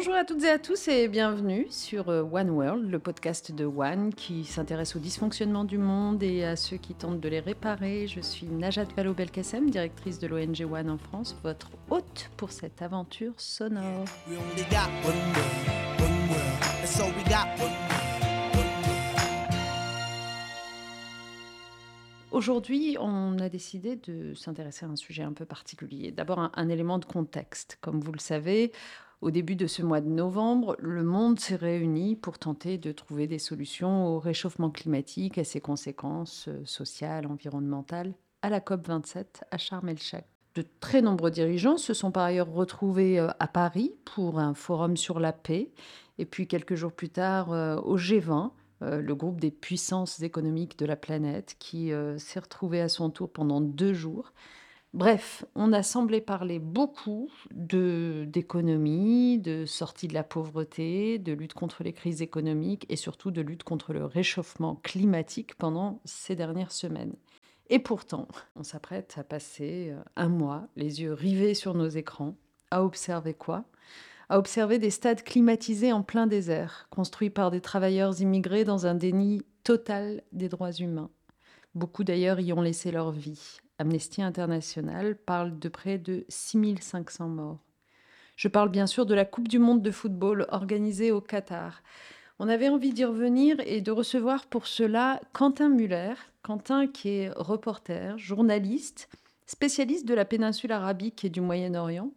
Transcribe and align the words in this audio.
Bonjour 0.00 0.14
à 0.14 0.24
toutes 0.24 0.44
et 0.44 0.48
à 0.48 0.58
tous 0.58 0.88
et 0.88 1.08
bienvenue 1.08 1.66
sur 1.68 2.08
euh, 2.08 2.22
One 2.22 2.48
World, 2.48 2.90
le 2.90 2.98
podcast 2.98 3.52
de 3.52 3.66
One 3.66 4.14
qui 4.14 4.44
s'intéresse 4.44 4.96
au 4.96 4.98
dysfonctionnement 4.98 5.64
du 5.64 5.76
monde 5.76 6.22
et 6.22 6.42
à 6.42 6.56
ceux 6.56 6.78
qui 6.78 6.94
tentent 6.94 7.20
de 7.20 7.28
les 7.28 7.40
réparer. 7.40 8.06
Je 8.06 8.20
suis 8.22 8.46
Najat 8.46 8.86
Vallaud-Belkacem, 8.96 9.68
directrice 9.68 10.18
de 10.18 10.26
l'ONG 10.26 10.66
One 10.72 10.88
en 10.88 10.96
France, 10.96 11.36
votre 11.42 11.70
hôte 11.90 12.30
pour 12.38 12.50
cette 12.50 12.80
aventure 12.80 13.34
sonore. 13.36 14.06
Aujourd'hui, 22.30 22.96
on 22.98 23.38
a 23.38 23.50
décidé 23.50 23.96
de 23.96 24.32
s'intéresser 24.32 24.86
à 24.86 24.88
un 24.88 24.96
sujet 24.96 25.24
un 25.24 25.34
peu 25.34 25.44
particulier. 25.44 26.10
D'abord, 26.10 26.38
un, 26.38 26.52
un 26.54 26.70
élément 26.70 26.98
de 26.98 27.04
contexte. 27.04 27.76
Comme 27.82 28.00
vous 28.00 28.12
le 28.12 28.18
savez, 28.18 28.72
au 29.20 29.30
début 29.30 29.56
de 29.56 29.66
ce 29.66 29.82
mois 29.82 30.00
de 30.00 30.08
novembre, 30.08 30.76
le 30.78 31.02
monde 31.02 31.38
s'est 31.38 31.56
réuni 31.56 32.16
pour 32.16 32.38
tenter 32.38 32.78
de 32.78 32.90
trouver 32.90 33.26
des 33.26 33.38
solutions 33.38 34.06
au 34.06 34.18
réchauffement 34.18 34.70
climatique 34.70 35.36
et 35.36 35.44
ses 35.44 35.60
conséquences 35.60 36.48
euh, 36.48 36.62
sociales, 36.64 37.26
environnementales 37.26 38.14
à 38.40 38.48
la 38.48 38.60
COP27 38.60 39.26
à 39.50 39.58
Sharm 39.58 39.90
el-Sheikh. 39.90 40.24
De 40.54 40.64
très 40.80 41.02
nombreux 41.02 41.30
dirigeants 41.30 41.76
se 41.76 41.92
sont 41.92 42.10
par 42.10 42.24
ailleurs 42.24 42.50
retrouvés 42.50 43.20
euh, 43.20 43.28
à 43.38 43.46
Paris 43.46 43.94
pour 44.06 44.38
un 44.38 44.54
forum 44.54 44.96
sur 44.96 45.20
la 45.20 45.32
paix 45.32 45.70
et 46.16 46.24
puis 46.24 46.46
quelques 46.46 46.74
jours 46.74 46.92
plus 46.92 47.10
tard 47.10 47.52
euh, 47.52 47.76
au 47.76 47.98
G20 47.98 48.52
le 48.82 49.14
groupe 49.14 49.40
des 49.40 49.50
puissances 49.50 50.22
économiques 50.22 50.78
de 50.78 50.86
la 50.86 50.96
planète, 50.96 51.54
qui 51.58 51.92
s'est 52.16 52.40
retrouvé 52.40 52.80
à 52.80 52.88
son 52.88 53.10
tour 53.10 53.30
pendant 53.30 53.60
deux 53.60 53.92
jours 53.92 54.32
Bref, 54.92 55.44
on 55.54 55.72
a 55.72 55.84
semblé 55.84 56.20
parler 56.20 56.58
beaucoup 56.58 57.30
d'économie, 57.52 59.38
de 59.38 59.64
sortie 59.64 60.08
de 60.08 60.14
la 60.14 60.24
pauvreté, 60.24 61.20
de 61.20 61.32
lutte 61.32 61.54
contre 61.54 61.84
les 61.84 61.92
crises 61.92 62.22
économiques 62.22 62.86
et 62.88 62.96
surtout 62.96 63.30
de 63.30 63.40
lutte 63.40 63.62
contre 63.62 63.92
le 63.92 64.04
réchauffement 64.04 64.74
climatique 64.82 65.54
pendant 65.54 66.00
ces 66.04 66.34
dernières 66.34 66.72
semaines. 66.72 67.14
Et 67.68 67.78
pourtant, 67.78 68.26
on 68.56 68.64
s'apprête 68.64 69.14
à 69.16 69.22
passer 69.22 69.90
euh, 69.92 70.02
un 70.16 70.28
mois, 70.28 70.66
les 70.74 71.02
yeux 71.02 71.12
rivés 71.12 71.54
sur 71.54 71.74
nos 71.74 71.88
écrans, 71.88 72.34
à 72.72 72.82
observer 72.82 73.32
quoi? 73.32 73.64
À 74.28 74.38
observer 74.38 74.80
des 74.80 74.90
stades 74.90 75.22
climatisés 75.22 75.92
en 75.92 76.02
plein 76.02 76.26
désert, 76.26 76.88
construits 76.90 77.30
par 77.30 77.52
des 77.52 77.60
travailleurs 77.60 78.20
immigrés 78.20 78.64
dans 78.64 78.86
un 78.86 78.96
déni 78.96 79.42
total 79.62 80.24
des 80.32 80.48
droits 80.48 80.72
humains. 80.72 81.10
Beaucoup 81.76 82.02
d'ailleurs 82.02 82.40
y 82.40 82.52
ont 82.52 82.60
laissé 82.60 82.90
leur 82.90 83.12
vie, 83.12 83.60
Amnesty 83.80 84.20
International 84.20 85.16
parle 85.16 85.58
de 85.58 85.68
près 85.70 85.96
de 85.96 86.26
6500 86.28 87.28
morts. 87.28 87.58
Je 88.36 88.48
parle 88.48 88.68
bien 88.68 88.86
sûr 88.86 89.06
de 89.06 89.14
la 89.14 89.24
Coupe 89.24 89.48
du 89.48 89.58
Monde 89.58 89.80
de 89.80 89.90
football 89.90 90.46
organisée 90.50 91.12
au 91.12 91.22
Qatar. 91.22 91.82
On 92.38 92.48
avait 92.48 92.68
envie 92.68 92.92
d'y 92.92 93.06
revenir 93.06 93.56
et 93.64 93.80
de 93.80 93.90
recevoir 93.90 94.46
pour 94.46 94.66
cela 94.66 95.20
Quentin 95.32 95.70
Muller. 95.70 96.12
Quentin 96.42 96.86
qui 96.86 97.08
est 97.08 97.30
reporter, 97.34 98.18
journaliste, 98.18 99.08
spécialiste 99.46 100.06
de 100.06 100.14
la 100.14 100.26
péninsule 100.26 100.72
arabique 100.72 101.24
et 101.24 101.30
du 101.30 101.40
Moyen-Orient, 101.40 102.10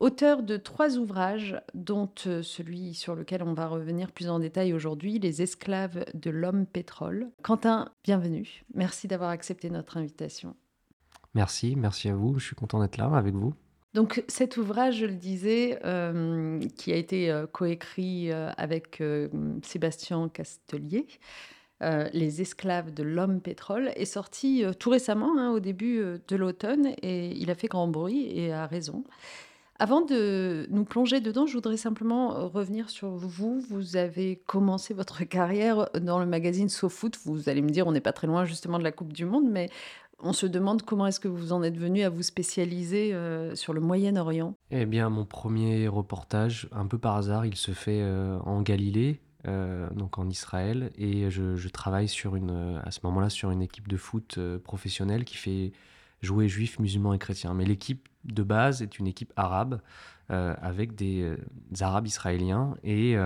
auteur 0.00 0.42
de 0.42 0.56
trois 0.56 0.96
ouvrages, 0.96 1.60
dont 1.74 2.10
euh, 2.26 2.42
celui 2.42 2.94
sur 2.94 3.14
lequel 3.14 3.44
on 3.44 3.54
va 3.54 3.68
revenir 3.68 4.10
plus 4.10 4.28
en 4.28 4.40
détail 4.40 4.72
aujourd'hui, 4.72 5.20
Les 5.20 5.42
esclaves 5.42 6.04
de 6.14 6.30
l'homme 6.30 6.66
pétrole. 6.66 7.30
Quentin, 7.42 7.92
bienvenue. 8.02 8.64
Merci 8.74 9.06
d'avoir 9.06 9.30
accepté 9.30 9.70
notre 9.70 9.96
invitation. 9.96 10.56
Merci, 11.34 11.76
merci 11.76 12.08
à 12.08 12.14
vous. 12.14 12.38
Je 12.38 12.46
suis 12.46 12.56
content 12.56 12.80
d'être 12.80 12.96
là 12.96 13.10
avec 13.14 13.34
vous. 13.34 13.54
Donc 13.94 14.22
cet 14.28 14.58
ouvrage, 14.58 14.98
je 14.98 15.06
le 15.06 15.14
disais, 15.14 15.78
euh, 15.84 16.60
qui 16.76 16.92
a 16.92 16.96
été 16.96 17.30
euh, 17.30 17.46
coécrit 17.46 18.30
euh, 18.30 18.50
avec 18.56 19.02
Sébastien 19.62 20.28
Castelier, 20.28 21.06
Les 21.80 22.40
esclaves 22.40 22.92
de 22.92 23.02
l'homme 23.02 23.40
pétrole, 23.40 23.90
est 23.96 24.04
sorti 24.04 24.64
tout 24.78 24.90
récemment, 24.90 25.38
hein, 25.38 25.50
au 25.50 25.60
début 25.60 26.00
de 26.28 26.36
l'automne, 26.36 26.92
et 27.02 27.28
il 27.36 27.50
a 27.50 27.54
fait 27.54 27.68
grand 27.68 27.88
bruit 27.88 28.30
et 28.36 28.52
a 28.52 28.66
raison. 28.66 29.04
Avant 29.80 30.00
de 30.00 30.66
nous 30.70 30.84
plonger 30.84 31.20
dedans, 31.20 31.46
je 31.46 31.54
voudrais 31.54 31.76
simplement 31.76 32.48
revenir 32.48 32.90
sur 32.90 33.10
vous. 33.10 33.60
Vous 33.70 33.96
avez 33.96 34.42
commencé 34.44 34.92
votre 34.92 35.22
carrière 35.22 35.88
dans 36.00 36.18
le 36.18 36.26
magazine 36.26 36.68
SoFoot. 36.68 37.16
Vous 37.24 37.48
allez 37.48 37.62
me 37.62 37.70
dire, 37.70 37.86
on 37.86 37.92
n'est 37.92 38.00
pas 38.00 38.12
très 38.12 38.26
loin 38.26 38.44
justement 38.44 38.80
de 38.80 38.82
la 38.82 38.90
Coupe 38.90 39.12
du 39.12 39.24
Monde, 39.24 39.48
mais 39.48 39.70
on 40.20 40.32
se 40.32 40.46
demande 40.46 40.82
comment 40.82 41.06
est-ce 41.06 41.20
que 41.20 41.28
vous 41.28 41.52
en 41.52 41.62
êtes 41.62 41.76
venu 41.76 42.02
à 42.02 42.10
vous 42.10 42.22
spécialiser 42.22 43.14
euh, 43.14 43.54
sur 43.54 43.72
le 43.72 43.80
Moyen-Orient 43.80 44.54
Eh 44.70 44.86
bien, 44.86 45.08
mon 45.10 45.24
premier 45.24 45.88
reportage, 45.88 46.68
un 46.72 46.86
peu 46.86 46.98
par 46.98 47.16
hasard, 47.16 47.46
il 47.46 47.56
se 47.56 47.72
fait 47.72 48.00
euh, 48.02 48.38
en 48.40 48.62
Galilée, 48.62 49.20
euh, 49.46 49.88
donc 49.90 50.18
en 50.18 50.28
Israël, 50.28 50.90
et 50.96 51.30
je, 51.30 51.68
travaille 51.68 52.08
sur 52.08 52.34
une, 52.34 52.80
à 52.84 52.90
ce 52.90 53.00
moment-là 53.04 53.30
sur 53.30 53.50
une 53.50 53.62
équipe 53.62 53.88
de 53.88 53.96
foot 53.96 54.38
professionnelle 54.64 55.24
qui 55.24 55.36
fait 55.36 55.72
jouer 56.20 56.48
juifs, 56.48 56.80
musulmans 56.80 57.14
et 57.14 57.18
chrétiens. 57.18 57.54
Mais 57.54 57.64
l'équipe 57.64 58.08
de 58.24 58.42
base 58.42 58.82
est 58.82 58.98
une 58.98 59.06
équipe 59.06 59.32
arabe 59.36 59.80
avec 60.28 60.94
des, 60.94 61.36
Arabes 61.80 62.06
israéliens, 62.06 62.74
et, 62.82 63.16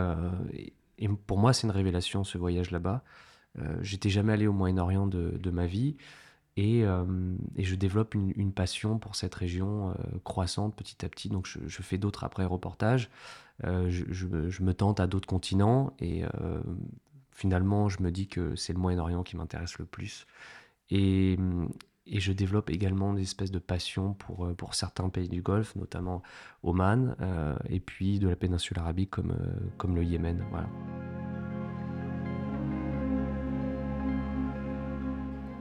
pour 1.27 1.39
moi, 1.39 1.53
c'est 1.53 1.67
une 1.67 1.73
révélation 1.73 2.23
ce 2.23 2.37
voyage 2.37 2.71
là-bas. 2.71 3.03
J'étais 3.81 4.11
jamais 4.11 4.35
allé 4.35 4.47
au 4.47 4.53
Moyen-Orient 4.53 5.07
de 5.07 5.51
ma 5.51 5.67
vie. 5.67 5.97
Euh, 6.59 7.37
et, 7.57 7.65
je 7.65 7.75
développe 7.75 8.15
une, 8.15 8.53
passion 8.53 8.99
pour 8.99 9.17
cette 9.17 9.35
région 9.35 9.91
euh, 9.91 9.95
croissante 10.25 10.77
petit 10.77 11.05
à 11.05 11.09
petit. 11.09 11.29
Donc 11.29 11.47
je, 11.47 11.83
fais 11.83 11.99
d'autres 11.99 12.25
après 12.25 12.45
reportages. 12.45 13.11
Euh, 13.65 13.89
je, 13.89 14.63
me 14.63 14.75
tente 14.75 15.01
à 15.01 15.07
d'autres 15.07 15.29
continents 15.29 15.95
et 16.01 16.23
finalement 17.31 17.89
je 17.89 18.03
me 18.03 18.11
dis 18.11 18.29
que 18.29 18.55
c'est 18.57 18.73
le 18.73 18.79
Moyen-Orient 18.79 19.23
qui 19.23 19.37
m'intéresse 19.37 19.79
le 19.79 19.87
plus. 19.87 20.27
Et, 20.91 21.39
je 22.07 22.33
développe 22.33 22.69
également 22.69 23.15
des 23.15 23.23
espèces 23.23 23.53
de 23.53 23.61
passion 23.61 24.15
pour, 24.15 24.53
pour 24.57 24.75
certains 24.75 25.09
pays 25.09 25.29
du 25.29 25.41
Golfe, 25.41 25.77
notamment 25.77 26.23
Oman, 26.63 27.17
et 27.69 27.81
puis 27.81 28.19
de 28.19 28.29
la 28.29 28.37
péninsule 28.37 28.79
arabique 28.79 29.11
comme, 29.11 29.37
comme 29.79 29.95
le 29.95 30.05
Yémen. 30.05 30.45
Voilà. 30.51 30.69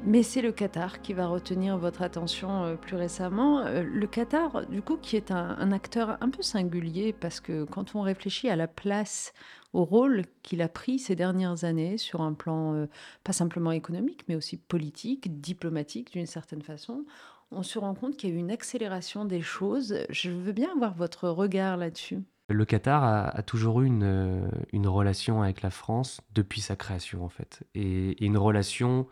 Mais 0.03 0.23
c'est 0.23 0.41
le 0.41 0.51
Qatar 0.51 1.01
qui 1.01 1.13
va 1.13 1.27
retenir 1.27 1.77
votre 1.77 2.01
attention 2.01 2.63
euh, 2.63 2.75
plus 2.75 2.95
récemment. 2.95 3.59
Euh, 3.59 3.83
le 3.83 4.07
Qatar, 4.07 4.65
du 4.65 4.81
coup, 4.81 4.97
qui 4.97 5.15
est 5.15 5.29
un, 5.29 5.71
acteur 5.71 6.17
un 6.21 6.29
peu 6.29 6.41
singulier, 6.41 7.13
parce 7.13 7.39
que 7.39 7.65
quand 7.65 7.93
on 7.93 8.01
réfléchit 8.01 8.49
à 8.49 8.55
la 8.55 8.67
place, 8.67 9.31
au 9.73 9.85
rôle 9.85 10.23
qu'il 10.41 10.63
a 10.63 10.67
pris 10.67 10.97
ces 10.97 11.15
dernières 11.15 11.65
années 11.65 11.99
sur 11.99 12.21
un 12.21 12.33
plan 12.33 12.73
euh, 12.73 12.87
pas 13.23 13.31
simplement 13.31 13.71
économique, 13.71 14.23
mais 14.27 14.35
aussi 14.35 14.57
politique, 14.57 15.39
diplomatique 15.39 16.13
d'une 16.13 16.25
certaine 16.25 16.63
façon, 16.63 17.05
on 17.51 17.61
se 17.61 17.77
rend 17.77 17.93
compte 17.93 18.17
qu'il 18.17 18.29
y 18.29 18.33
a 18.33 18.35
eu 18.35 18.39
une 18.39 18.51
accélération 18.51 19.23
des 19.23 19.41
choses. 19.41 19.99
Je 20.09 20.31
veux 20.31 20.53
bien 20.53 20.71
avoir 20.73 20.95
votre 20.95 21.29
regard 21.29 21.77
là-dessus. 21.77 22.19
Le 22.49 22.65
Qatar 22.65 23.03
a, 23.03 23.43
toujours 23.43 23.81
eu 23.81 23.85
une, 23.85 24.49
une, 24.73 24.87
relation 24.87 25.41
avec 25.41 25.61
la 25.61 25.69
France 25.69 26.21
depuis 26.33 26.59
sa 26.59 26.75
création, 26.75 27.23
en 27.23 27.29
fait. 27.29 27.63
et 27.75 28.25
une 28.25 28.37
relation 28.37 29.07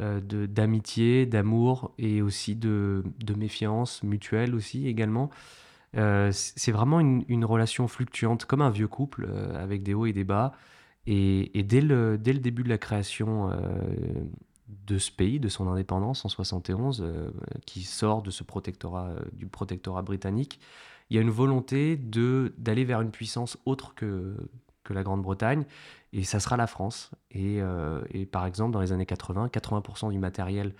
euh, 0.00 0.20
d'amitié, 0.20 1.26
d'amour 1.26 1.92
et 1.98 2.22
aussi 2.22 2.54
de, 2.54 3.02
de, 3.24 3.34
méfiance 3.34 4.02
mutuelle 4.04 4.54
aussi 4.54 4.86
également. 4.86 5.30
Euh, 5.96 6.30
c'est 6.32 6.70
vraiment 6.70 7.00
une, 7.00 7.44
relation 7.44 7.88
fluctuante, 7.88 8.44
comme 8.44 8.62
un 8.62 8.70
vieux 8.70 8.86
couple, 8.86 9.26
euh, 9.28 9.60
avec 9.60 9.82
des 9.82 9.94
hauts 9.94 10.06
et 10.06 10.12
des 10.12 10.24
bas. 10.24 10.52
Et, 11.06 11.58
et 11.58 11.64
dès, 11.64 11.80
le, 11.80 12.16
dès, 12.16 12.32
le, 12.32 12.38
début 12.38 12.62
de 12.62 12.68
la 12.68 12.78
création 12.78 13.50
de 14.68 14.98
ce 14.98 15.10
pays, 15.10 15.40
de 15.40 15.48
son 15.48 15.66
indépendance 15.66 16.24
en 16.24 16.28
71, 16.28 17.04
qui 17.66 17.82
sort 17.82 18.22
de 18.22 18.30
ce 18.30 18.44
protectorat, 18.44 19.14
du 19.32 19.46
protectorat 19.46 20.02
britannique, 20.02 20.60
il 21.10 21.16
y 21.16 21.18
a 21.18 21.22
une 21.22 21.30
volonté 21.30 21.96
d'aller 21.96 22.84
vers 22.84 23.00
une 23.00 23.10
puissance 23.10 23.58
autre 23.64 23.94
que, 23.94 24.36
que 24.84 24.92
la 24.92 25.02
Grande-Bretagne, 25.02 25.64
et 26.12 26.24
ça 26.24 26.40
sera 26.40 26.56
la 26.56 26.66
France. 26.66 27.10
Et, 27.30 27.60
euh, 27.60 28.00
par 28.30 28.46
exemple, 28.46 28.72
dans 28.72 28.80
les 28.80 28.92
années 28.92 29.06
80, 29.06 29.48
80% 29.48 30.10
du 30.10 30.18
matériel 30.18 30.74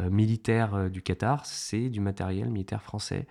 euh, 0.00 0.10
militaire 0.10 0.74
euh, 0.74 0.88
du 0.88 1.02
Qatar, 1.02 1.46
c'est 1.46 1.88
du 1.88 2.00
matériel 2.00 2.50
militaire 2.50 2.82
français. 2.82 3.26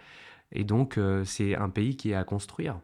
Et 0.52 0.64
donc, 0.64 0.98
c'est 1.26 1.58
un 1.58 1.70
pays 1.70 1.98
qui 1.98 2.12
est 2.12 2.16
à 2.16 2.24
construire. 2.24 2.80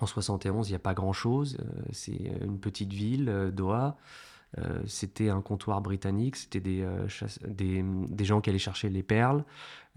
En 0.00 0.06
71, 0.06 0.68
il 0.68 0.72
n'y 0.72 0.76
a 0.76 0.78
pas 0.78 0.94
grand-chose. 0.94 1.58
c'est 1.90 2.30
une 2.42 2.60
petite 2.60 2.92
ville, 2.92 3.50
Doha. 3.52 3.96
c'était 4.86 5.28
un 5.28 5.40
comptoir 5.40 5.80
britannique, 5.80 6.36
c'était 6.36 6.60
des, 6.60 6.86
gens 8.20 8.40
qui 8.40 8.50
allaient 8.50 8.58
chercher 8.60 8.88
les 8.88 9.02
perles, 9.02 9.44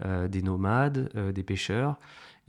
des 0.04 0.42
nomades, 0.42 1.12
des 1.32 1.44
pêcheurs. 1.44 1.96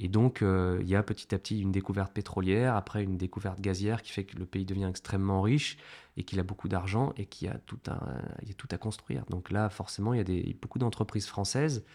Et 0.03 0.07
donc, 0.07 0.41
euh, 0.41 0.79
il 0.81 0.89
y 0.89 0.95
a 0.95 1.03
petit 1.03 1.33
à 1.33 1.37
petit 1.37 1.61
une 1.61 1.71
découverte 1.71 2.11
pétrolière, 2.11 2.75
après 2.75 3.03
une 3.03 3.17
découverte 3.17 3.61
gazière 3.61 4.01
qui 4.01 4.11
fait 4.11 4.23
que 4.23 4.35
le 4.35 4.47
pays 4.47 4.65
devient 4.65 4.87
extrêmement 4.89 5.43
riche 5.43 5.77
et 6.17 6.23
qu'il 6.23 6.39
a 6.39 6.43
beaucoup 6.43 6.67
d'argent 6.67 7.13
et 7.17 7.27
qu'il 7.27 7.47
y, 7.47 7.51
a 7.51 7.59
tout 7.59 7.77
à, 7.87 8.77
construire. 8.79 9.25
Donc 9.29 9.51
là, 9.51 9.69
forcément, 9.69 10.15
il 10.15 10.27
y 10.27 10.49
a 10.49 10.53
beaucoup 10.59 10.79
d'entreprises 10.79 11.27
françaises 11.27 11.85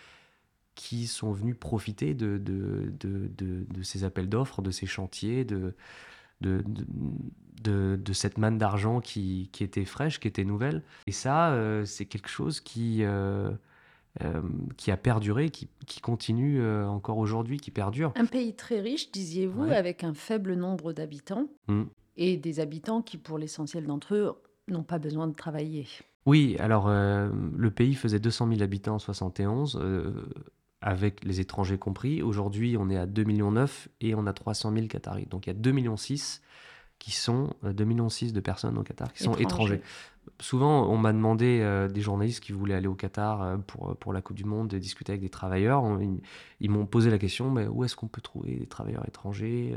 qui 0.76 1.08
sont 1.08 1.32
venus 1.32 1.56
profiter 1.58 2.14
de, 2.14 2.40
ces 3.82 4.04
appels 4.04 4.28
d'offres, 4.28 4.62
de 4.62 4.70
ces 4.70 4.86
chantiers, 4.86 5.44
de, 5.44 5.74
cette 8.12 8.38
manne 8.38 8.56
d'argent 8.56 9.00
qui, 9.00 9.50
qui, 9.50 9.64
était 9.64 9.84
fraîche, 9.84 10.20
qui 10.20 10.28
était 10.28 10.44
nouvelle. 10.44 10.84
Et 11.08 11.12
ça, 11.12 11.50
euh, 11.50 11.84
c'est 11.84 12.06
quelque 12.06 12.28
chose 12.28 12.60
qui, 12.60 13.02
euh, 13.02 13.50
euh, 14.22 14.42
qui 14.76 14.90
a 14.90 14.96
perduré, 14.96 15.50
qui, 15.50 15.68
qui 15.86 16.00
continue 16.00 16.64
encore 16.84 17.18
aujourd'hui, 17.18 17.58
qui 17.58 17.70
perdure. 17.70 18.12
Un 18.16 18.26
pays 18.26 18.54
très 18.54 18.80
riche, 18.80 19.10
disiez-vous, 19.12 19.64
avec 19.64 20.04
un 20.04 20.14
faible 20.14 20.54
nombre 20.54 20.92
d'habitants, 20.92 21.48
mmh. 21.68 21.82
et 22.16 22.36
des 22.36 22.60
habitants 22.60 23.02
qui, 23.02 23.18
pour 23.18 23.38
l'essentiel 23.38 23.86
d'entre 23.86 24.14
eux, 24.14 24.32
n'ont 24.68 24.82
pas 24.82 24.98
besoin 24.98 25.26
de 25.26 25.34
travailler. 25.34 25.86
Oui, 26.24 26.56
alors 26.58 26.88
le 26.88 27.70
pays 27.70 27.94
faisait 27.94 28.18
200 28.18 28.48
000 28.48 28.62
habitants 28.62 28.96
en 28.96 28.98
71 28.98 29.80
avec 30.80 31.24
les 31.24 31.40
étrangers 31.40 31.78
compris. 31.78 32.22
Aujourd'hui, 32.22 32.76
on 32.78 32.90
est 32.90 32.96
à 32.96 33.06
2,9 33.06 33.24
millions 33.26 33.54
et 34.00 34.14
on 34.14 34.26
a 34.26 34.32
300 34.32 34.72
000 34.72 34.86
Qataris. 34.86 35.26
Donc 35.26 35.46
il 35.46 35.50
y 35.50 35.56
a 35.56 35.58
2,6 35.58 35.72
millions 35.72 35.96
qui 36.98 37.12
sont 37.12 37.54
2,6 37.64 37.82
euh, 37.82 37.84
millions 37.84 38.08
de 38.08 38.40
personnes 38.40 38.78
au 38.78 38.82
Qatar 38.82 39.12
qui 39.12 39.22
sont 39.22 39.34
étrangers. 39.36 39.80
Souvent, 40.40 40.90
on 40.90 40.98
m'a 40.98 41.12
demandé 41.12 41.60
euh, 41.60 41.88
des 41.88 42.00
journalistes 42.00 42.42
qui 42.42 42.50
voulaient 42.50 42.74
aller 42.74 42.88
au 42.88 42.94
Qatar 42.94 43.42
euh, 43.42 43.56
pour, 43.58 43.96
pour 43.96 44.12
la 44.12 44.22
Coupe 44.22 44.36
du 44.36 44.44
Monde 44.44 44.68
de 44.68 44.78
discuter 44.78 45.12
avec 45.12 45.22
des 45.22 45.28
travailleurs. 45.28 45.84
ils, 46.60 46.70
m'ont 46.70 46.86
posé 46.86 47.10
la 47.10 47.18
question 47.18 47.50
mais 47.50 47.66
où 47.68 47.84
est-ce 47.84 47.94
qu'on 47.94 48.08
peut 48.08 48.20
trouver 48.20 48.56
des 48.56 48.66
travailleurs 48.66 49.06
étrangers 49.06 49.76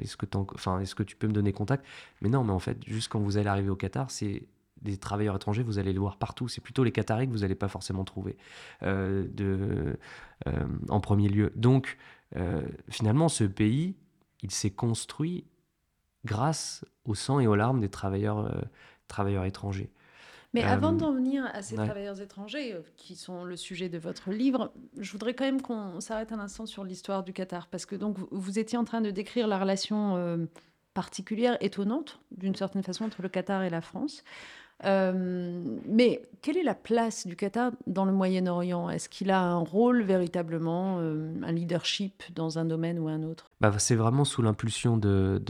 Est-ce 0.00 0.16
que, 0.16 0.26
enfin, 0.54 0.80
est 0.80 0.94
que 0.94 1.02
tu 1.02 1.16
peux 1.16 1.26
me 1.26 1.32
donner 1.32 1.52
contact? 1.52 1.84
Mais 2.22 2.28
non, 2.28 2.42
mais 2.42 2.52
en 2.52 2.58
fait, 2.58 2.78
juste 2.86 3.08
quand 3.08 3.20
vous 3.20 3.36
allez 3.36 3.48
arriver 3.48 3.68
au 3.68 3.76
Qatar, 3.76 4.10
c'est 4.10 4.44
des 4.80 4.96
travailleurs 4.96 5.36
étrangers, 5.36 5.62
vous 5.62 5.78
allez 5.78 5.92
les 5.92 5.98
voir 5.98 6.16
partout. 6.16 6.48
C'est 6.48 6.60
plutôt 6.60 6.84
les 6.84 6.92
Qataris 6.92 7.26
que 7.26 7.32
vous 7.32 7.40
n'allez 7.40 7.54
pas 7.54 7.68
forcément 7.68 8.04
trouver 8.04 8.36
de, 8.80 9.98
en 10.88 11.00
premier 11.00 11.28
lieu. 11.28 11.52
Donc, 11.54 11.98
finalement, 12.88 13.28
ce 13.28 13.44
pays, 13.44 13.94
il 14.42 14.50
s'est 14.50 14.70
construit 14.70 15.44
grâce 16.24 16.84
au 17.04 17.14
sang 17.14 17.40
et 17.40 17.46
aux 17.46 17.54
larmes 17.54 17.80
des 17.80 17.88
travailleurs, 17.88 18.54
travailleurs 19.08 19.44
étrangers. 19.44 19.90
Mais 20.54 20.62
avant 20.62 20.92
d'en 20.92 21.12
venir 21.12 21.48
à 21.54 21.62
ces 21.62 21.76
travailleurs 21.76 22.20
étrangers, 22.20 22.76
qui 22.96 23.16
sont 23.16 23.44
le 23.44 23.56
sujet 23.56 23.88
de 23.88 23.98
votre 23.98 24.30
livre, 24.30 24.72
je 24.98 25.10
voudrais 25.10 25.34
quand 25.34 25.44
même 25.44 25.62
qu'on 25.62 26.00
s'arrête 26.00 26.30
un 26.30 26.38
instant 26.38 26.66
sur 26.66 26.84
l'histoire 26.84 27.22
du 27.22 27.32
Qatar, 27.32 27.68
parce 27.68 27.86
que 27.86 27.96
donc 27.96 28.18
vous 28.30 28.58
étiez 28.58 28.76
en 28.76 28.84
train 28.84 29.00
de 29.00 29.10
décrire 29.10 29.46
la 29.46 29.58
relation 29.58 30.46
particulière, 30.94 31.56
étonnante, 31.60 32.20
d'une 32.36 32.54
certaine 32.54 32.82
façon, 32.82 33.04
entre 33.04 33.22
le 33.22 33.28
Qatar 33.28 33.62
et 33.62 33.70
la 33.70 33.80
France. 33.80 34.24
Euh, 34.84 35.62
mais 35.86 36.22
quelle 36.40 36.56
est 36.56 36.62
la 36.62 36.74
place 36.74 37.26
du 37.26 37.36
Qatar 37.36 37.72
dans 37.86 38.04
le 38.04 38.12
Moyen-Orient? 38.12 38.90
Est-ce 38.90 39.08
qu'il 39.08 39.30
a 39.30 39.40
un 39.40 39.58
rôle 39.58 40.02
véritablement, 40.02 40.98
euh, 40.98 41.32
un 41.42 41.52
leadership 41.52 42.22
dans 42.34 42.58
un 42.58 42.64
domaine 42.64 42.98
ou 42.98 43.08
un 43.08 43.22
autre? 43.22 43.50
Bah, 43.60 43.72
C'est 43.78 43.94
vraiment 43.94 44.24
sous 44.24 44.42
l'impulsion 44.42 44.96
de, 44.96 45.40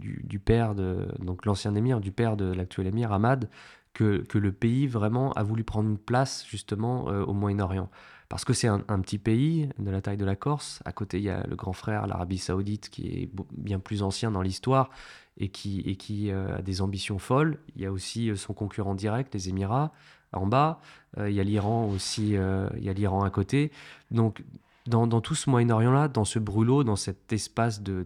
du, 0.00 0.38
père, 0.38 0.74
de, 0.74 1.08
donc 1.20 1.46
l'ancien 1.46 1.74
émir, 1.74 2.00
du 2.00 2.12
père 2.12 2.36
de 2.36 2.52
l'actuel 2.52 2.88
émir, 2.88 3.12
Ahmad, 3.12 3.48
que, 3.92 4.24
le 4.34 4.52
pays 4.52 4.86
vraiment 4.86 5.32
a 5.32 5.42
voulu 5.42 5.64
prendre 5.64 5.88
une 5.88 5.98
place 5.98 6.44
justement 6.48 7.08
euh, 7.08 7.24
au 7.24 7.32
Moyen-Orient. 7.32 7.90
Parce 8.28 8.44
que 8.44 8.52
c'est 8.52 8.68
un, 8.68 8.80
petit 9.00 9.18
pays 9.18 9.70
de 9.78 9.90
la 9.90 10.02
taille 10.02 10.18
de 10.18 10.24
la 10.26 10.36
Corse. 10.36 10.82
À 10.84 10.92
côté, 10.92 11.16
il 11.16 11.24
y 11.24 11.30
a 11.30 11.46
le 11.46 11.56
grand 11.56 11.72
frère, 11.72 12.06
l'Arabie 12.06 12.36
saoudite, 12.36 12.90
qui 12.90 13.06
est 13.06 13.30
bien 13.56 13.78
plus 13.78 14.02
ancien 14.02 14.30
dans 14.30 14.42
l'histoire 14.42 14.90
et 15.38 15.48
qui, 15.48 16.30
euh, 16.30 16.58
a 16.58 16.62
des 16.62 16.82
ambitions 16.82 17.18
folles. 17.18 17.58
Il 17.74 17.82
y 17.82 17.86
a 17.86 17.92
aussi 17.92 18.30
euh, 18.30 18.36
son 18.36 18.52
concurrent 18.52 18.94
direct, 18.94 19.32
les 19.34 19.48
Émirats, 19.48 19.92
en 20.32 20.46
bas. 20.46 20.80
Euh, 21.16 21.30
il 21.30 21.36
y 21.36 21.40
a 21.40 21.42
l'Iran 21.42 21.88
aussi, 21.88 22.32
il 22.32 22.84
y 22.84 22.88
a 22.88 22.92
l'Iran 22.92 23.22
à 23.22 23.30
côté. 23.30 23.72
Donc, 24.10 24.44
dans, 24.86 25.06
tout 25.22 25.34
ce 25.34 25.48
Moyen-Orient-là, 25.48 26.08
dans 26.08 26.24
ce 26.26 26.38
brûlot, 26.38 26.84
dans 26.84 26.96
cet 26.96 27.32
espace 27.32 27.82
de, 27.82 28.04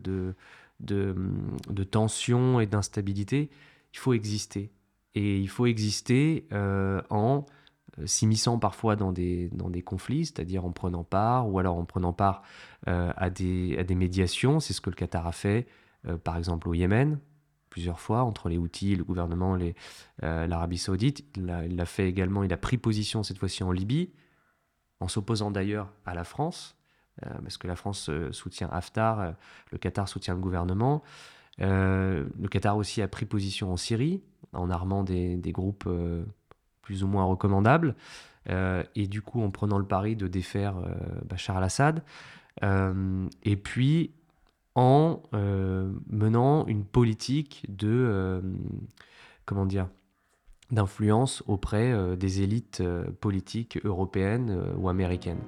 de 0.78 1.84
tension 1.84 2.60
et 2.60 2.66
d'instabilité, 2.66 3.50
il 3.92 3.98
faut 3.98 4.12
exister. 4.12 4.70
Et 5.16 5.38
il 5.38 5.48
faut 5.48 5.66
exister 5.66 6.46
en 7.10 7.44
s'immisçant 8.06 8.59
parfois 8.59 8.97
dans 8.97 9.12
des, 9.12 9.49
dans 9.50 9.71
des 9.71 9.83
conflits, 9.83 10.27
c'est-à-dire 10.27 10.65
en 10.65 10.73
prenant 10.73 11.05
part, 11.05 11.49
ou 11.49 11.59
alors 11.59 11.77
en 11.77 11.85
prenant 11.85 12.12
part 12.12 12.43
à, 12.87 13.31
des, 13.31 13.77
à 13.79 13.85
des 13.85 13.94
médiations. 13.94 14.61
C'est 14.61 14.73
ce 14.73 14.81
que 14.81 14.91
le 14.91 14.97
Qatar 14.97 15.27
a 15.27 15.33
fait 15.33 15.67
euh, 16.09 16.17
par 16.17 16.37
exemple 16.37 16.69
au 16.69 16.75
Yémen, 16.75 17.19
plusieurs 17.71 18.00
fois, 18.00 18.25
entre 18.25 18.49
les 18.49 18.59
Houthis, 18.59 18.97
le 18.97 19.05
gouvernement, 19.05 19.56
euh, 20.23 20.47
l'Arabie 20.47 20.79
saoudite. 20.79 21.25
Il 21.37 21.77
l'a 21.77 21.87
fait 21.87 22.09
également, 22.09 22.43
il 22.43 22.53
a 22.53 22.56
pris 22.56 22.77
position 22.77 23.23
cette 23.23 23.39
fois-ci 23.39 23.62
en 23.62 23.73
Libye, 23.73 24.11
en 25.00 25.09
s'opposant 25.09 25.50
d'ailleurs 25.50 25.91
à 26.05 26.15
la 26.15 26.25
France, 26.25 26.77
euh, 27.25 27.31
parce 27.43 27.56
que 27.56 27.67
la 27.67 27.77
France 27.77 28.11
soutient 28.31 28.69
Haftar, 28.71 29.35
le 29.71 29.79
Qatar 29.79 30.09
soutient 30.09 30.35
le 30.35 30.41
gouvernement. 30.41 31.03
le 31.59 32.49
Qatar 32.50 32.77
aussi 32.77 33.00
a 33.00 33.09
pris 33.09 33.25
position 33.25 33.73
en 33.73 33.77
Syrie, 33.77 34.23
en 34.53 34.71
armant 34.71 35.03
des, 35.03 35.37
des 35.37 35.53
groupes 35.53 35.89
plus 36.82 37.05
ou 37.05 37.06
moins 37.06 37.25
recommandables, 37.25 37.94
et 38.49 39.06
du 39.06 39.23
coup 39.23 39.40
en 39.40 39.50
prenant 39.50 39.79
le 39.79 39.84
pari 39.84 40.17
de 40.17 40.26
défaire 40.26 40.75
Bachar 41.25 41.56
al-Assad. 41.56 42.02
et 42.62 43.56
puis 43.56 44.12
en 44.75 45.23
euh, 45.34 45.93
menant 46.08 46.67
une 46.67 46.84
politique 46.84 47.67
de 47.69 47.88
euh, 47.88 48.40
comment 49.44 49.67
dire 49.67 49.88
d'influence 50.70 51.43
auprès 51.46 51.93
euh, 51.93 52.17
des 52.17 52.40
élites 52.40 52.82
politiques 53.20 53.79
européennes 53.84 54.58
ou 54.76 54.88
américaines. 54.88 55.43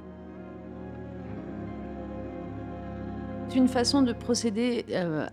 C'est 3.55 3.61
une 3.61 3.69
façon 3.69 4.03
de 4.03 4.13
procéder 4.13 4.85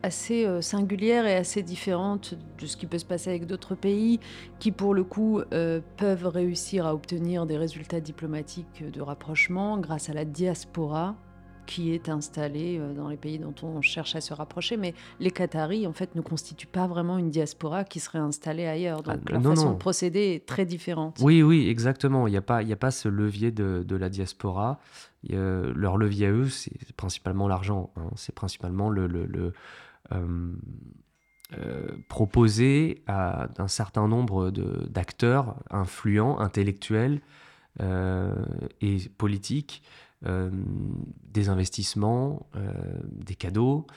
assez 0.03 0.47
singulière 0.61 1.25
et 1.25 1.33
assez 1.33 1.63
différente 1.63 2.35
de 2.59 2.67
ce 2.67 2.77
qui 2.77 2.85
peut 2.85 2.99
se 2.99 3.05
passer 3.05 3.31
avec 3.31 3.47
d'autres 3.47 3.73
pays 3.73 4.19
qui, 4.59 4.71
pour 4.71 4.93
le 4.93 5.03
coup, 5.03 5.41
peuvent 5.97 6.27
réussir 6.27 6.85
à 6.85 6.93
obtenir 6.93 7.47
des 7.47 7.57
résultats 7.57 7.99
diplomatiques 7.99 8.83
de 8.87 9.01
rapprochement 9.01 9.79
grâce 9.79 10.11
à 10.11 10.13
la 10.13 10.23
diaspora 10.23 11.15
qui 11.65 11.93
est 11.93 12.09
installé 12.09 12.77
euh, 12.79 12.93
dans 12.93 13.07
les 13.07 13.15
pays 13.15 13.39
dont 13.39 13.53
on 13.63 13.81
cherche 13.81 14.15
à 14.15 14.21
se 14.21 14.33
rapprocher. 14.33 14.75
Mais 14.75 14.93
les 15.19 15.31
Qataris, 15.31 15.87
en 15.87 15.93
fait, 15.93 16.15
ne 16.15 16.21
constituent 16.21 16.67
pas 16.67 16.85
vraiment 16.85 17.17
une 17.17 17.29
diaspora 17.29 17.85
qui 17.85 17.99
serait 17.99 18.19
installée 18.19 18.65
ailleurs. 18.65 19.03
Donc 19.03 19.19
ah, 19.27 19.31
la 19.31 19.39
façon 19.39 19.71
de 19.71 19.77
procéder 19.77 20.33
est 20.35 20.45
très 20.45 20.65
différente. 20.65 21.19
Oui, 21.21 21.41
oui, 21.41 21.69
exactement. 21.69 22.27
Il 22.27 22.31
n'y 22.31 22.37
a, 22.37 22.41
pas, 22.41 22.61
il 22.61 22.71
a 22.73 22.75
pas 22.75 22.91
ce 22.91 23.07
levier 23.07 23.51
de, 23.51 23.85
de 23.87 23.95
la 23.95 24.09
diaspora. 24.09 24.79
Leur 25.29 25.97
levier 25.97 26.27
à 26.27 26.31
eux, 26.31 26.49
c'est 26.49 26.93
principalement 26.93 27.47
l'argent. 27.47 27.91
Hein. 27.95 28.09
C'est 28.15 28.35
principalement 28.35 28.89
le... 28.89 29.53
euh, 30.11 30.53
euh, 31.57 31.97
proposer 32.07 33.03
à 33.07 33.49
un 33.57 33.67
certain 33.67 34.07
nombre 34.07 34.51
d'acteurs 34.51 35.57
influents, 35.69 36.39
intellectuels 36.39 37.19
et 37.79 38.97
politiques 39.17 39.83
euh, 40.27 40.51
des 41.23 41.49
investissements, 41.49 42.45
euh, 42.55 42.71
des 43.11 43.33
cadeaux, 43.33 43.87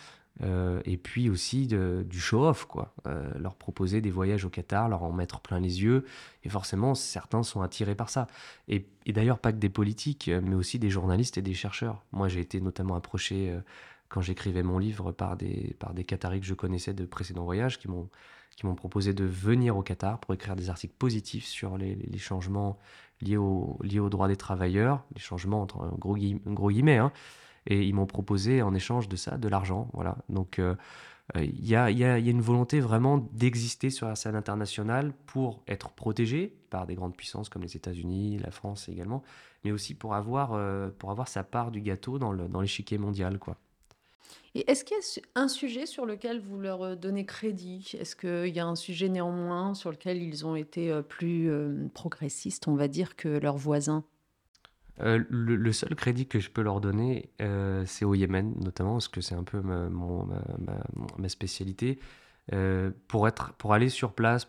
euh, 0.42 0.80
et 0.84 0.96
puis 0.96 1.30
aussi 1.30 1.66
du 1.66 2.20
show-off, 2.20 2.64
quoi. 2.64 2.94
leur 3.38 3.54
proposer 3.54 4.00
des 4.00 4.10
voyages 4.10 4.44
au 4.44 4.50
Qatar, 4.50 4.88
leur 4.88 5.02
en 5.02 5.12
mettre 5.12 5.40
plein 5.40 5.60
les 5.60 5.82
yeux, 5.82 6.04
et 6.42 6.48
forcément, 6.48 6.94
certains 6.94 7.42
sont 7.42 7.62
attirés 7.62 7.94
par 7.94 8.10
ça. 8.10 8.26
Et, 8.68 8.86
d'ailleurs, 9.06 9.38
pas 9.38 9.52
que 9.52 9.58
des 9.58 9.68
politiques, 9.68 10.30
mais 10.42 10.54
aussi 10.54 10.78
des 10.78 10.90
journalistes 10.90 11.38
et 11.38 11.42
des 11.42 11.54
chercheurs. 11.54 12.02
Moi, 12.12 12.28
j'ai 12.28 12.40
été 12.40 12.60
notamment 12.60 12.96
approché 12.96 13.54
quand 14.08 14.20
j'écrivais 14.20 14.62
mon 14.62 14.78
livre 14.78 15.12
par 15.12 15.36
des, 15.36 15.74
par 15.78 15.94
des 15.94 16.04
Qataris 16.04 16.40
que 16.40 16.46
je 16.46 16.54
connaissais 16.54 16.94
de 16.94 17.04
précédents 17.04 17.44
voyages 17.44 17.78
qui 17.78 17.88
m'ont 17.88 18.08
qui 18.56 18.66
m'ont 18.66 18.74
proposé 18.74 19.14
de 19.14 19.24
venir 19.24 19.76
au 19.76 19.82
Qatar 19.82 20.20
pour 20.20 20.34
écrire 20.34 20.56
des 20.56 20.70
articles 20.70 20.94
positifs 20.96 21.44
sur 21.44 21.76
les, 21.76 21.96
les 21.96 22.18
changements 22.18 22.78
liés, 23.20 23.36
au, 23.36 23.78
liés 23.82 24.00
aux 24.00 24.10
droits 24.10 24.28
des 24.28 24.36
travailleurs, 24.36 25.04
les 25.14 25.20
changements 25.20 25.62
entre 25.62 25.78
gros, 25.98 26.16
gros 26.46 26.70
guillemets, 26.70 26.98
hein. 26.98 27.12
Et 27.66 27.82
ils 27.82 27.94
m'ont 27.94 28.06
proposé 28.06 28.62
en 28.62 28.74
échange 28.74 29.08
de 29.08 29.16
ça 29.16 29.36
de 29.36 29.48
l'argent. 29.48 29.88
Voilà. 29.92 30.16
Donc 30.28 30.58
euh, 30.58 30.74
euh, 31.36 31.44
il 31.44 31.66
y, 31.66 31.74
a, 31.74 31.90
y, 31.90 32.04
a, 32.04 32.18
une 32.18 32.42
volonté 32.42 32.80
vraiment 32.80 33.18
d'exister 33.32 33.90
sur 33.90 34.08
la 34.08 34.14
scène 34.14 34.36
internationale 34.36 35.12
pour 35.26 35.62
être 35.66 35.90
protégé 35.90 36.54
par 36.70 36.86
des 36.86 36.94
grandes 36.94 37.16
puissances 37.16 37.48
comme 37.48 37.62
les 37.62 37.76
États-Unis, 37.76 38.38
la 38.38 38.50
France 38.50 38.88
également, 38.88 39.22
mais 39.64 39.72
aussi 39.72 39.94
pour 39.94 40.14
avoir, 40.14 40.52
euh, 40.52 40.90
pour 40.98 41.10
avoir 41.10 41.28
sa 41.28 41.42
part 41.42 41.70
du 41.70 41.80
gâteau 41.80 42.18
dans 42.18 42.60
l'échiquier 42.60 42.98
dans 42.98 43.04
mondial. 43.04 43.38
quoi. 43.38 43.56
Et 44.54 44.70
est-ce 44.70 44.84
qu'il 44.84 44.96
y 44.96 45.20
a 45.34 45.40
un 45.40 45.48
sujet 45.48 45.86
sur 45.86 46.04
lequel 46.04 46.40
vous 46.40 46.60
leur 46.60 46.96
donnez 46.96 47.24
crédit? 47.24 47.92
Est-ce 47.98 48.14
qu'il 48.14 48.54
y 48.54 48.60
a 48.60 48.66
un 48.66 48.76
sujet 48.76 49.08
néanmoins 49.08 49.74
sur 49.74 49.90
lequel 49.90 50.22
ils 50.22 50.46
ont 50.46 50.54
été 50.54 51.00
plus 51.08 51.50
progressistes, 51.92 52.68
on 52.68 52.76
va 52.76 52.86
dire, 52.86 53.16
que 53.16 53.28
leurs 53.28 53.56
voisins? 53.56 54.04
Le, 54.98 55.72
seul 55.72 55.94
crédit 55.94 56.26
que 56.26 56.40
je 56.40 56.50
peux 56.50 56.62
leur 56.62 56.80
donner, 56.80 57.30
c'est 57.86 58.04
au 58.04 58.14
Yémen, 58.14 58.54
notamment, 58.60 58.92
parce 58.92 59.08
que 59.08 59.20
c'est 59.20 59.34
un 59.34 59.44
peu 59.44 59.60
ma, 59.60 61.28
spécialité. 61.28 61.98
pour, 63.08 63.28
être, 63.28 63.52
pour 63.54 63.72
aller 63.72 63.88
sur 63.88 64.12
place, 64.12 64.46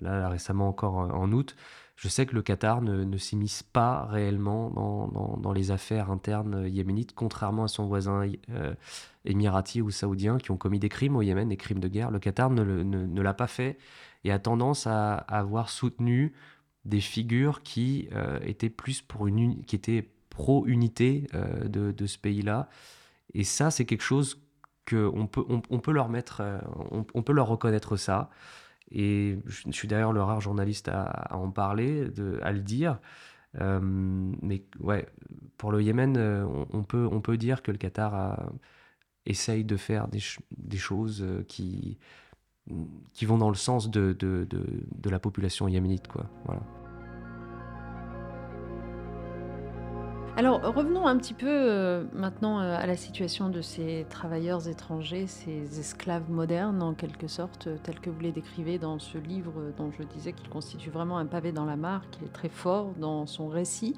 là, 0.00 0.28
récemment 0.28 0.68
encore 0.68 0.94
en 0.96 1.32
août, 1.32 1.56
Je 1.96 2.08
sais 2.08 2.26
que 2.26 2.34
le 2.34 2.42
Qatar 2.42 2.82
ne, 2.82 3.16
s'immisce 3.16 3.62
pas 3.62 4.04
réellement 4.04 4.70
dans, 5.38 5.52
les 5.52 5.70
affaires 5.70 6.10
internes 6.10 6.68
yéménites, 6.68 7.14
contrairement 7.14 7.64
à 7.64 7.68
son 7.68 7.86
voisin 7.86 8.30
euh, 8.50 8.74
émirati 9.24 9.80
ou 9.80 9.90
saoudien 9.90 10.38
qui 10.38 10.50
ont 10.50 10.58
commis 10.58 10.78
des 10.78 10.90
crimes 10.90 11.16
au 11.16 11.22
Yémen, 11.22 11.48
des 11.48 11.56
crimes 11.56 11.80
de 11.80 11.88
guerre. 11.88 12.10
Le 12.10 12.18
Qatar 12.18 12.50
ne 12.50 13.22
l'a 13.22 13.34
pas 13.34 13.46
fait 13.46 13.78
et 14.26 14.32
a 14.32 14.38
tendance 14.38 14.86
à, 14.86 15.14
avoir 15.14 15.68
soutenu 15.70 16.34
des 16.86 17.00
figures 17.00 17.62
qui 17.62 18.08
euh, 18.12 18.38
étaient 18.42 18.70
plus 18.70 19.02
pour 19.02 19.26
une 19.26 19.64
qui 19.64 19.76
étaient 19.76 20.08
pro-unité 20.30 21.26
euh, 21.34 21.68
de, 21.68 22.06
ce 22.06 22.18
pays-là. 22.18 22.68
Et 23.34 23.44
ça, 23.44 23.70
c'est 23.70 23.84
quelque 23.84 24.02
chose 24.02 24.42
qu'on 24.88 25.26
peut, 25.26 25.44
on, 25.48 25.80
peut 25.80 25.92
leur 25.92 26.08
mettre, 26.08 26.42
on, 26.90 27.22
peut 27.22 27.32
leur 27.32 27.48
reconnaître 27.48 27.96
ça. 27.96 28.30
Et 28.90 29.38
je, 29.46 29.70
suis 29.72 29.88
d'ailleurs 29.88 30.12
le 30.12 30.22
rare 30.22 30.40
journaliste 30.40 30.88
à, 30.88 31.34
en 31.34 31.50
parler, 31.50 32.06
à 32.42 32.52
le 32.52 32.60
dire. 32.60 33.00
Euh, 33.60 33.80
mais 33.82 34.64
ouais, 34.80 35.08
pour 35.56 35.72
le 35.72 35.82
Yémen, 35.82 36.16
euh, 36.16 36.46
on, 36.72 36.84
peut, 36.84 37.08
on 37.10 37.20
peut 37.20 37.36
dire 37.36 37.62
que 37.62 37.72
le 37.72 37.78
Qatar 37.78 38.50
essaye 39.26 39.64
de 39.64 39.76
faire 39.76 40.08
des, 40.08 40.20
choses 40.78 41.22
euh, 41.22 41.42
qui, 41.48 41.98
qui 43.12 43.24
vont 43.24 43.38
dans 43.38 43.48
le 43.48 43.54
sens 43.54 43.90
de, 43.90 44.16
la 45.04 45.18
population 45.18 45.68
yéménite. 45.68 46.08
Alors 50.38 50.60
revenons 50.60 51.06
un 51.06 51.16
petit 51.16 51.32
peu 51.32 51.48
euh, 51.48 52.04
maintenant 52.12 52.60
euh, 52.60 52.76
à 52.76 52.84
la 52.84 52.94
situation 52.94 53.48
de 53.48 53.62
ces 53.62 54.04
travailleurs 54.10 54.68
étrangers, 54.68 55.26
ces 55.26 55.80
esclaves 55.80 56.30
modernes 56.30 56.82
en 56.82 56.92
quelque 56.92 57.26
sorte, 57.26 57.68
euh, 57.68 57.78
tels 57.82 58.00
que 58.00 58.10
vous 58.10 58.20
les 58.20 58.32
décrivez 58.32 58.78
dans 58.78 58.98
ce 58.98 59.16
livre 59.16 59.54
dont 59.78 59.90
je 59.98 60.02
disais 60.02 60.34
qu'il 60.34 60.50
constitue 60.50 60.90
vraiment 60.90 61.16
un 61.16 61.24
pavé 61.24 61.52
dans 61.52 61.64
la 61.64 61.76
mare, 61.76 62.02
qu'il 62.10 62.24
est 62.24 62.32
très 62.32 62.50
fort 62.50 62.92
dans 62.98 63.24
son 63.24 63.48
récit. 63.48 63.96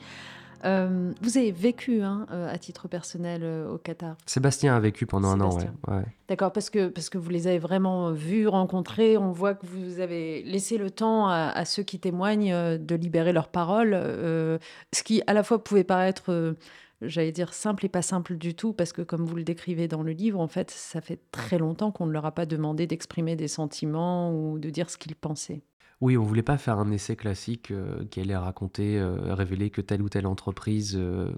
Euh, 0.64 1.12
vous 1.20 1.38
avez 1.38 1.52
vécu 1.52 2.02
hein, 2.02 2.26
euh, 2.30 2.52
à 2.52 2.58
titre 2.58 2.88
personnel 2.88 3.42
euh, 3.44 3.70
au 3.70 3.78
Qatar 3.78 4.16
Sébastien 4.26 4.74
a 4.74 4.80
vécu 4.80 5.06
pendant 5.06 5.28
un 5.28 5.40
an, 5.40 5.56
ouais. 5.56 6.02
D'accord, 6.28 6.52
parce 6.52 6.70
que, 6.70 6.88
parce 6.88 7.10
que 7.10 7.18
vous 7.18 7.30
les 7.30 7.46
avez 7.46 7.58
vraiment 7.58 8.12
vus, 8.12 8.48
rencontrés. 8.48 9.16
On 9.16 9.32
voit 9.32 9.54
que 9.54 9.66
vous 9.66 10.00
avez 10.00 10.42
laissé 10.42 10.78
le 10.78 10.90
temps 10.90 11.28
à, 11.28 11.64
ceux 11.64 11.82
qui 11.82 11.98
témoignent 11.98 12.76
de 12.76 12.94
libérer 12.94 13.32
leurs 13.32 13.48
paroles, 13.48 13.92
ce 13.92 15.02
qui 15.04 15.22
à 15.26 15.32
la 15.32 15.42
fois 15.42 15.62
pouvait 15.62 15.84
paraître 15.84 16.56
j'allais 17.00 17.32
dire 17.32 17.54
simple 17.54 17.86
et 17.86 17.88
pas 17.88 18.02
simple 18.02 18.36
du 18.36 18.54
tout, 18.54 18.72
parce 18.72 18.92
que 18.92 19.02
comme 19.02 19.24
vous 19.24 19.36
le 19.36 19.44
décrivez 19.44 19.88
dans 19.88 20.02
le 20.02 20.12
livre, 20.12 20.40
en 20.40 20.48
fait, 20.48 20.70
ça 20.70 21.00
fait 21.00 21.20
très 21.30 21.58
longtemps 21.58 21.92
qu'on 21.92 22.06
ne 22.06 22.12
leur 22.12 22.26
a 22.26 22.32
pas 22.32 22.46
demandé 22.46 22.86
d'exprimer 22.86 23.36
des 23.36 23.48
sentiments 23.48 24.32
ou 24.32 24.58
de 24.58 24.70
dire 24.70 24.90
ce 24.90 24.98
qu'ils 24.98 25.14
pensaient. 25.14 25.62
Oui, 26.00 26.16
on 26.16 26.22
voulait 26.22 26.44
pas 26.44 26.58
faire 26.58 26.78
un 26.78 26.92
essai 26.92 27.16
classique 27.16 27.72
euh, 27.72 28.04
qui 28.06 28.20
allait 28.20 28.36
raconter, 28.36 28.98
euh, 28.98 29.34
révéler 29.34 29.70
que 29.70 29.80
telle 29.80 30.00
ou 30.00 30.08
telle 30.08 30.28
entreprise 30.28 30.94
euh, 30.96 31.32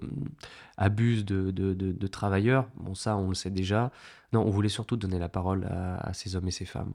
abuse 0.77 1.25
de, 1.25 1.49
de, 1.49 2.07
travailleurs. 2.07 2.69
Bon, 2.75 2.93
ça, 2.93 3.17
on 3.17 3.29
le 3.29 3.33
sait 3.33 3.49
déjà. 3.49 3.91
Non, 4.33 4.41
on 4.45 4.51
voulait 4.51 4.69
surtout 4.69 4.97
donner 4.97 5.17
la 5.17 5.29
parole 5.29 5.65
à, 5.65 6.13
ces 6.13 6.35
hommes 6.35 6.47
et 6.47 6.51
ces 6.51 6.65
femmes, 6.65 6.93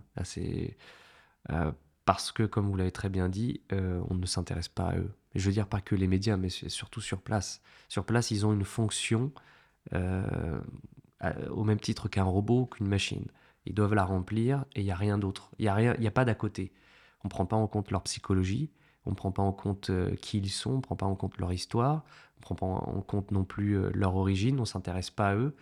parce 2.05 2.31
que, 2.31 2.45
comme 2.45 2.69
vous 2.69 2.77
l'avez 2.77 2.93
très 2.93 3.09
bien 3.09 3.29
dit, 3.29 3.61
on 3.73 4.15
ne 4.15 4.27
s'intéresse 4.27 4.69
pas 4.69 4.91
à 4.91 4.97
eux. 4.99 5.13
je 5.35 5.45
veux 5.47 5.53
dire 5.53 5.67
pas 5.67 5.81
que 5.81 5.97
les 5.97 6.07
médias, 6.07 6.37
mais 6.37 6.49
surtout 6.51 7.01
sur 7.01 7.21
place. 7.21 7.63
Sur 7.89 8.05
place, 8.05 8.31
ils 8.31 8.47
ont 8.47 8.53
une 8.53 8.65
fonction 8.65 9.33
au 9.93 11.65
même 11.65 11.81
titre 11.81 12.09
qu'un 12.09 12.25
robot, 12.25 12.67
qu'une 12.67 12.87
machine. 12.87 13.27
Ils 13.67 13.75
doivent 13.75 13.95
la 13.95 14.05
remplir 14.05 14.65
et 14.77 14.81
il 14.83 14.85
n'y 14.85 14.93
a 14.93 14.97
rien 14.97 15.19
d'autre. 15.19 15.51
Il 15.59 15.63
n'y 15.63 15.69
a, 15.69 15.75
rien, 15.75 15.97
y 15.99 16.07
a 16.07 16.13
pas 16.13 16.25
d'à 16.25 16.35
côté. 16.35 16.73
On 17.25 17.29
ne 17.29 17.31
prend 17.31 17.47
pas 17.47 17.57
en 17.57 17.67
compte 17.67 17.91
leur 17.91 18.03
psychologie, 18.03 18.71
on 19.07 19.11
ne 19.11 19.15
prend 19.15 19.31
pas 19.31 19.43
en 19.43 19.53
compte 19.53 19.91
euh, 19.91 20.15
qui 20.17 20.39
ils 20.39 20.51
sont, 20.51 20.73
on 20.73 20.77
ne 20.77 20.81
prend 20.81 20.97
pas 20.97 21.07
en 21.07 21.15
compte 21.15 21.39
leur 21.39 21.53
histoire, 21.53 22.05
on 22.37 22.39
ne 22.39 22.43
prend 22.43 22.55
pas 22.57 22.67
en 22.67 23.01
compte 23.01 23.31
non 23.31 23.45
plus 23.45 23.79
euh, 23.79 23.91
leur 23.95 24.17
origine, 24.17 24.57
on 24.59 24.63
ne 24.63 24.67
s'intéresse 24.67 25.11
pas 25.11 25.31
à 25.31 25.37
eux. 25.37 25.55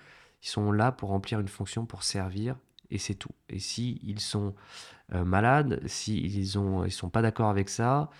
Ils 0.42 0.48
sont 0.48 0.72
là 0.72 0.92
pour 0.92 1.10
remplir 1.10 1.40
une 1.40 1.48
fonction, 1.48 1.86
pour 1.86 2.02
servir, 2.02 2.56
et 2.90 2.98
c'est 2.98 3.14
tout. 3.14 3.32
Et 3.50 3.58
si 3.58 4.00
ils 4.02 4.20
sont 4.20 4.54
euh, 5.12 5.24
malades, 5.24 5.80
s'ils 5.86 6.34
ils 6.34 6.58
ne 6.58 6.86
ils 6.86 6.92
sont 6.92 7.10
pas 7.10 7.22
d'accord 7.22 7.50
avec 7.50 7.68
ça, 7.68 8.10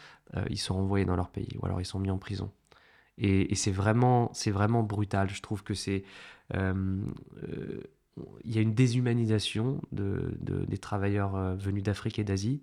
ils 0.51 0.59
sont 0.59 0.75
renvoyés 0.75 1.05
dans 1.05 1.15
leur 1.15 1.29
pays, 1.29 1.57
ou 1.63 1.67
alors 1.67 1.81
ils 1.81 1.85
sont 1.85 2.01
mis 2.01 2.11
en 2.11 2.19
prison. 2.19 2.51
Et, 3.19 3.55
c'est 3.55 3.71
vraiment, 3.71 4.33
vraiment 4.47 4.83
brutal. 4.83 5.31
Je 5.31 5.41
trouve 5.43 5.63
que 5.63 5.75
c'est 5.75 6.03
il 6.53 7.07
y 8.45 8.59
a 8.59 8.61
une 8.61 8.75
déshumanisation 8.75 9.81
de, 9.93 10.37
des 10.41 10.79
travailleurs 10.79 11.55
venus 11.57 11.85
d'Afrique 11.85 12.19
et 12.19 12.25
d'Asie 12.25 12.63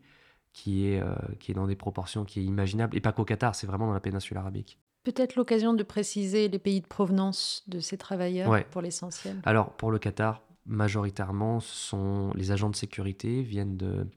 qui 0.54 0.88
est, 0.88 1.02
euh, 1.02 1.16
qui 1.40 1.52
est 1.52 1.56
dans 1.56 1.68
des 1.68 1.76
proportions 1.76 2.26
qui 2.26 2.40
est 2.40 2.44
imaginable. 2.44 2.96
Et 2.96 3.02
pas 3.02 3.12
qu'au 3.12 3.26
Qatar, 3.26 3.56
c'est 3.56 3.68
vraiment 3.68 3.88
dans 3.88 3.94
la 3.94 4.00
péninsule 4.00 4.38
arabique. 4.38 4.78
Peut-être 5.04 5.36
l'occasion 5.36 5.74
de 5.74 5.84
préciser 5.84 6.48
les 6.48 6.60
pays 6.60 6.82
de 6.82 6.88
provenance 6.88 7.64
de 7.68 7.80
ces 7.80 7.98
travailleurs 7.98 8.66
pour 8.70 8.82
l'essentiel. 8.82 9.42
Alors 9.44 9.72
pour 9.72 9.92
le 9.92 9.98
Qatar, 9.98 10.42
majoritairement, 10.66 11.60
ce 11.60 11.90
sont 11.90 12.32
les 12.36 12.52
agents 12.52 12.70
de 12.70 12.76
sécurité 12.76 13.42
viennent 13.42 13.78
de 13.78 14.08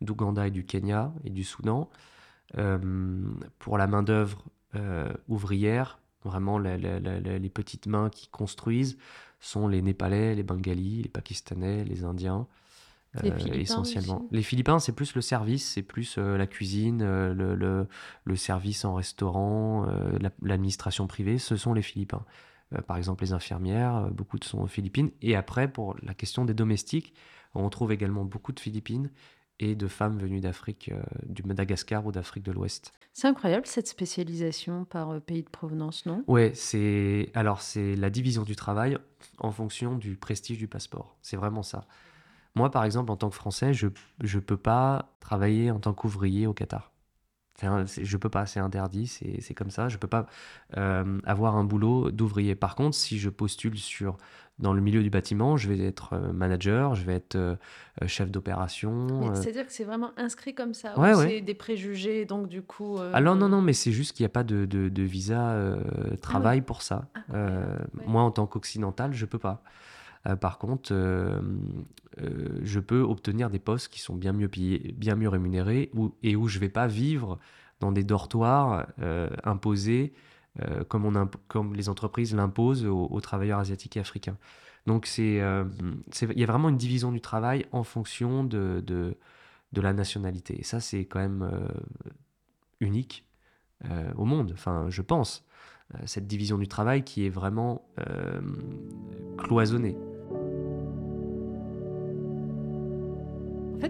d'Ouganda 0.00 0.46
et 0.46 0.50
du 0.50 0.66
Kenya 0.66 1.12
et 1.24 1.30
du 1.30 1.44
Soudan. 1.44 1.88
Euh, 2.58 2.78
pour 3.58 3.78
la 3.78 3.86
main 3.86 4.02
d'œuvre 4.02 4.44
euh, 4.74 5.10
ouvrière, 5.28 5.98
vraiment 6.24 6.58
les 6.58 7.50
petites 7.52 7.86
mains 7.86 8.10
qui 8.10 8.28
construisent 8.28 8.98
sont 9.40 9.68
les 9.68 9.82
Népalais, 9.82 10.34
les 10.34 10.42
Bengalis, 10.42 11.02
les 11.02 11.08
Pakistanais, 11.08 11.84
les 11.84 12.04
Indiens. 12.04 12.46
Les 13.22 13.30
euh, 13.30 13.54
essentiellement. 13.54 14.26
Les 14.30 14.42
Philippins, 14.42 14.78
c'est 14.78 14.92
plus 14.92 15.14
le 15.14 15.20
service, 15.20 15.72
c'est 15.72 15.82
plus 15.82 16.16
euh, 16.18 16.36
la 16.36 16.46
cuisine, 16.46 17.02
euh, 17.02 17.32
le, 17.34 17.86
le, 18.24 18.36
service 18.36 18.84
en 18.84 18.94
restaurant, 18.94 19.86
l'administration 20.42 21.06
privée, 21.06 21.38
ce 21.38 21.56
sont 21.56 21.72
les 21.72 21.82
Philippins. 21.82 22.24
par 22.86 22.96
exemple, 22.96 23.24
les 23.24 23.32
infirmières, 23.32 24.10
beaucoup 24.10 24.38
de 24.38 24.44
sont 24.44 24.58
aux 24.58 24.66
Philippines. 24.66 25.10
Et 25.22 25.36
après, 25.36 25.68
pour 25.68 25.94
la 26.02 26.14
question 26.14 26.44
des 26.44 26.54
domestiques, 26.54 27.14
on 27.54 27.68
trouve 27.70 27.92
également 27.92 28.24
beaucoup 28.24 28.52
de 28.52 28.60
Philippines 28.60 29.10
et 29.60 29.76
de 29.76 29.86
femmes 29.86 30.18
venues 30.18 30.40
d'Afrique, 30.40 30.90
du 31.26 31.44
Madagascar 31.44 32.04
ou 32.04 32.10
d'Afrique 32.12 32.42
de 32.42 32.50
l'Ouest. 32.50 32.92
C'est 33.12 33.28
incroyable 33.28 33.66
cette 33.66 33.86
spécialisation 33.86 34.84
par 34.84 35.20
pays 35.20 35.44
de 35.44 35.48
provenance, 35.48 36.04
non? 36.06 36.24
Ouais, 36.26 36.50
c'est 36.54 37.30
alors 37.34 37.62
c'est 37.62 37.94
la 37.94 38.10
division 38.10 38.42
du 38.42 38.56
travail 38.56 38.98
en 39.38 39.52
fonction 39.52 39.96
du 39.96 40.16
prestige 40.16 40.58
du 40.58 40.66
passeport. 40.66 41.16
C'est 41.22 41.36
vraiment 41.36 41.62
ça. 41.62 41.86
Moi, 42.54 42.70
par 42.70 42.84
exemple, 42.84 43.10
en 43.10 43.16
tant 43.16 43.30
que 43.30 43.34
Français, 43.34 43.74
je 43.74 43.88
ne 44.22 44.40
peux 44.40 44.56
pas 44.56 45.16
travailler 45.20 45.70
en 45.70 45.80
tant 45.80 45.92
qu'ouvrier 45.92 46.46
au 46.46 46.52
Qatar. 46.52 46.94
Je 47.62 48.02
je 48.02 48.16
peux 48.16 48.28
pas, 48.28 48.46
c'est 48.46 48.58
interdit, 48.60 49.06
c'est 49.06 49.54
comme 49.54 49.70
ça. 49.70 49.88
Je 49.88 49.96
peux 49.96 50.08
pas 50.08 50.26
euh, 50.76 51.20
avoir 51.24 51.56
un 51.56 51.64
boulot 51.64 52.10
d'ouvrier. 52.10 52.56
Par 52.56 52.74
contre, 52.74 52.96
si 52.96 53.18
je 53.18 53.30
postule 53.30 53.78
sur 53.78 54.16
dans 54.58 54.72
le 54.72 54.80
milieu 54.80 55.02
du 55.02 55.10
bâtiment, 55.10 55.56
je 55.56 55.68
vais 55.68 55.84
être 55.84 56.14
euh, 56.14 56.32
manager, 56.32 56.94
je 56.94 57.04
vais 57.04 57.14
être 57.14 57.36
euh, 57.36 57.56
chef 58.06 58.30
d'opération. 58.30 59.34
C'est-à-dire 59.34 59.66
que 59.66 59.72
c'est 59.72 59.84
vraiment 59.84 60.10
inscrit 60.16 60.54
comme 60.54 60.74
ça. 60.74 60.98
Ouais, 60.98 61.14
C'est 61.14 61.40
des 61.40 61.54
préjugés, 61.54 62.24
donc 62.24 62.48
du 62.48 62.62
coup. 62.62 62.98
Ah 63.12 63.20
non, 63.20 63.36
non, 63.36 63.48
non, 63.48 63.62
mais 63.62 63.72
c'est 63.72 63.92
juste 63.92 64.16
qu'il 64.16 64.24
n'y 64.24 64.28
a 64.28 64.34
pas 64.34 64.44
de, 64.44 64.64
de, 64.64 65.02
visa 65.02 65.56
travail 66.20 66.58
ah 66.60 66.66
pour 66.66 66.82
ça. 66.82 67.06
Ah, 67.32 67.76
moi, 68.06 68.22
en 68.22 68.32
tant 68.32 68.46
qu'occidental, 68.46 69.14
je 69.14 69.26
peux 69.26 69.38
pas. 69.38 69.62
Euh, 70.26 70.36
par 70.36 70.58
contre, 70.58 70.92
euh, 70.92 71.40
euh, 72.20 72.60
je 72.62 72.80
peux 72.80 73.00
obtenir 73.00 73.50
des 73.50 73.58
postes 73.58 73.88
qui 73.88 74.00
sont 74.00 74.14
bien 74.14 74.32
mieux 74.32 74.48
payés, 74.48 74.94
bien 74.96 75.16
mieux 75.16 75.28
rémunérés, 75.28 75.90
et 76.22 76.36
où 76.36 76.48
je 76.48 76.58
ne 76.58 76.60
vais 76.60 76.68
pas 76.68 76.86
vivre 76.86 77.38
dans 77.80 77.92
des 77.92 78.04
dortoirs 78.04 78.86
imposés 79.42 80.14
comme, 80.88 81.74
les 81.74 81.88
entreprises 81.88 82.34
l'imposent 82.34 82.86
aux, 82.86 83.20
travailleurs 83.20 83.58
asiatiques 83.58 83.96
et 83.96 84.00
africains. 84.00 84.38
Donc 84.86 85.08
il 85.18 85.34
y 85.34 85.40
a 85.40 86.46
vraiment 86.46 86.68
une 86.68 86.76
division 86.76 87.10
du 87.10 87.20
travail 87.20 87.66
en 87.72 87.82
fonction 87.82 88.44
de 88.44 89.16
la 89.74 89.92
nationalité. 89.92 90.58
Et 90.60 90.62
ça, 90.62 90.78
c'est 90.80 91.04
quand 91.04 91.18
même 91.18 91.68
unique 92.80 93.26
au 94.16 94.24
monde, 94.24 94.52
enfin, 94.54 94.86
je 94.88 95.02
pense. 95.02 95.44
cette 96.06 96.28
division 96.28 96.56
du 96.56 96.68
travail 96.68 97.02
qui 97.02 97.26
est 97.26 97.30
vraiment 97.30 97.84
cloisonnée. 99.36 99.96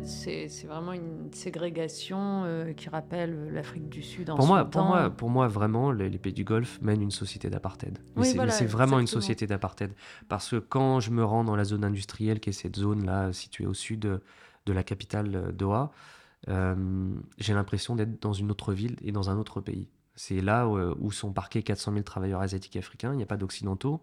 C'est 0.04 0.66
vraiment 0.66 0.92
une 0.92 1.32
ségrégation 1.32 2.44
euh, 2.44 2.72
qui 2.72 2.88
rappelle 2.88 3.52
l'Afrique 3.52 3.88
du 3.88 4.02
Sud 4.02 4.30
en 4.30 4.36
pour 4.36 4.46
moi, 4.46 4.64
Pour 4.64 4.84
moi, 4.84 5.10
pour 5.10 5.30
moi, 5.30 5.48
vraiment, 5.48 5.92
les, 5.92 6.18
pays 6.18 6.32
du 6.32 6.44
Golfe 6.44 6.80
mènent 6.82 7.02
une 7.02 7.10
société 7.10 7.50
d'apartheid. 7.50 7.98
c'est 8.22 8.66
vraiment 8.66 8.98
une 8.98 9.06
société 9.06 9.46
d'apartheid. 9.46 9.92
Parce 10.28 10.50
que 10.50 10.56
quand 10.56 11.00
je 11.00 11.10
me 11.10 11.24
rends 11.24 11.44
dans 11.44 11.56
la 11.56 11.64
zone 11.64 11.84
industrielle, 11.84 12.40
qui 12.40 12.50
est 12.50 12.54
cette 12.54 12.76
zone-là 12.76 13.32
située 13.32 13.66
au 13.66 13.74
sud 13.74 14.00
de, 14.00 14.72
la 14.72 14.82
capitale 14.82 15.34
euh, 15.34 15.52
Doha, 15.52 15.92
euh, 16.48 17.14
j'ai 17.38 17.54
l'impression 17.54 17.96
d'être 17.96 18.20
dans 18.20 18.32
une 18.32 18.50
autre 18.50 18.72
ville 18.72 18.96
et 19.02 19.12
dans 19.12 19.30
un 19.30 19.38
autre 19.38 19.60
pays. 19.60 19.88
C'est 20.16 20.40
là 20.40 20.68
où, 20.68 21.10
sont 21.10 21.32
parqués 21.32 21.62
400 21.62 21.92
000 21.92 22.04
travailleurs 22.04 22.40
asiatiques 22.40 22.76
et 22.76 22.78
africains. 22.78 23.12
Il 23.12 23.16
n'y 23.16 23.22
a 23.22 23.26
pas 23.26 23.36
d'occidentaux, 23.36 24.00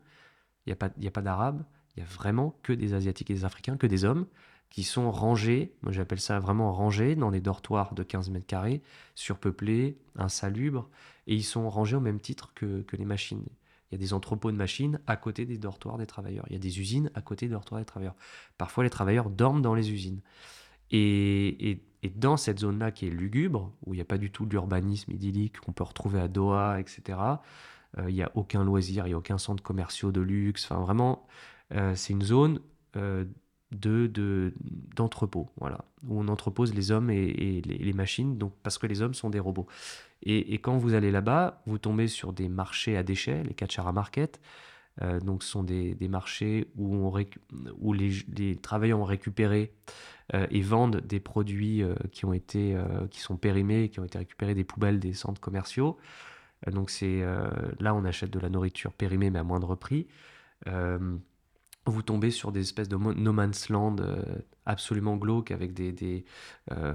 il 0.65 0.69
n'y 0.69 0.73
a 0.73 0.75
pas, 0.75 0.87
a 0.87 1.11
pas 1.11 1.21
d'arabes, 1.21 1.63
il 1.95 2.03
n'y 2.03 2.09
a 2.09 2.11
vraiment 2.11 2.59
que 2.63 2.73
des 2.73 2.93
asiatiques 2.93 3.29
et 3.31 3.33
des 3.33 3.45
africains, 3.45 3.77
que 3.77 3.87
des 3.87 4.03
hommes 4.03 4.25
qui 4.71 4.83
sont 4.83 5.11
rangés, 5.11 5.73
moi 5.83 5.91
j'appelle 5.91 6.21
ça 6.21 6.39
vraiment 6.39 6.73
rangés, 6.73 7.15
dans 7.15 7.29
des 7.29 7.41
dortoirs 7.41 7.93
de 7.93 8.03
15 8.03 8.29
mètres 8.29 8.47
carrés, 8.47 8.81
surpeuplés, 9.15 9.97
insalubres, 10.15 10.89
et 11.27 11.35
ils 11.35 11.43
sont 11.43 11.69
rangés 11.69 11.97
au 11.97 11.99
même 11.99 12.21
titre 12.21 12.53
que, 12.55 12.83
les 12.93 13.05
machines. 13.05 13.43
Il 13.91 13.95
y 13.95 13.95
a 13.95 13.97
des 13.99 14.13
entrepôts 14.13 14.51
de 14.51 14.55
machines 14.55 15.01
à 15.05 15.17
côté 15.17 15.45
des 15.45 15.57
dortoirs 15.57 15.97
des 15.97 16.07
travailleurs. 16.07 16.45
Il 16.49 16.53
y 16.53 16.55
a 16.55 16.59
des 16.59 16.79
usines 16.79 17.11
à 17.13 17.21
côté 17.21 17.47
des 17.47 17.51
dortoirs 17.51 17.81
des 17.81 17.85
travailleurs. 17.85 18.15
Parfois, 18.57 18.85
les 18.85 18.89
travailleurs 18.89 19.29
dorment 19.29 19.61
dans 19.61 19.75
les 19.75 19.91
usines. 19.91 20.21
Et, 20.91 21.81
dans 22.15 22.37
cette 22.37 22.59
zone-là 22.59 22.91
qui 22.91 23.07
est 23.07 23.09
lugubre, 23.09 23.73
où 23.85 23.93
il 23.93 23.97
n'y 23.97 24.01
a 24.01 24.05
pas 24.05 24.17
du 24.17 24.31
tout 24.31 24.45
l'urbanisme 24.45 25.11
idyllique 25.11 25.59
qu'on 25.59 25.73
peut 25.73 25.83
retrouver 25.83 26.21
à 26.21 26.29
Doha, 26.29 26.79
etc., 26.79 27.19
euh, 27.97 28.09
il 28.09 28.15
n'y 28.15 28.23
a 28.23 28.31
aucun 28.35 28.63
loisir, 28.63 29.05
il 29.05 29.09
n'y 29.09 29.13
a 29.13 29.17
aucun 29.17 29.37
centre 29.37 29.61
commercial 29.61 30.13
de 30.13 30.21
luxe. 30.21 30.65
Enfin, 30.65 30.79
vraiment, 30.81 31.27
euh, 31.73 31.93
c'est 31.95 32.13
une 32.13 32.21
zone 32.21 32.61
euh, 32.95 33.25
de 33.71 34.53
d'entrepôt, 34.95 35.49
voilà, 35.59 35.85
où 36.07 36.19
on 36.19 36.27
entrepose 36.27 36.73
les 36.73 36.91
hommes 36.91 37.09
et, 37.09 37.61
les, 37.61 37.93
machines, 37.93 38.37
donc 38.37 38.53
parce 38.63 38.77
que 38.77 38.87
les 38.87 39.01
hommes 39.01 39.13
sont 39.13 39.29
des 39.29 39.39
robots. 39.39 39.67
Et, 40.23 40.59
quand 40.59 40.77
vous 40.77 40.93
allez 40.93 41.11
là-bas, 41.11 41.61
vous 41.65 41.77
tombez 41.77 42.07
sur 42.07 42.33
des 42.33 42.49
marchés 42.49 42.97
à 42.97 43.03
déchets, 43.03 43.43
les 43.43 43.53
Kachara 43.53 43.91
Market. 43.91 44.39
donc, 45.23 45.43
ce 45.43 45.49
sont 45.49 45.63
des, 45.63 45.95
marchés 46.09 46.67
où, 46.75 46.95
on 46.95 47.13
où 47.79 47.93
les, 47.93 48.11
les, 48.35 48.55
travailleurs 48.57 48.99
ont 48.99 49.05
récupéré 49.05 49.73
et 50.33 50.61
vendent 50.61 50.97
des 50.97 51.19
produits 51.19 51.83
qui 52.11 52.25
ont 52.25 52.33
été 52.33 52.77
qui 53.09 53.19
sont 53.19 53.37
périmés, 53.37 53.89
qui 53.89 53.99
ont 53.99 54.05
été 54.05 54.17
récupérés 54.17 54.53
des 54.53 54.63
poubelles 54.63 54.99
des 54.99 55.13
centres 55.13 55.41
commerciaux. 55.41 55.97
donc, 56.67 56.89
c'est 56.89 57.21
là, 57.79 57.95
on 57.95 58.05
achète 58.05 58.31
de 58.31 58.39
la 58.39 58.49
nourriture 58.49 58.93
périmée 58.93 59.29
mais 59.29 59.39
à 59.39 59.43
moindre 59.43 59.75
prix 59.75 60.07
vous 61.85 62.01
tombez 62.01 62.31
sur 62.31 62.51
des 62.51 62.61
espèces 62.61 62.89
de 62.89 62.95
no 62.95 63.33
man's 63.33 63.69
land 63.69 63.97
euh, 63.99 64.23
absolument 64.65 65.17
glauques 65.17 65.51
avec 65.51 65.73
des, 65.73 65.91
des, 65.91 66.25
euh, 66.71 66.93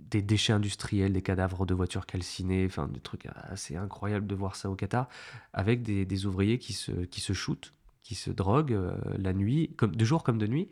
des, 0.00 0.22
déchets 0.22 0.52
industriels, 0.52 1.12
des 1.12 1.22
cadavres 1.22 1.66
de 1.66 1.74
voitures 1.74 2.06
calcinées, 2.06 2.66
enfin 2.66 2.86
des 2.86 3.00
trucs 3.00 3.26
assez 3.34 3.76
incroyables 3.76 4.26
de 4.26 4.34
voir 4.34 4.54
ça 4.54 4.70
au 4.70 4.76
Qatar, 4.76 5.08
avec 5.52 5.82
des, 5.82 6.04
des 6.04 6.26
ouvriers 6.26 6.58
qui 6.58 6.72
se, 6.72 6.92
qui 6.92 7.20
se 7.20 7.32
shootent, 7.32 7.72
qui 8.02 8.14
se 8.14 8.30
droguent 8.30 8.72
euh, 8.72 8.96
la 9.18 9.32
nuit, 9.32 9.74
comme, 9.76 9.96
de 9.96 10.04
jour 10.04 10.22
comme 10.22 10.38
de 10.38 10.46
nuit, 10.46 10.68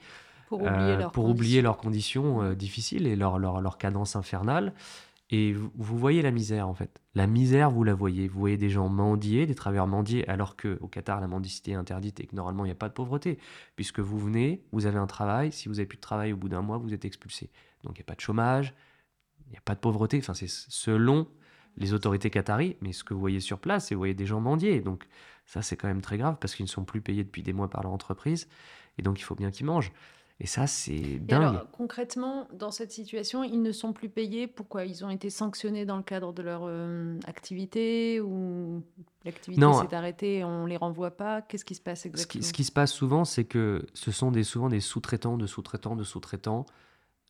pour 0.48 0.62
oublier, 0.62 0.96
leurs, 0.96 1.10
pour 1.10 1.24
conditions. 1.24 1.30
oublier 1.30 1.62
leurs 1.62 1.76
conditions 1.76 2.52
difficiles 2.52 3.06
et 3.06 3.16
leur, 3.16 3.38
leur, 3.38 3.60
leur 3.60 3.78
cadence 3.78 4.14
infernale. 4.14 4.74
Et 5.30 5.52
vous, 5.52 5.98
voyez 5.98 6.20
la 6.22 6.30
misère 6.30 6.68
en 6.68 6.74
fait. 6.74 7.00
La 7.14 7.26
misère, 7.26 7.70
vous 7.70 7.82
la 7.82 7.94
voyez. 7.94 8.28
Vous 8.28 8.38
voyez 8.38 8.58
des 8.58 8.68
gens 8.68 8.88
mendier, 8.88 9.46
des 9.46 9.54
travailleurs 9.54 9.86
mendier, 9.86 10.28
alors 10.28 10.56
qu'au 10.56 10.86
Qatar, 10.86 11.20
la 11.20 11.26
mendicité 11.26 11.72
est 11.72 11.76
interdite 11.76 12.20
et 12.20 12.26
que 12.26 12.36
normalement, 12.36 12.64
il 12.64 12.68
n'y 12.68 12.72
a 12.72 12.76
pas 12.76 12.88
de 12.88 12.94
pauvreté. 12.94 13.38
Puisque 13.74 14.00
vous 14.00 14.18
venez, 14.18 14.62
vous 14.72 14.86
avez 14.86 14.98
un 14.98 15.06
travail, 15.06 15.50
si 15.50 15.68
vous 15.68 15.76
n'avez 15.76 15.86
plus 15.86 15.96
de 15.96 16.02
travail 16.02 16.32
au 16.32 16.36
bout 16.36 16.48
d'un 16.48 16.60
mois, 16.60 16.76
vous 16.76 16.92
êtes 16.92 17.04
expulsé. 17.04 17.50
Donc 17.84 17.96
il 17.96 18.00
n'y 18.00 18.04
a 18.04 18.06
pas 18.06 18.14
de 18.14 18.20
chômage, 18.20 18.74
il 19.46 19.50
n'y 19.50 19.56
a 19.56 19.62
pas 19.62 19.74
de 19.74 19.80
pauvreté. 19.80 20.18
Enfin, 20.18 20.34
c'est 20.34 20.48
selon 20.48 21.26
les 21.76 21.92
autorités 21.94 22.30
qataries, 22.30 22.76
mais 22.82 22.92
ce 22.92 23.02
que 23.02 23.14
vous 23.14 23.20
voyez 23.20 23.40
sur 23.40 23.58
place, 23.58 23.86
c'est 23.86 23.94
vous 23.94 24.00
voyez 24.00 24.14
des 24.14 24.26
gens 24.26 24.40
mendier. 24.40 24.80
Donc 24.80 25.06
ça, 25.46 25.62
c'est 25.62 25.76
quand 25.76 25.88
même 25.88 26.02
très 26.02 26.18
grave 26.18 26.36
parce 26.40 26.54
qu'ils 26.54 26.64
ne 26.64 26.70
sont 26.70 26.84
plus 26.84 27.00
payés 27.00 27.24
depuis 27.24 27.42
des 27.42 27.52
mois 27.52 27.68
par 27.68 27.82
leur 27.82 27.92
entreprise. 27.92 28.48
Et 28.98 29.02
donc, 29.02 29.18
il 29.18 29.22
faut 29.22 29.34
bien 29.34 29.50
qu'ils 29.50 29.66
mangent. 29.66 29.90
Et 30.40 30.46
ça, 30.46 30.66
c'est 30.66 31.20
dingue. 31.20 31.42
alors, 31.42 31.70
concrètement, 31.70 32.48
dans 32.52 32.72
cette 32.72 32.90
situation, 32.90 33.44
ils 33.44 33.62
ne 33.62 33.70
sont 33.70 33.92
plus 33.92 34.08
payés. 34.08 34.48
Pourquoi? 34.48 34.84
Ils 34.84 35.04
ont 35.04 35.10
été 35.10 35.30
sanctionnés 35.30 35.84
dans 35.84 35.96
le 35.96 36.02
cadre 36.02 36.32
de 36.32 36.42
leur 36.42 36.62
euh, 36.64 37.18
activité 37.26 38.20
ou 38.20 38.82
l'activité 39.24 39.62
s'est 39.62 39.94
arrêtée 39.94 40.38
et 40.38 40.44
on 40.44 40.66
les 40.66 40.76
renvoie 40.76 41.12
pas? 41.12 41.40
Qu'est-ce 41.40 41.64
qui 41.64 41.76
se 41.76 41.80
passe 41.80 42.04
exactement 42.04 42.42
ce 42.42 42.52
qui, 42.52 42.64
se 42.64 42.72
passe 42.72 42.92
souvent, 42.92 43.24
c'est 43.24 43.44
que 43.44 43.86
ce 43.94 44.10
sont 44.10 44.32
des, 44.32 44.42
souvent 44.42 44.68
des 44.68 44.80
sous-traitants 44.80 45.36
de 45.36 45.46
sous-traitants 45.46 45.94
de 45.94 46.02
sous-traitants 46.02 46.66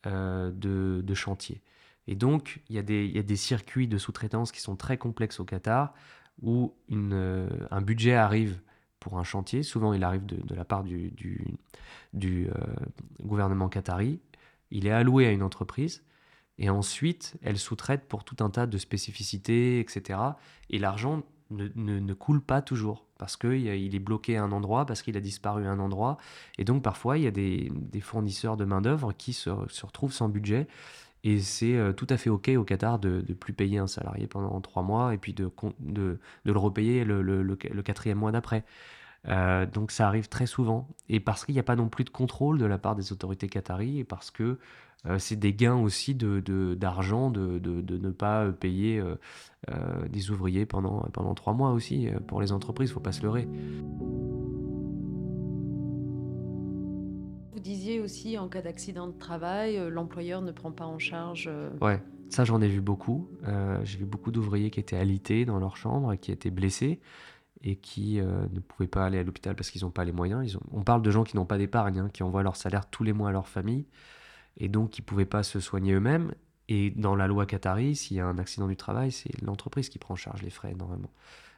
euh, 0.07 0.51
de, 0.51 1.01
de 1.03 1.13
chantier. 1.13 1.61
Et 2.07 2.15
donc, 2.15 2.61
il 2.69 2.75
y, 2.75 2.79
a 2.79 2.83
des, 2.83 3.05
il 3.05 3.15
y 3.15 3.19
a 3.19 3.23
des 3.23 3.35
circuits 3.35 3.87
de 3.87 3.99
sous-traitance 3.99 4.51
qui 4.51 4.61
sont 4.61 4.75
très 4.75 4.97
complexes 4.97 5.39
au 5.39 5.45
Qatar 5.45 5.93
où 6.41 6.73
une, 6.89 7.13
euh, 7.13 7.47
un 7.71 7.81
budget 7.81 8.13
arrive 8.13 8.59
pour 8.99 9.17
un 9.17 9.23
chantier. 9.23 9.63
Souvent, 9.63 9.93
il 9.93 10.03
arrive 10.03 10.25
de, 10.25 10.55
la 10.55 10.65
part 10.65 10.83
du, 10.83 11.13
euh, 12.23 12.47
gouvernement 13.21 13.69
qatari. 13.69 14.19
Il 14.71 14.87
est 14.87 14.91
alloué 14.91 15.27
à 15.27 15.31
une 15.31 15.43
entreprise 15.43 16.03
et 16.57 16.69
ensuite, 16.69 17.35
elle 17.41 17.57
sous-traite 17.57 18.07
pour 18.07 18.23
tout 18.23 18.37
un 18.43 18.49
tas 18.49 18.65
de 18.65 18.77
spécificités, 18.77 19.79
etc. 19.79 20.19
Et 20.69 20.79
l'argent 20.79 21.23
ne, 21.51 21.67
ne, 21.75 22.13
coule 22.13 22.41
pas 22.41 22.61
toujours 22.61 23.05
parce 23.17 23.37
qu'il 23.37 23.95
est 23.95 23.99
bloqué 23.99 24.37
à 24.37 24.43
un 24.43 24.51
endroit, 24.51 24.85
parce 24.85 25.01
qu'il 25.01 25.15
a 25.17 25.21
disparu 25.21 25.65
à 25.65 25.71
un 25.71 25.79
endroit. 25.79 26.17
Et 26.57 26.63
donc, 26.63 26.83
parfois, 26.83 27.17
il 27.17 27.23
y 27.23 27.27
a 27.27 27.31
des, 27.31 27.71
fournisseurs 28.01 28.57
de 28.57 28.65
main-d'œuvre 28.65 29.13
qui 29.13 29.33
se, 29.33 29.49
retrouvent 29.49 30.13
sans 30.13 30.29
budget. 30.29 30.67
Et 31.25 31.39
c'est 31.39 31.75
euh, 31.75 31.91
tout 31.91 32.05
à 32.11 32.17
fait 32.17 32.29
OK 32.29 32.49
au 32.55 32.63
Qatar 32.63 32.99
de 32.99 33.25
ne 33.27 33.33
plus 33.33 33.51
payer 33.51 33.79
un 33.79 33.87
salarié 33.87 34.27
pendant 34.27 34.61
trois 34.61 34.83
mois 34.83 35.11
et 35.15 35.17
puis 35.17 35.33
de, 35.33 35.49
de, 35.79 36.19
le 36.43 36.51
repayer 36.51 37.03
le, 37.03 37.55
quatrième 37.83 38.19
mois 38.19 38.31
d'après. 38.31 38.63
Euh, 39.27 39.65
donc 39.65 39.89
ça 39.89 40.07
arrive 40.07 40.29
très 40.29 40.45
souvent. 40.45 40.87
Et 41.09 41.19
parce 41.19 41.43
qu'il 41.43 41.55
n'y 41.55 41.59
a 41.59 41.63
pas 41.63 41.75
non 41.75 41.89
plus 41.89 42.03
de 42.03 42.11
contrôle 42.11 42.59
de 42.59 42.65
la 42.65 42.77
part 42.77 42.95
des 42.95 43.11
autorités 43.11 43.49
qataries, 43.49 43.97
et 43.97 44.03
parce 44.03 44.29
que 44.29 44.59
euh, 45.07 45.17
c'est 45.17 45.35
des 45.35 45.55
gains 45.55 45.73
aussi 45.73 46.13
d'argent 46.13 47.31
de, 47.31 47.57
de, 47.57 47.97
ne 47.97 48.11
pas 48.11 48.51
payer 48.51 49.03
des 50.07 50.29
ouvriers 50.29 50.67
pendant, 50.67 51.07
pendant 51.11 51.33
trois 51.33 51.53
mois 51.53 51.71
aussi. 51.71 52.07
Pour 52.27 52.39
les 52.39 52.51
entreprises, 52.51 52.89
il 52.89 52.91
ne 52.91 52.93
faut 52.93 52.99
pas 52.99 53.13
se 53.13 53.23
leurrer. 53.23 53.47
Disiez 57.65 57.99
aussi, 57.99 58.37
en 58.37 58.47
cas 58.47 58.61
d'accident 58.61 59.07
de 59.07 59.17
travail, 59.17 59.81
l'employeur 59.89 60.43
ne 60.43 60.51
prend 60.51 60.71
pas 60.71 60.85
en 60.85 60.99
charge... 60.99 61.49
Ouais, 61.81 61.99
ça 62.29 62.45
j'en 62.45 62.61
ai 62.61 62.67
vu 62.67 62.79
beaucoup. 62.79 63.27
J'ai 63.83 63.97
vu 63.97 64.05
beaucoup 64.05 64.31
d'ouvriers 64.31 64.69
qui 64.69 64.79
étaient 64.79 64.95
alités 64.95 65.45
dans 65.45 65.57
leur 65.57 65.75
chambre 65.75 66.13
et 66.13 66.19
qui 66.19 66.31
étaient 66.31 66.51
blessés 66.51 66.99
et 67.65 67.75
qui 67.75 68.19
euh, 68.19 68.45
ne 68.53 68.59
pouvaient 68.59 68.87
pas 68.87 69.05
aller 69.05 69.17
à 69.17 69.23
l'hôpital 69.23 69.55
parce 69.55 69.71
qu'ils 69.71 69.81
n'ont 69.81 69.91
pas 69.91 70.05
les 70.05 70.11
moyens. 70.11 70.43
Ils 70.45 70.57
ont... 70.57 70.61
On 70.71 70.83
parle 70.83 71.01
de 71.01 71.09
gens 71.09 71.23
qui 71.23 71.35
n'ont 71.35 71.45
pas 71.45 71.57
d'épargne, 71.57 71.97
hein, 71.97 72.09
qui 72.13 72.21
envoient 72.21 72.43
leur 72.43 72.55
salaire 72.55 72.87
tous 72.87 73.03
les 73.03 73.13
mois 73.13 73.29
à 73.29 73.31
leur 73.31 73.47
famille, 73.47 73.87
et 74.57 74.69
donc 74.69 74.91
qui 74.91 75.01
ne 75.01 75.05
pouvaient 75.05 75.25
pas 75.25 75.41
se 75.41 75.59
soigner 75.59 75.93
eux-mêmes. 75.93 76.33
Et 76.67 76.91
dans 76.91 77.15
la 77.15 77.25
loi 77.25 77.47
Qatari, 77.47 77.95
s'il 77.95 78.17
y 78.17 78.19
a 78.19 78.27
un 78.27 78.37
accident 78.37 78.67
du 78.67 78.75
travail, 78.75 79.11
c'est 79.11 79.41
l'entreprise 79.41 79.89
qui 79.89 79.97
prend 79.97 80.13
en 80.13 80.17
charge 80.17 80.43
les 80.43 80.51
frais 80.51 80.75
normalement. 80.75 81.11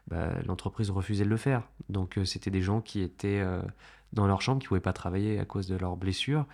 Bah, 0.07 0.31
l'entreprise 0.45 0.89
refusait 0.89 1.25
de 1.25 1.29
le 1.29 1.37
faire. 1.37 1.63
Donc 1.89 2.17
euh, 2.17 2.25
c'était 2.25 2.51
des 2.51 2.61
gens 2.61 2.81
qui 2.81 3.01
étaient 3.01 3.39
euh, 3.39 3.61
dans 4.13 4.25
leur 4.25 4.41
chambre, 4.41 4.59
qui 4.59 4.65
ne 4.65 4.69
pouvaient 4.69 4.79
pas 4.79 4.93
travailler 4.93 5.39
à 5.39 5.45
cause 5.45 5.67
de 5.67 5.75
leurs 5.75 5.97
blessures 5.97 6.45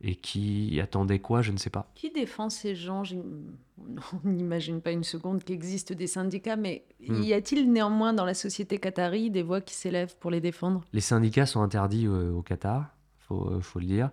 et 0.00 0.14
qui 0.14 0.80
attendait 0.80 1.18
quoi, 1.18 1.42
je 1.42 1.52
ne 1.52 1.56
sais 1.56 1.70
pas. 1.70 1.90
Qui 1.94 2.10
défend 2.10 2.50
ces 2.50 2.74
gens? 2.74 3.02
On 4.24 4.28
n'imagine 4.28 4.80
pas 4.80 4.92
une 4.92 5.04
seconde 5.04 5.42
qu'il 5.42 5.54
existe 5.54 5.92
des 5.92 6.06
syndicats, 6.06 6.56
mais 6.56 6.84
hmm. 7.08 7.22
y 7.22 7.32
a-t-il 7.32 7.72
néanmoins 7.72 8.12
dans 8.12 8.24
la 8.24 8.34
société 8.34 8.78
qatari 8.78 9.30
des 9.30 9.42
voix 9.42 9.60
qui 9.60 9.74
s'élèvent 9.74 10.16
pour 10.18 10.30
les 10.30 10.40
défendre? 10.40 10.84
Les 10.92 11.00
syndicats 11.00 11.46
sont 11.46 11.62
interdits 11.62 12.06
euh, 12.06 12.30
au 12.32 12.42
Qatar, 12.42 12.94
il 13.20 13.24
faut, 13.26 13.50
euh, 13.50 13.60
faut, 13.60 13.80
le 13.80 13.86
dire. 13.86 14.10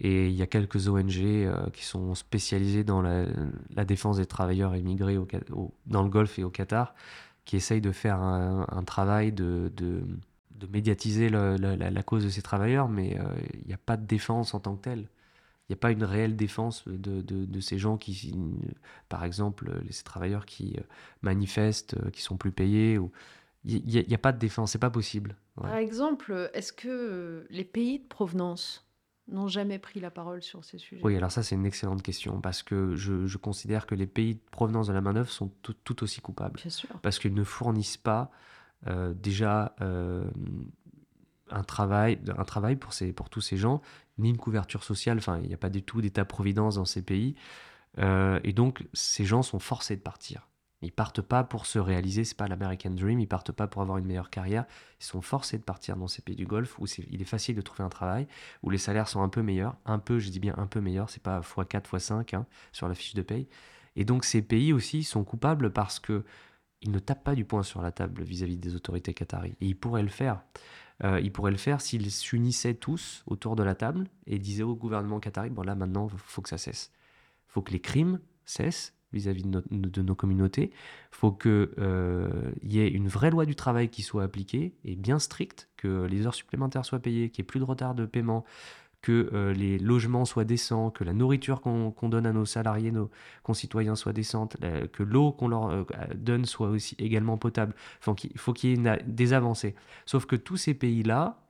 Et 0.00 0.28
il 0.28 0.34
y 0.34 0.42
a 0.42 0.46
quelques 0.46 0.88
ONG 0.88 1.16
euh, 1.18 1.68
qui 1.70 1.84
sont 1.84 2.14
spécialisées 2.14 2.84
dans 2.84 3.02
la, 3.02 3.26
défense 3.84 4.18
des 4.18 4.26
travailleurs 4.26 4.76
immigrés 4.76 5.18
au, 5.18 5.26
dans 5.86 6.02
le 6.02 6.08
Golfe 6.08 6.38
et 6.38 6.44
au 6.44 6.50
Qatar, 6.50 6.94
qui 7.48 7.56
essayent 7.56 7.80
de 7.80 7.92
faire 7.92 8.20
un, 8.20 8.84
travail 8.84 9.32
de, 9.32 9.72
de, 9.74 10.02
de 10.50 10.66
médiatiser 10.66 11.30
la, 11.30 12.02
cause 12.02 12.22
de 12.24 12.28
ces 12.28 12.42
travailleurs, 12.42 12.88
mais 12.88 13.18
il 13.54 13.66
n'y 13.66 13.72
a 13.72 13.78
pas 13.78 13.96
de 13.96 14.04
défense 14.06 14.52
en 14.52 14.60
tant 14.60 14.76
que 14.76 14.82
telle 14.82 15.08
il 15.68 15.72
n'y 15.72 15.74
a 15.74 15.80
pas 15.80 15.90
une 15.90 16.04
réelle 16.04 16.34
défense 16.34 16.88
de, 16.88 17.20
de, 17.20 17.60
ces 17.60 17.78
gens 17.78 17.98
qui, 17.98 18.34
par 19.10 19.22
exemple, 19.24 19.70
ces 19.90 20.02
travailleurs 20.02 20.46
qui 20.46 20.76
euh, 20.78 20.82
manifestent, 21.20 21.94
euh, 21.94 22.10
qui 22.10 22.22
sont 22.22 22.38
plus 22.38 22.52
payés. 22.52 22.96
Ou... 22.96 23.12
Il 23.66 23.84
n'y 23.84 24.14
a, 24.14 24.18
pas 24.18 24.32
de 24.32 24.38
défense, 24.38 24.72
c'est 24.72 24.78
pas 24.78 24.88
possible. 24.88 25.36
Par 25.56 25.76
exemple, 25.76 26.50
est-ce 26.54 26.72
que 26.72 27.46
les 27.50 27.64
pays 27.64 27.98
de 27.98 28.06
provenance 28.06 28.87
n'ont 29.28 29.48
jamais 29.48 29.78
pris 29.78 30.00
la 30.00 30.10
parole 30.10 30.42
sur 30.42 30.64
ces 30.64 30.78
sujets 30.78 31.02
Oui, 31.04 31.16
alors 31.16 31.30
ça 31.30 31.42
c'est 31.42 31.54
une 31.54 31.66
excellente 31.66 32.02
question 32.02 32.40
parce 32.40 32.62
que 32.62 32.94
je, 32.96 33.26
je, 33.26 33.38
considère 33.38 33.86
que 33.86 33.94
les 33.94 34.06
pays 34.06 34.34
de 34.34 34.40
provenance 34.50 34.88
de 34.88 34.92
la 34.92 35.00
main-d'œuvre 35.00 35.30
sont 35.30 35.52
tout, 35.62 36.02
aussi 36.02 36.20
coupables. 36.20 36.60
Bien 36.60 36.70
sûr. 36.70 36.88
Parce 37.02 37.18
qu'ils 37.18 37.34
ne 37.34 37.44
fournissent 37.44 37.96
pas 37.96 38.30
euh, 38.86 39.12
déjà 39.14 39.74
un 41.50 41.62
travail, 41.62 42.18
un 42.36 42.44
travail 42.44 42.76
pour, 42.76 42.92
ces, 42.92 43.12
pour 43.12 43.30
tous 43.30 43.40
ces 43.40 43.56
gens, 43.56 43.80
ni 44.18 44.30
une 44.30 44.36
couverture 44.36 44.82
sociale. 44.82 45.18
Enfin, 45.18 45.40
il 45.42 45.48
n'y 45.48 45.54
a 45.54 45.58
pas 45.58 45.70
du 45.70 45.82
tout 45.82 46.00
d'état-providence 46.00 46.76
dans 46.76 46.84
ces 46.84 47.02
pays. 47.02 47.34
Euh, 47.98 48.40
et 48.44 48.52
donc, 48.52 48.86
ces 48.92 49.24
gens 49.24 49.42
sont 49.42 49.58
forcés 49.58 49.96
de 49.96 50.02
partir. 50.02 50.48
Ils 50.80 50.92
partent 50.92 51.22
pas 51.22 51.42
pour 51.42 51.66
se 51.66 51.78
réaliser, 51.78 52.22
c'est 52.24 52.36
pas 52.36 52.46
l'American 52.46 52.90
Dream, 52.90 53.18
ils 53.18 53.26
partent 53.26 53.50
pas 53.50 53.66
pour 53.66 53.82
avoir 53.82 53.98
une 53.98 54.06
meilleure 54.06 54.30
carrière, 54.30 54.64
ils 55.00 55.04
sont 55.04 55.20
forcés 55.20 55.58
de 55.58 55.64
partir 55.64 55.96
dans 55.96 56.06
ces 56.06 56.22
pays 56.22 56.36
du 56.36 56.46
Golfe 56.46 56.78
où 56.78 56.86
il 57.10 57.20
est 57.20 57.24
facile 57.24 57.56
de 57.56 57.60
trouver 57.60 57.82
un 57.82 57.88
travail, 57.88 58.28
où 58.62 58.70
les 58.70 58.78
salaires 58.78 59.08
sont 59.08 59.22
un 59.22 59.28
peu 59.28 59.42
meilleurs, 59.42 59.76
un 59.86 59.98
peu, 59.98 60.20
je 60.20 60.30
dis 60.30 60.38
bien 60.38 60.54
un 60.56 60.66
peu 60.66 60.80
meilleurs, 60.80 61.10
c'est 61.10 61.22
pas 61.22 61.40
x4, 61.40 61.82
x5 61.82 62.36
hein, 62.36 62.46
sur 62.72 62.88
la 62.88 62.94
fiche 62.94 63.14
de 63.14 63.22
paye. 63.22 63.48
Et 63.96 64.04
donc 64.04 64.24
ces 64.24 64.42
pays 64.42 64.72
aussi 64.72 65.02
sont 65.02 65.24
coupables 65.24 65.72
parce 65.72 65.98
que 65.98 66.24
ils 66.80 66.92
ne 66.92 67.00
tapent 67.00 67.24
pas 67.24 67.34
du 67.34 67.44
poing 67.44 67.64
sur 67.64 67.82
la 67.82 67.90
table 67.90 68.22
vis-à-vis 68.22 68.56
des 68.56 68.76
autorités 68.76 69.14
qataries. 69.14 69.56
Et 69.60 69.66
ils 69.66 69.76
pourraient 69.76 70.02
le 70.02 70.08
faire. 70.08 70.42
Euh, 71.04 71.20
ils 71.20 71.32
pourraient 71.32 71.50
le 71.50 71.56
faire 71.56 71.80
s'ils 71.80 72.10
s'unissaient 72.10 72.74
tous 72.74 73.24
autour 73.26 73.56
de 73.56 73.62
la 73.62 73.74
table 73.74 74.06
et 74.26 74.38
disaient 74.38 74.62
au 74.62 74.76
gouvernement 74.76 75.18
qatari, 75.20 75.50
bon 75.50 75.62
là 75.62 75.74
maintenant, 75.74 76.08
faut 76.08 76.42
que 76.42 76.48
ça 76.48 76.58
cesse. 76.58 76.92
Faut 77.46 77.62
que 77.62 77.72
les 77.72 77.80
crimes 77.80 78.20
cessent 78.44 78.94
vis-à-vis 79.12 79.44
de, 79.44 80.02
nos 80.02 80.14
communautés. 80.14 80.70
Il 80.72 81.16
faut 81.16 81.32
qu'il 81.32 81.68
euh, 81.78 82.50
y 82.62 82.80
ait 82.80 82.88
une 82.88 83.08
vraie 83.08 83.30
loi 83.30 83.46
du 83.46 83.54
travail 83.54 83.88
qui 83.88 84.02
soit 84.02 84.22
appliquée 84.22 84.74
et 84.84 84.96
bien 84.96 85.18
stricte, 85.18 85.68
que 85.76 86.04
les 86.04 86.26
heures 86.26 86.34
supplémentaires 86.34 86.84
soient 86.84 86.98
payées, 86.98 87.30
qu'il 87.30 87.42
n'y 87.42 87.46
ait 87.46 87.48
plus 87.48 87.60
de 87.60 87.64
retard 87.64 87.94
de 87.94 88.04
paiement, 88.04 88.44
que 89.00 89.30
euh, 89.32 89.52
les 89.52 89.78
logements 89.78 90.24
soient 90.24 90.44
décents, 90.44 90.90
que 90.90 91.04
la 91.04 91.12
nourriture 91.12 91.60
qu'on 91.60 92.08
donne 92.08 92.26
à 92.26 92.32
nos 92.32 92.44
salariés, 92.44 92.90
nos 92.90 93.10
concitoyens 93.44 93.94
soit 93.94 94.12
décente, 94.12 94.56
que 94.92 95.02
l'eau 95.02 95.32
qu'on 95.32 95.48
leur 95.48 95.70
euh, 95.70 95.84
donne 96.16 96.44
soit 96.44 96.68
aussi 96.68 96.96
également 96.98 97.38
potable. 97.38 97.74
il 98.24 98.38
faut 98.38 98.52
qu'il 98.52 98.70
y 98.70 98.88
ait 98.88 99.02
des 99.06 99.32
avancées. 99.32 99.74
Sauf 100.04 100.26
que 100.26 100.36
tous 100.36 100.56
ces 100.56 100.74
pays-là, 100.74 101.40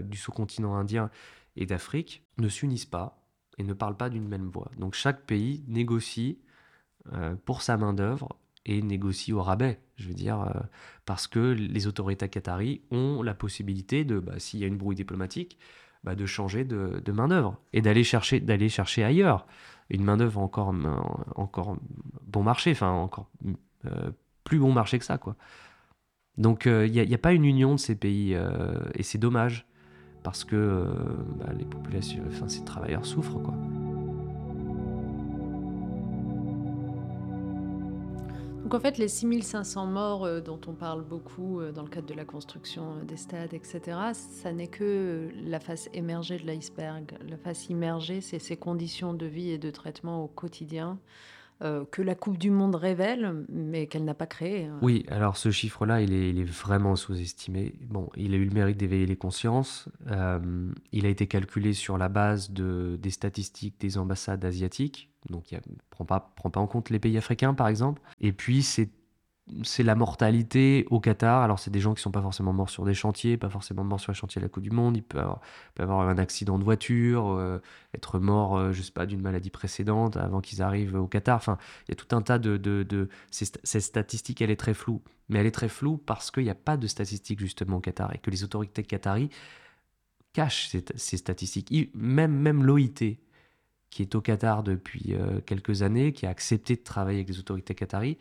du 0.00 0.18
sous-continent 0.18 0.74
indien 0.74 1.10
et 1.56 1.64
d'Afrique, 1.64 2.22
ne 2.36 2.48
s'unissent 2.48 2.84
pas 2.84 3.22
et 3.56 3.62
ne 3.62 3.72
parlent 3.72 3.96
pas 3.96 4.10
d'une 4.10 4.28
même 4.28 4.48
voix. 4.48 4.70
Donc 4.76 4.94
chaque 4.94 5.22
pays 5.22 5.64
négocie 5.66 6.38
pour 7.44 7.62
sa 7.62 7.76
main-d'œuvre 7.76 8.36
et 8.66 8.82
négocie 8.82 9.32
au 9.32 9.42
rabais, 9.42 9.80
je 9.96 10.08
veux 10.08 10.14
dire, 10.14 10.52
parce 11.06 11.26
que 11.26 11.38
les 11.38 11.86
autorités 11.86 12.28
qataries 12.28 12.82
ont 12.90 13.22
la 13.22 13.34
possibilité 13.34 14.04
de, 14.04 14.18
bah, 14.18 14.38
s'il 14.38 14.60
y 14.60 14.64
a 14.64 14.66
une 14.66 14.76
brouille 14.76 14.96
diplomatique, 14.96 15.58
bah, 16.02 16.14
de 16.14 16.24
changer 16.24 16.64
de, 16.64 17.12
main-d'œuvre 17.12 17.60
et 17.72 17.82
d'aller 17.82 18.04
chercher, 18.04 18.40
d'aller 18.40 18.68
chercher 18.68 19.04
ailleurs 19.04 19.46
une 19.90 20.02
main-d'œuvre 20.02 20.40
encore, 20.40 20.74
encore 21.36 21.76
bon 22.26 22.42
marché, 22.42 22.70
enfin 22.70 22.90
encore 22.90 23.28
euh, 23.86 24.10
plus 24.44 24.58
bon 24.58 24.72
marché 24.72 24.98
que 24.98 25.04
ça. 25.04 25.18
quoi. 25.18 25.36
Donc 26.38 26.64
il 26.64 26.70
euh, 26.72 26.88
n'y 26.88 27.14
a, 27.14 27.18
pas 27.18 27.32
une 27.32 27.44
union 27.44 27.74
de 27.74 27.80
ces 27.80 27.96
pays 27.96 28.34
euh, 28.34 28.80
et 28.94 29.02
c'est 29.02 29.18
dommage 29.18 29.66
parce 30.22 30.44
que 30.44 30.86
bah, 31.38 31.52
les 31.58 31.64
populations, 31.64 32.22
enfin 32.28 32.48
ces 32.48 32.64
travailleurs 32.64 33.04
souffrent. 33.04 33.42
quoi. 33.42 33.54
Donc 38.70 38.78
en 38.78 38.82
fait, 38.82 38.98
les 38.98 39.08
6500 39.08 39.86
morts 39.86 40.24
euh, 40.24 40.40
dont 40.40 40.60
on 40.68 40.74
parle 40.74 41.02
beaucoup 41.02 41.58
euh, 41.58 41.72
dans 41.72 41.82
le 41.82 41.88
cadre 41.88 42.06
de 42.06 42.14
la 42.14 42.24
construction 42.24 42.92
euh, 42.92 43.04
des 43.04 43.16
stades, 43.16 43.52
etc., 43.52 43.98
ça 44.12 44.52
n'est 44.52 44.68
que 44.68 45.28
la 45.44 45.58
face 45.58 45.90
émergée 45.92 46.38
de 46.38 46.46
l'iceberg. 46.46 47.18
La 47.28 47.36
face 47.36 47.68
immergée, 47.68 48.20
c'est 48.20 48.38
ces 48.38 48.56
conditions 48.56 49.12
de 49.12 49.26
vie 49.26 49.50
et 49.50 49.58
de 49.58 49.72
traitement 49.72 50.22
au 50.22 50.28
quotidien 50.28 51.00
que 51.90 52.00
la 52.00 52.14
Coupe 52.14 52.38
du 52.38 52.50
Monde 52.50 52.74
révèle, 52.74 53.44
mais 53.50 53.86
qu'elle 53.86 54.06
n'a 54.06 54.14
pas 54.14 54.26
créé. 54.26 54.64
Hein. 54.64 54.78
Oui, 54.80 55.04
alors 55.10 55.36
ce 55.36 55.50
chiffre-là, 55.50 56.00
il 56.00 56.10
est, 56.14 56.42
vraiment 56.42 56.96
sous-estimé. 56.96 57.74
Bon, 57.82 58.08
il 58.16 58.32
a 58.32 58.38
eu 58.38 58.46
le 58.46 58.54
mérite 58.54 58.78
d'éveiller 58.78 59.04
les 59.04 59.16
consciences. 59.16 59.86
Il 60.06 61.04
a 61.04 61.08
été 61.10 61.26
calculé 61.26 61.74
sur 61.74 61.98
la 61.98 62.08
base 62.08 62.50
de, 62.50 62.98
des 62.98 63.10
statistiques 63.10 63.78
des 63.78 63.98
ambassades 63.98 64.42
asiatiques. 64.42 65.09
Donc, 65.28 65.52
il 65.52 65.56
ne 65.56 65.74
prend 65.90 66.04
pas, 66.04 66.32
prend 66.36 66.50
pas 66.50 66.60
en 66.60 66.66
compte 66.66 66.90
les 66.90 66.98
pays 66.98 67.18
africains, 67.18 67.54
par 67.54 67.68
exemple. 67.68 68.00
Et 68.20 68.32
puis, 68.32 68.62
c'est 68.62 69.82
la 69.82 69.94
mortalité 69.94 70.86
au 70.90 71.00
Qatar. 71.00 71.42
Alors, 71.42 71.58
c'est 71.58 71.70
des 71.70 71.80
gens 71.80 71.94
qui 71.94 72.02
sont 72.02 72.10
pas 72.10 72.22
forcément 72.22 72.52
morts 72.52 72.70
sur 72.70 72.84
des 72.84 72.94
chantiers, 72.94 73.36
pas 73.36 73.50
forcément 73.50 73.84
morts 73.84 74.00
sur 74.00 74.12
les 74.12 74.16
chantiers 74.16 74.40
de 74.40 74.46
la 74.46 74.48
Coupe 74.48 74.62
du 74.62 74.70
Monde. 74.70 74.96
Ils 74.96 75.02
peuvent 75.02 75.36
avoir, 75.78 76.08
un 76.08 76.18
accident 76.18 76.58
de 76.58 76.64
voiture, 76.64 77.28
euh, 77.30 77.58
être 77.94 78.18
mort, 78.18 78.56
euh, 78.56 78.72
je 78.72 78.82
sais 78.82 78.92
pas, 78.92 79.06
d'une 79.06 79.20
maladie 79.20 79.50
précédente 79.50 80.16
avant 80.16 80.40
qu'ils 80.40 80.62
arrivent 80.62 80.94
au 80.94 81.06
Qatar. 81.06 81.36
Enfin, 81.36 81.58
il 81.86 81.90
y 81.90 81.92
a 81.92 81.96
tout 81.96 82.14
un 82.14 82.22
tas 82.22 82.38
de. 82.38 82.56
de, 82.56 83.08
Cette, 83.30 83.60
statistique, 83.64 84.40
elle 84.40 84.50
est 84.50 84.56
très 84.56 84.74
floue. 84.74 85.02
Mais 85.28 85.38
elle 85.40 85.46
est 85.46 85.52
très 85.52 85.68
floue 85.68 85.96
parce 85.96 86.30
qu'il 86.30 86.44
n'y 86.44 86.50
a 86.50 86.54
pas 86.54 86.76
de 86.76 86.86
statistiques 86.86 87.40
justement 87.40 87.76
au 87.76 87.80
Qatar 87.80 88.14
et 88.14 88.18
que 88.18 88.30
les 88.30 88.42
autorités 88.42 88.82
qataries 88.82 89.30
cachent 90.32 90.68
ces, 90.96 91.16
statistiques. 91.16 91.90
Même, 91.94 92.32
même 92.32 92.64
l'OIT, 92.64 93.16
qui 93.90 94.02
est 94.02 94.14
au 94.14 94.20
Qatar 94.20 94.62
depuis 94.62 95.14
euh, 95.14 95.40
quelques 95.44 95.82
années, 95.82 96.12
qui 96.12 96.26
a 96.26 96.30
accepté 96.30 96.76
de 96.76 96.82
travailler 96.82 97.18
avec 97.18 97.28
les 97.28 97.38
autorités 97.38 97.74
qataries, 97.74 98.18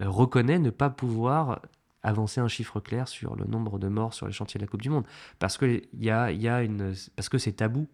euh, 0.00 0.08
reconnaît 0.08 0.58
ne 0.58 0.70
pas 0.70 0.90
pouvoir 0.90 1.60
avancer 2.02 2.40
un 2.40 2.48
chiffre 2.48 2.80
clair 2.80 3.08
sur 3.08 3.36
le 3.36 3.44
nombre 3.44 3.78
de 3.78 3.88
morts 3.88 4.14
sur 4.14 4.26
les 4.26 4.32
chantiers 4.32 4.58
de 4.58 4.64
la 4.64 4.68
Coupe 4.68 4.82
du 4.82 4.90
Monde. 4.90 5.04
Parce 5.38 5.56
que, 5.56 5.82
y 5.94 6.06
y 6.06 6.10
a 6.48 6.62
une, 6.62 6.94
parce 7.16 7.28
que 7.28 7.38
c'est 7.38 7.52
tabou. 7.52 7.86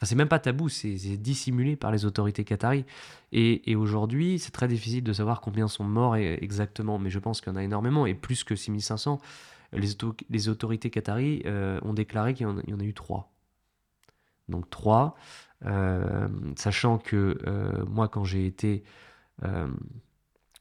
Enfin, 0.00 0.06
c'est 0.06 0.14
même 0.14 0.28
pas 0.28 0.38
tabou, 0.38 0.70
c'est 0.70 0.94
dissimulé 1.18 1.76
par 1.76 1.92
les 1.92 2.06
autorités 2.06 2.42
qataries. 2.42 2.86
Et, 3.32 3.76
aujourd'hui, 3.76 4.38
c'est 4.38 4.50
très 4.50 4.66
difficile 4.66 5.04
de 5.04 5.12
savoir 5.12 5.42
combien 5.42 5.68
sont 5.68 5.84
morts 5.84 6.16
exactement, 6.16 6.98
mais 6.98 7.10
je 7.10 7.18
pense 7.18 7.42
qu'il 7.42 7.52
y 7.52 7.54
en 7.54 7.58
a 7.58 7.62
énormément, 7.62 8.06
et 8.06 8.14
plus 8.14 8.42
que 8.42 8.56
6500. 8.56 9.20
Les, 9.72 9.88
les 10.30 10.48
autorités 10.48 10.88
qataries 10.88 11.42
euh, 11.44 11.78
ont 11.82 11.92
déclaré 11.92 12.32
qu'il 12.32 12.46
y, 12.46 12.72
en 12.72 12.80
a 12.80 12.82
eu 12.82 12.94
trois. 12.94 13.30
Donc 14.48 14.70
trois, 14.70 15.14
euh, 15.14 15.49
sachant 16.56 16.98
que 16.98 17.38
moi, 17.88 18.08
quand 18.08 18.24
j'ai 18.24 18.46
été 18.46 18.84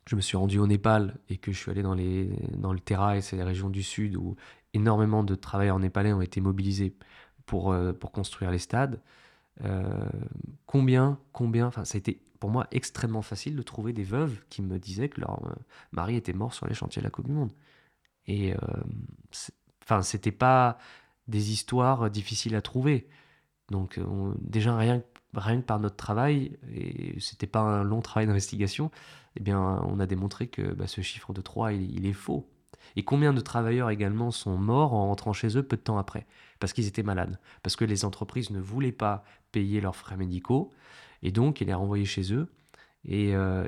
je 0.10 0.16
me 0.16 0.22
suis 0.22 0.38
rendu 0.38 0.58
au 0.58 0.66
Népal 0.66 1.20
et 1.30 1.38
que 1.38 1.52
je 1.52 1.58
suis 1.60 1.70
allé 1.70 1.84
dans, 1.84 1.94
les, 1.94 2.26
dans 2.58 2.74
le 2.74 2.80
Terra 2.80 3.16
et 3.16 3.22
c'est 3.22 3.36
les 3.36 3.44
régions 3.44 3.70
du 3.70 3.84
sud 3.84 4.16
où 4.16 4.36
énormément 4.74 5.24
de 5.24 5.36
travailleurs 5.36 5.78
népalais 5.78 6.14
ont 6.14 6.22
été 6.22 6.42
mobilisés 6.42 6.96
pour, 7.46 7.72
euh, 7.72 7.94
pour 7.94 8.12
construire 8.12 8.50
les 8.50 8.58
stades. 8.58 9.02
Euh, 9.64 10.10
combien, 10.66 11.20
combien, 11.32 11.68
enfin, 11.68 11.86
ça 11.86 11.98
a 11.98 12.00
été 12.00 12.24
pour 12.40 12.50
moi 12.50 12.66
extrêmement 12.72 13.22
facile 13.22 13.56
de 13.56 13.62
trouver 13.62 13.94
des 13.94 14.04
veuves 14.04 14.42
qui 14.50 14.64
me 14.64 14.80
disaient 14.80 15.10
que 15.10 15.22
leur 15.22 15.46
euh, 15.46 15.54
mari 15.92 16.16
était 16.16 16.34
mort 16.34 16.56
sur 16.56 16.66
les 16.66 16.74
chantiers 16.74 17.02
de 17.02 17.06
la 17.06 17.12
Coupe 17.12 17.28
du 17.28 17.34
Monde. 17.34 17.52
Et 18.26 18.54
enfin, 19.84 20.04
c'était 20.04 20.32
pas 20.32 20.78
des 21.28 21.52
histoires 21.52 22.12
difficiles 22.12 22.56
à 22.56 22.62
trouver. 22.62 23.10
Donc, 23.72 24.00
déjà, 24.40 24.76
rien, 24.78 25.04
rien 25.34 25.62
que 25.62 25.66
par 25.66 25.80
notre 25.80 25.96
travail, 25.96 26.58
et 26.74 27.20
c'était 27.20 27.48
pas 27.48 27.60
un 27.60 27.84
long 27.84 28.02
travail 28.02 28.28
d'investigation, 28.28 28.92
eh 29.36 29.42
bien, 29.42 29.60
on 29.60 30.00
a 30.00 30.06
démontré 30.06 30.48
que 30.48 30.74
bah, 30.74 30.88
ce 30.88 31.02
chiffre 31.02 31.34
de 31.34 31.42
3, 31.42 31.74
il, 31.74 32.06
est 32.06 32.14
faux. 32.14 32.50
Et 32.96 33.04
combien 33.04 33.34
de 33.34 33.42
travailleurs 33.42 33.90
également 33.90 34.32
sont 34.32 34.58
morts 34.58 34.94
en 34.94 35.08
rentrant 35.08 35.34
chez 35.34 35.58
eux 35.58 35.64
peu 35.64 35.78
de 35.78 35.82
temps 35.82 35.98
après? 35.98 36.26
Parce 36.60 36.74
qu'ils 36.74 36.88
étaient 36.88 37.04
malades. 37.04 37.40
Parce 37.62 37.76
que 37.76 37.86
les 37.86 38.06
entreprises 38.06 38.50
ne 38.50 38.60
voulaient 38.60 38.92
pas 38.92 39.24
payer 39.52 39.82
leurs 39.82 39.96
frais 39.96 40.18
médicaux. 40.18 40.72
Et 41.22 41.32
donc, 41.32 41.62
ils 41.62 41.68
les 41.68 41.74
renvoyaient 41.74 42.06
chez 42.06 42.34
eux. 42.34 42.52
Et, 43.06 43.36
euh, 43.36 43.66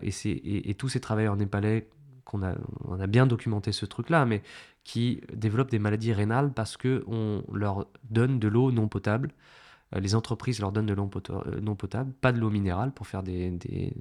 tous 0.77 0.89
ces 0.89 0.99
travailleurs 0.99 1.35
népalais, 1.35 1.89
qu'on 2.25 2.43
a, 2.43 2.55
on 2.85 2.99
a 2.99 3.07
bien 3.07 3.27
documenté 3.27 3.71
ce 3.71 3.85
truc-là, 3.85 4.25
mais 4.25 4.41
qui 4.83 5.21
développent 5.33 5.71
des 5.71 5.79
maladies 5.79 6.13
rénales 6.13 6.53
parce 6.53 6.75
qu'on 6.75 7.43
leur 7.51 7.87
donne 8.09 8.39
de 8.39 8.47
l'eau 8.47 8.71
non 8.71 8.87
potable 8.87 9.29
euh, 9.29 9.35
les 9.99 10.15
entreprises 10.15 10.59
leur 10.59 10.71
donnent 10.71 10.85
de 10.85 10.93
l'eau 10.93 11.09
euh, 11.29 11.59
non 11.61 11.75
potable, 11.75 12.13
pas 12.21 12.31
de 12.31 12.39
l'eau 12.39 12.49
minérale 12.49 12.91
pour 12.91 13.07
faire 13.07 13.23
des, 13.23 13.49
des, 13.51 13.93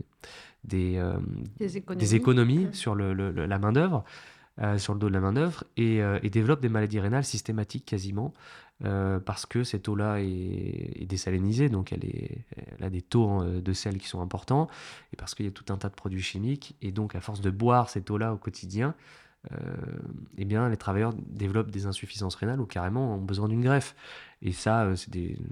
des, 0.65 0.97
euh, 0.97 1.19
économies. 1.59 2.69
sur 2.73 2.95
le, 2.95 3.13
la 3.13 3.59
main-d'œuvre. 3.59 4.05
sur 4.77 4.95
le 4.95 5.01
dos 5.01 5.09
de 5.09 5.15
la 5.15 5.21
main-d'œuvre 5.21 5.65
et, 5.77 6.01
développent 6.31 6.61
des 6.61 6.69
maladies 6.69 7.01
rénales 7.01 7.25
systématiques 7.25 7.87
quasiment 7.87 8.33
parce 9.25 9.45
que 9.47 9.63
cette 9.65 9.89
eau-là 9.89 10.21
est, 10.21 11.07
désalinisée, 11.07 11.69
donc 11.69 11.93
elle, 11.93 12.05
est, 12.05 12.45
elle, 12.79 12.85
a 12.85 12.91
des 12.91 13.03
taux 13.03 13.43
de 13.45 13.73
sel 13.73 13.99
qui 13.99 14.09
sont 14.09 14.21
importants 14.23 14.69
et 15.13 15.17
parce 15.17 15.35
qu'il 15.35 15.47
y 15.47 15.49
a 15.49 15.53
tout 15.53 15.71
un 15.71 15.77
tas 15.77 15.89
de 15.89 15.95
produits 15.95 16.23
chimiques 16.23 16.77
et 16.83 16.93
donc 16.93 17.15
à 17.15 17.21
force 17.21 17.41
de 17.41 17.51
boire 17.51 17.91
cette 17.91 18.11
eau-là 18.11 18.33
au 18.33 18.37
quotidien, 18.37 18.95
euh, 19.53 19.57
eh 20.37 20.45
bien, 20.45 20.69
les 20.69 20.77
travailleurs 20.77 21.15
développent 21.15 21.71
des 21.71 21.87
insuffisances 21.87 22.35
rénales 22.35 22.61
ou 22.61 22.67
carrément 22.67 23.15
ont 23.15 23.21
besoin 23.21 23.49
d'une 23.49 23.63
greffe. 23.63 23.95
Et 24.43 24.53
ça, 24.53 24.85
euh, 24.85 24.97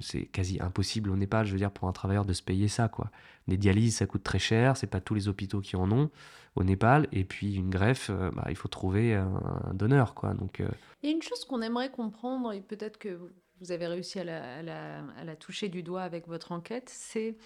c'est 0.00 0.26
quasi 0.26 0.58
impossible 0.60 1.10
au 1.10 1.16
Népal, 1.16 1.46
je 1.46 1.52
veux 1.52 1.58
dire, 1.58 1.70
pour 1.70 1.88
un 1.88 1.92
travailleur 1.92 2.24
de 2.24 2.32
se 2.32 2.42
payer 2.42 2.68
ça. 2.68 2.88
Quoi. 2.88 3.10
Les 3.46 3.56
dialyses, 3.56 3.96
ça 3.96 4.06
coûte 4.06 4.22
très 4.22 4.38
cher, 4.38 4.76
c'est 4.76 4.86
pas 4.86 5.00
tous 5.00 5.14
les 5.14 5.28
hôpitaux 5.28 5.60
qui 5.60 5.76
en 5.76 5.90
ont 5.92 6.10
au 6.56 6.64
Népal. 6.64 7.06
Et 7.12 7.24
puis 7.24 7.54
une 7.54 7.68
greffe, 7.68 8.10
euh, 8.10 8.30
bah, 8.30 8.46
il 8.48 8.56
faut 8.56 8.68
trouver 8.68 9.14
un, 9.14 9.74
donneur. 9.74 10.14
Quoi. 10.14 10.32
Donc, 10.34 10.62
Il 11.02 11.10
y 11.10 11.12
a 11.12 11.14
une 11.14 11.22
chose 11.22 11.44
qu'on 11.44 11.60
aimerait 11.60 11.90
comprendre, 11.90 12.52
et 12.52 12.60
peut-être 12.60 12.98
que 12.98 13.18
vous 13.60 13.72
avez 13.72 13.86
réussi 13.86 14.20
à 14.20 14.24
la, 14.62 15.36
toucher 15.36 15.68
du 15.68 15.82
doigt 15.82 16.02
avec 16.02 16.26
votre 16.26 16.52
enquête, 16.52 16.88
c'est 16.88 17.36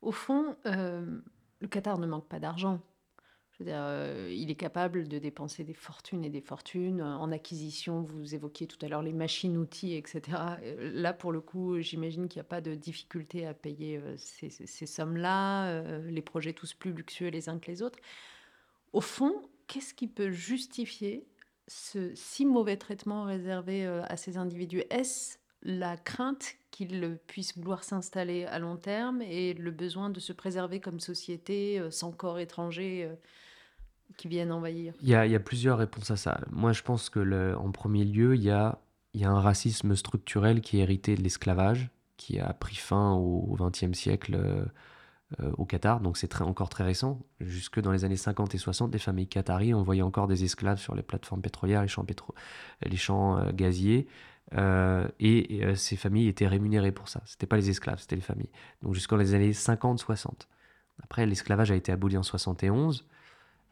au 0.00 0.12
fond, 0.12 0.56
le 0.64 1.66
Qatar 1.68 1.98
ne 1.98 2.06
manque 2.06 2.28
pas 2.28 2.38
d'argent. 2.38 2.80
Euh, 3.66 4.32
il 4.32 4.50
est 4.50 4.56
capable 4.56 5.08
de 5.08 5.18
dépenser 5.18 5.64
des 5.64 5.74
fortunes 5.74 6.24
et 6.24 6.30
des 6.30 6.40
fortunes 6.40 7.00
euh, 7.00 7.16
en 7.16 7.32
acquisition. 7.32 8.02
Vous 8.02 8.34
évoquiez 8.34 8.68
tout 8.68 8.78
à 8.82 8.88
l'heure 8.88 9.02
les 9.02 9.12
machines-outils, 9.12 9.94
etc. 9.94 10.20
Euh, 10.62 10.90
là, 10.94 11.12
pour 11.12 11.32
le 11.32 11.40
coup, 11.40 11.80
j'imagine 11.80 12.28
qu'il 12.28 12.38
n'y 12.38 12.46
a 12.46 12.48
pas 12.48 12.60
de 12.60 12.74
difficulté 12.74 13.46
à 13.46 13.54
payer 13.54 14.00
ces, 14.16 14.50
ces 14.50 14.86
sommes-là, 14.86 15.82
les 16.02 16.22
projets 16.22 16.52
tous 16.52 16.72
plus 16.74 16.92
luxueux 16.92 17.28
les 17.28 17.48
uns 17.48 17.58
que 17.58 17.70
les 17.70 17.82
autres. 17.82 17.98
Au 18.92 19.00
fond, 19.00 19.42
qu'est-ce 19.66 19.92
qui 19.92 20.06
peut 20.06 20.30
justifier 20.30 21.26
ce 21.66 22.14
si 22.14 22.46
mauvais 22.46 22.76
traitement 22.76 23.24
réservé 23.24 23.86
à 23.86 24.16
ces 24.16 24.36
individus? 24.36 24.84
Est-ce 24.90 25.38
la 25.62 25.96
crainte 25.96 26.54
qu'ils 26.70 27.18
puissent 27.26 27.56
vouloir 27.58 27.82
s'installer 27.82 28.44
à 28.44 28.60
long 28.60 28.76
terme 28.76 29.20
et 29.22 29.54
le 29.54 29.72
besoin 29.72 30.10
de 30.10 30.20
se 30.20 30.32
préserver 30.32 30.80
comme 30.80 31.00
société 31.00 31.82
sans 31.90 32.12
corps 32.12 32.38
étranger 32.38 33.10
qui 34.16 34.28
viennent 34.28 34.52
envahir 34.52 34.94
il 35.00 35.08
y, 35.08 35.14
a, 35.14 35.40
plusieurs 35.40 35.78
réponses 35.78 36.10
à 36.10 36.16
ça. 36.16 36.40
Moi, 36.50 36.72
je 36.72 36.82
pense 36.82 37.10
que 37.10 37.54
en 37.54 37.70
premier 37.70 38.04
lieu, 38.04 38.34
il 38.34 38.42
y 38.42 38.50
a 38.50 38.78
un 39.14 39.40
racisme 39.40 39.94
structurel 39.94 40.60
qui 40.60 40.78
est 40.78 40.82
hérité 40.82 41.14
de 41.14 41.22
l'esclavage, 41.22 41.90
qui 42.18 42.38
a 42.38 42.52
pris 42.52 42.76
fin 42.76 43.12
au 43.12 43.56
XXe 43.58 43.96
siècle 43.96 44.34
euh, 44.34 44.64
euh, 45.40 45.52
au 45.56 45.64
Qatar, 45.64 46.00
donc 46.00 46.18
c'est 46.18 46.42
encore 46.42 46.68
très 46.68 46.84
récent. 46.84 47.20
Jusque 47.40 47.80
dans 47.80 47.92
les 47.92 48.04
années 48.04 48.16
50 48.16 48.54
et 48.54 48.58
60, 48.58 48.90
des 48.90 48.98
familles 48.98 49.28
qataries 49.28 49.72
envoyaient 49.72 50.02
encore 50.02 50.26
des 50.26 50.44
esclaves 50.44 50.78
sur 50.78 50.94
les 50.94 51.02
plateformes 51.02 51.40
pétrolières, 51.40 51.82
les 51.82 51.88
champs, 51.88 52.04
les 52.84 52.96
champs 52.96 53.38
euh, 53.38 53.52
gaziers, 53.52 54.06
et, 55.20 55.74
ces 55.76 55.96
familles 55.96 56.28
étaient 56.28 56.46
rémunérées 56.46 56.92
pour 56.92 57.08
ça. 57.08 57.22
C'était 57.26 57.46
pas 57.46 57.56
les 57.56 57.70
esclaves, 57.70 58.00
c'était 58.00 58.16
les 58.16 58.22
familles. 58.22 58.50
Donc 58.82 58.94
jusqu'en 58.94 59.16
les 59.16 59.34
années 59.34 59.52
50-60. 59.52 60.48
Après, 61.02 61.26
l'esclavage 61.26 61.70
a 61.70 61.76
été 61.76 61.92
aboli 61.92 62.16
en 62.16 62.22
71, 62.22 63.06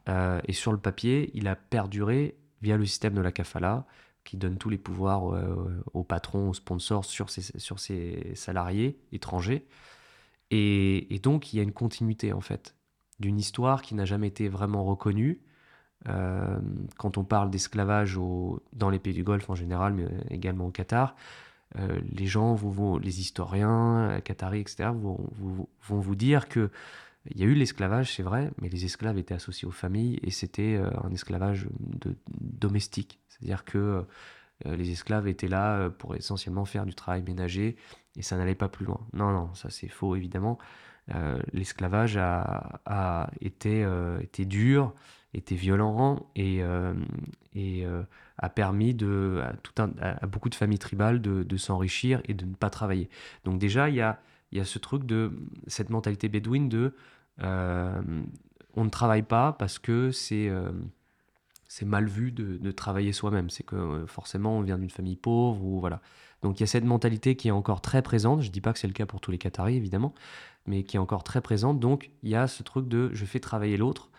et 0.09 0.53
sur 0.53 0.73
le 0.73 0.79
papier, 0.79 1.31
il 1.35 1.49
a 1.49 1.57
perduré 1.57 2.37
via 2.63 2.77
le 2.77 2.87
système 2.87 3.15
de 3.15 3.21
la 3.21 3.33
kafala, 3.33 3.87
qui 4.27 4.37
donne 4.37 4.59
tous 4.59 4.69
les 4.69 4.77
pouvoirs 4.77 5.33
euh, 5.33 5.83
aux 5.95 6.05
patrons, 6.05 6.51
aux 6.51 6.55
sponsors 6.55 7.05
sur 7.05 7.31
ses, 7.31 7.43
sur 7.59 7.79
ses 7.79 8.33
salariés 8.35 8.99
étrangers. 9.13 9.67
Et, 10.51 11.21
donc, 11.23 11.53
il 11.53 11.57
y 11.57 11.61
a 11.61 11.63
une 11.63 11.73
continuité, 11.73 12.33
en 12.33 12.41
fait, 12.41 12.77
d'une 13.19 13.39
histoire 13.39 13.83
qui 13.83 13.95
n'a 13.95 14.05
jamais 14.05 14.29
été 14.29 14.49
vraiment 14.49 14.85
reconnue. 14.85 15.41
Euh, 16.09 16.59
quand 16.99 17.19
on 17.19 17.25
parle 17.25 17.51
d'esclavage 17.51 18.19
dans 18.73 18.91
les 18.91 18.99
pays 18.99 19.15
du 19.15 19.25
Golfe 19.25 19.49
en 19.49 19.55
général, 19.55 19.95
mais 19.95 20.07
également 20.31 20.67
au 20.67 20.71
Qatar, 20.71 21.17
euh, 21.79 22.01
les 22.13 22.27
gens, 22.27 22.55
vont, 22.55 22.97
les 22.97 23.21
historiens, 23.21 24.21
qataris, 24.23 24.61
etc., 24.61 24.91
vont 24.95 25.19
vous 25.89 26.15
dire 26.15 26.49
que 26.49 26.71
il 27.31 27.41
y 27.41 27.43
a 27.43 27.47
eu 27.47 27.55
l'esclavage, 27.55 28.15
c'est 28.15 28.23
vrai, 28.23 28.51
mais 28.61 28.69
les 28.69 28.85
esclaves 28.85 29.19
étaient 29.19 29.35
associés 29.35 29.67
aux 29.67 29.73
familles 29.73 30.19
et 30.23 30.31
c'était 30.31 30.81
un 31.03 31.11
esclavage 31.11 31.69
de, 31.81 32.17
domestique. 32.29 33.21
C'est-à-dire 33.29 33.65
que 33.65 34.05
euh, 34.65 34.77
les 34.77 34.91
esclaves 34.91 35.29
étaient 35.29 35.49
là 35.49 35.77
euh, 35.77 35.91
pour 35.91 36.15
essentiellement 36.15 36.65
faire 36.65 36.87
du 36.87 36.95
travail 36.95 37.23
ménager 37.23 37.77
et 38.17 38.23
ça 38.23 38.37
n'allait 38.37 38.55
pas 38.55 38.69
plus 38.69 38.87
loin. 38.87 39.01
Non, 39.13 39.31
non, 39.31 39.53
ça 39.55 39.71
c'est 39.71 39.89
faux 39.89 40.17
évidemment. 40.17 40.59
Euh, 41.15 41.39
l'esclavage 41.53 42.17
a, 42.17 43.31
été, 43.41 43.87
été, 44.21 44.45
dur, 44.45 44.95
était 45.35 45.55
violent 45.55 46.27
et, 46.35 46.63
a 48.39 48.49
permis 48.51 48.97
à 50.01 50.27
beaucoup 50.27 50.49
de 50.49 50.55
familles 50.55 50.79
tribales 50.79 51.21
de, 51.21 51.57
s'enrichir 51.57 52.23
et 52.25 52.35
de 52.35 52.45
ne 52.45 52.55
pas 52.55 52.71
travailler. 52.71 53.09
Donc 53.45 53.59
déjà, 53.59 53.89
il 53.89 53.97
y 53.97 54.01
a, 54.01 54.19
y 54.51 54.59
a 54.59 54.65
ce 54.65 54.79
truc 54.79 55.05
de 55.05 55.33
cette 55.69 55.91
mentalité 55.91 56.29
bédouine 56.29 56.69
de 56.69 56.95
on 57.39 58.85
ne 58.85 58.91
travaille 58.91 59.23
pas 59.23 59.53
parce 59.53 59.79
que 59.79 60.11
c'est 60.11 60.51
c'est 61.69 61.85
mal 61.85 62.07
vu 62.07 62.33
de, 62.33 62.71
travailler 62.71 63.13
soi-même. 63.13 63.51
C'est 63.51 63.63
que 63.63 63.77
euh, 63.77 64.07
forcément, 64.07 64.57
on 64.59 64.63
vient 64.63 64.79
d'une 64.79 64.91
famille 64.91 65.17
pauvre 65.17 65.65
ou 65.65 65.81
voilà. 65.81 66.01
Donc 66.43 66.59
il 66.59 66.63
y 66.63 66.65
a 66.65 66.67
cette 66.67 66.85
mentalité 66.85 67.37
qui 67.37 67.49
est 67.49 67.53
encore 67.53 67.81
très 67.81 68.03
présente. 68.03 68.43
Je 68.43 68.51
dis 68.51 68.61
pas 68.61 68.73
que 68.73 68.79
c'est 68.79 68.87
le 68.87 68.93
cas 68.93 69.07
pour 69.07 69.21
tous 69.21 69.31
les 69.31 69.39
Qataris, 69.39 69.77
évidemment, 69.77 70.15
mais 70.67 70.85
qui 70.85 70.97
est 70.97 71.01
encore 71.01 71.25
très 71.25 71.41
présente. 71.41 71.81
Donc 71.81 72.11
il 72.23 72.31
y 72.31 72.35
a 72.35 72.47
ce 72.47 72.63
truc 72.63 72.89
de 72.89 73.11
je 73.13 73.25
fais 73.25 73.41
travailler 73.41 73.77
l'autre. 73.77 74.11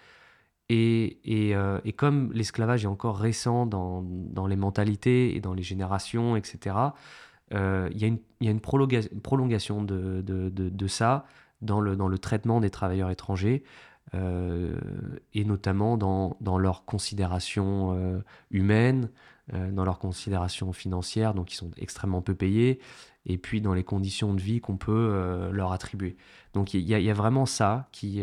Et, 0.69 1.19
euh, 1.55 1.79
comme 1.95 2.33
l'esclavage 2.33 2.83
est 2.83 2.87
encore 2.87 3.17
récent 3.17 3.65
dans, 3.65 4.03
les 4.47 4.55
mentalités 4.57 5.35
et 5.35 5.39
dans 5.39 5.53
les 5.53 5.63
générations, 5.63 6.35
etc., 6.35 6.75
euh, 7.53 7.87
il, 7.93 8.01
y 8.01 8.03
a 8.03 8.51
une, 8.51 8.59
prolongation 8.59 9.81
de, 9.81 10.87
ça 10.87 11.25
dans 11.61 11.81
le, 11.81 11.95
dans 11.95 12.07
le 12.07 12.17
traitement 12.17 12.59
des 12.59 12.69
travailleurs 12.69 13.09
étrangers. 13.09 13.63
Euh, 14.13 14.77
et 15.33 15.43
notamment 15.43 15.97
dans, 15.97 16.37
dans 16.39 16.57
leurs 16.57 16.85
considérations 16.85 17.93
euh, 17.93 18.19
humaines, 18.51 19.09
euh, 19.53 19.69
dans 19.71 19.83
leurs 19.83 19.99
considérations 19.99 20.71
financières, 20.71 21.33
donc 21.33 21.51
ils 21.51 21.57
sont 21.57 21.71
extrêmement 21.77 22.21
peu 22.21 22.33
payés, 22.33 22.79
et 23.25 23.37
puis 23.37 23.59
dans 23.59 23.73
les 23.73 23.83
conditions 23.83 24.33
de 24.33 24.39
vie 24.39 24.61
qu'on 24.61 24.77
peut 24.77 25.49
leur 25.51 25.73
attribuer. 25.73 26.15
Donc 26.53 26.73
il 26.73 26.79
y, 26.79 26.93
y, 26.93 27.09
a 27.09 27.13
vraiment 27.13 27.45
ça, 27.45 27.89
il 28.01 28.21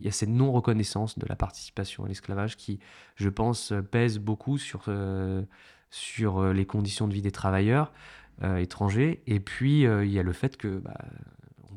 y 0.00 0.08
a 0.08 0.10
cette 0.10 0.30
non-reconnaissance 0.30 1.18
de 1.18 1.26
la 1.28 1.36
participation 1.36 2.06
à 2.06 2.08
l'esclavage 2.08 2.56
qui, 2.56 2.78
je 3.16 3.28
pense, 3.28 3.74
pèse 3.90 4.18
beaucoup 4.18 4.56
sur, 4.56 4.84
sur 5.90 6.52
les 6.54 6.64
conditions 6.64 7.06
de 7.06 7.12
vie 7.12 7.20
des 7.20 7.32
travailleurs 7.32 7.92
étrangers. 8.56 9.22
Et 9.26 9.40
puis 9.40 9.82
il 9.82 10.10
y 10.10 10.18
a 10.18 10.22
le 10.22 10.32
fait 10.32 10.56
que... 10.56 10.78
Bah, 10.78 10.96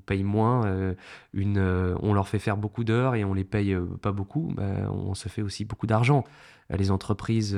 paye 0.06 0.24
moins, 0.24 0.66
euh, 0.66 0.94
euh, 1.36 1.96
on 2.02 2.14
leur 2.14 2.28
fait 2.28 2.40
faire 2.40 2.58
beaucoup 2.58 2.84
d'heures 2.84 3.16
et 3.16 3.24
on 3.24 3.34
les 3.34 3.44
paye 3.44 3.74
euh, 3.74 3.86
pas 4.02 4.12
beaucoup, 4.12 4.54
bah, 4.56 4.90
on 4.92 5.14
se 5.16 5.30
fait 5.30 5.42
aussi 5.42 5.66
beaucoup 5.66 5.88
d'argent. 5.88 6.24
Les 6.72 6.90
entreprises, 6.90 7.56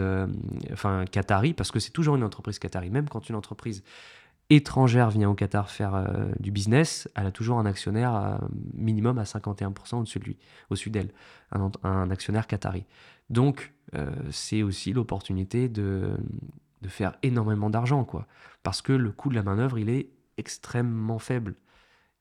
enfin 0.74 1.06
Qatari, 1.10 1.54
parce 1.54 1.72
que 1.72 1.80
c'est 1.80 1.92
toujours 1.92 2.18
une 2.18 2.26
entreprise 2.26 2.60
Qatari, 2.60 2.90
même 2.90 3.08
quand 3.08 3.30
une 3.30 3.36
entreprise 3.36 3.82
étrangère 4.50 5.10
vient 5.12 5.30
au 5.30 5.34
Qatar 5.34 5.70
faire 5.70 6.10
du 6.42 6.52
business, 6.52 7.08
elle 7.16 7.28
a 7.28 7.32
toujours 7.32 7.58
un 7.58 7.66
actionnaire 7.66 8.42
minimum 8.74 9.18
à 9.18 9.24
51% 9.24 10.00
au-dessus 10.00 10.38
au-dessus 10.70 10.90
d'elle, 10.90 11.14
un, 11.54 11.72
un, 11.84 12.12
actionnaire 12.12 12.48
qatari. 12.48 12.86
Donc, 13.30 13.74
c'est 14.30 14.62
aussi 14.62 14.92
l'opportunité 14.92 15.70
de, 15.70 16.18
de 16.82 16.88
faire 16.90 17.14
énormément 17.24 17.70
d'argent, 17.70 18.04
quoi. 18.04 18.28
Parce 18.64 18.82
que 18.82 18.92
le 18.92 19.12
coût 19.12 19.30
de 19.30 19.36
la 19.36 19.44
main-d'œuvre, 19.44 19.80
il 19.80 19.90
est 19.90 20.10
extrêmement 20.38 21.20
faible. 21.20 21.56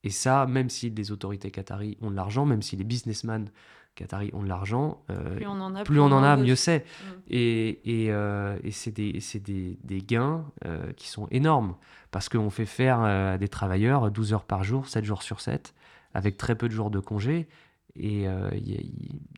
Et 0.07 0.11
ça, 0.11 0.47
même 0.47 0.71
si 0.71 0.89
les 0.91 1.11
autorités 1.11 1.51
qataries 1.51 1.99
ont 2.01 2.13
de 2.13 2.15
l'argent, 2.15 2.47
même 2.47 2.63
si 2.63 2.77
les 2.77 2.85
businessmen 2.85 3.51
qataris 3.97 4.31
ont 4.35 4.43
de 4.45 4.49
l'argent, 4.49 5.03
euh, 5.11 5.35
plus 5.35 5.99
on 5.99 6.13
en 6.13 6.23
a, 6.23 6.37
mieux 6.37 6.55
c'est. 6.55 6.79
Mm. 6.79 7.11
Et, 7.31 8.05
et, 8.05 8.13
euh, 8.13 8.57
et 8.63 8.71
c'est 8.71 8.93
des, 8.93 9.19
des, 9.41 9.77
des, 9.83 10.03
gains 10.03 10.45
euh, 10.65 10.93
qui 10.93 11.09
sont 11.09 11.27
énormes, 11.33 11.75
parce 12.13 12.29
qu'on 12.29 12.51
fait 12.51 12.67
faire 12.67 13.01
à 13.01 13.37
des 13.37 13.49
travailleurs 13.49 14.13
12 14.13 14.33
heures 14.33 14.45
par 14.45 14.63
jour, 14.63 14.87
7 14.87 15.05
jours 15.05 15.25
sur 15.25 15.41
7, 15.41 15.75
avec 16.15 16.37
très 16.37 16.55
peu 16.55 16.69
de 16.69 16.73
jours 16.73 16.93
de 16.93 17.01
congé, 17.01 17.49
et 17.97 18.27
il 18.27 18.69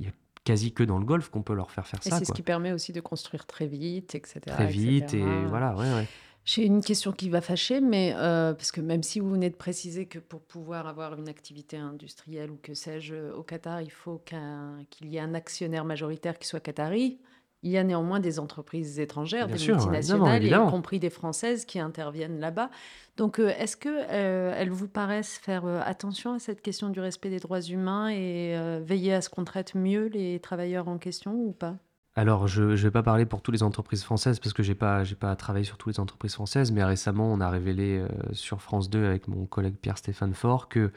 y, 0.01 0.07
a 0.07 0.11
quasi 0.45 0.75
que 0.75 0.83
dans 0.83 0.99
le 0.99 1.07
golf 1.07 1.31
qu'on 1.31 1.43
peut 1.43 1.55
leur 1.55 1.71
faire 1.71 1.87
faire 1.87 2.01
et 2.05 2.11
ça. 2.11 2.19
C'est 2.19 2.27
ce 2.27 2.33
qui 2.33 2.43
permet 2.43 2.73
aussi 2.73 2.93
de 2.93 3.01
construire 3.01 3.47
très 3.47 3.67
vite, 3.67 4.15
etc. 4.15 4.41
Très 4.49 4.67
vite, 4.67 5.15
et 5.15 5.25
voilà, 5.47 5.75
ouais, 5.77 5.95
ouais. 5.95 6.07
J'ai 6.49 6.65
une 6.65 6.81
question 6.81 7.13
qui 7.13 7.29
va 7.29 7.43
fâcher, 7.43 7.83
mais 7.83 8.15
euh, 8.17 8.55
parce 8.55 8.73
que 8.73 8.81
même 8.81 9.03
si 9.03 9.21
vous 9.21 9.29
venez 9.29 9.51
de 9.51 9.55
préciser 9.55 10.07
que 10.07 10.19
pour 10.19 10.41
pouvoir 10.41 10.87
avoir 10.87 11.13
une 11.13 11.29
activité 11.29 11.77
industrielle 11.77 12.51
ou 12.51 12.59
que 12.63 12.73
sais-je 12.73 13.33
au 13.33 13.43
Qatar, 13.43 13.83
il 13.83 13.91
faut 13.91 14.23
qu'il 14.25 15.09
y 15.11 15.19
ait 15.19 15.21
un 15.21 15.35
actionnaire 15.35 15.85
majoritaire 15.85 16.39
qui 16.39 16.49
soit 16.49 16.61
qatari, 16.61 17.19
il 17.63 17.71
y 17.71 17.77
a 17.77 17.85
néanmoins 17.85 18.19
des 18.19 18.39
entreprises 18.39 18.99
étrangères, 18.99 19.47
des 19.47 19.59
multinationales, 19.63 20.43
y 20.43 20.71
compris 20.71 20.99
des 20.99 21.11
françaises 21.11 21.67
qui 21.67 21.81
interviennent 21.81 22.41
là-bas. 22.41 22.71
Donc, 23.19 23.41
euh, 23.41 23.53
est-ce 23.59 23.77
que 23.77 23.91
euh, 23.91 24.55
elles 24.57 24.71
vous 24.71 24.89
paraissent 24.89 25.37
faire 25.37 25.67
attention 25.67 26.33
à 26.33 26.39
cette 26.39 26.63
question 26.63 26.89
du 26.89 27.01
respect 27.01 27.29
des 27.29 27.41
droits 27.41 27.61
humains 27.61 28.09
et 28.09 28.81
veiller 28.81 29.13
à 29.13 29.21
ce 29.21 29.29
qu'on 29.29 29.45
traite 29.45 29.75
mieux 29.75 30.07
les 30.07 30.41
travailleurs 30.41 30.89
en 30.89 30.97
question 30.97 31.35
ou 31.35 31.53
pas? 31.53 31.77
Alors, 32.19 32.49
je 32.49 32.65
ne 32.65 32.75
vais 32.75 32.91
pas 32.91 33.05
parler 33.05 33.27
pour 33.27 33.43
toutes 33.43 33.55
les 33.55 33.63
entreprises 33.63 34.03
françaises 34.03 34.41
parce 34.41 34.53
que 34.53 34.65
je 34.65 34.71
n'ai 34.71 34.75
pas, 34.75 35.05
pas 35.21 35.37
travaillé 35.37 35.65
sur 35.65 35.79
toutes 35.79 35.93
les 35.93 36.01
entreprises 36.01 36.35
françaises, 36.35 36.73
mais 36.73 36.83
récemment, 36.83 37.33
on 37.33 37.41
a 37.41 37.49
révélé 37.49 37.99
euh, 37.99 38.09
sur 38.33 38.61
France 38.61 38.91
2 38.91 39.05
avec 39.05 39.29
mon 39.29 39.47
collègue 39.47 39.77
Pierre-Stéphane 39.81 40.35
Faure 40.35 40.69
que, 40.69 40.91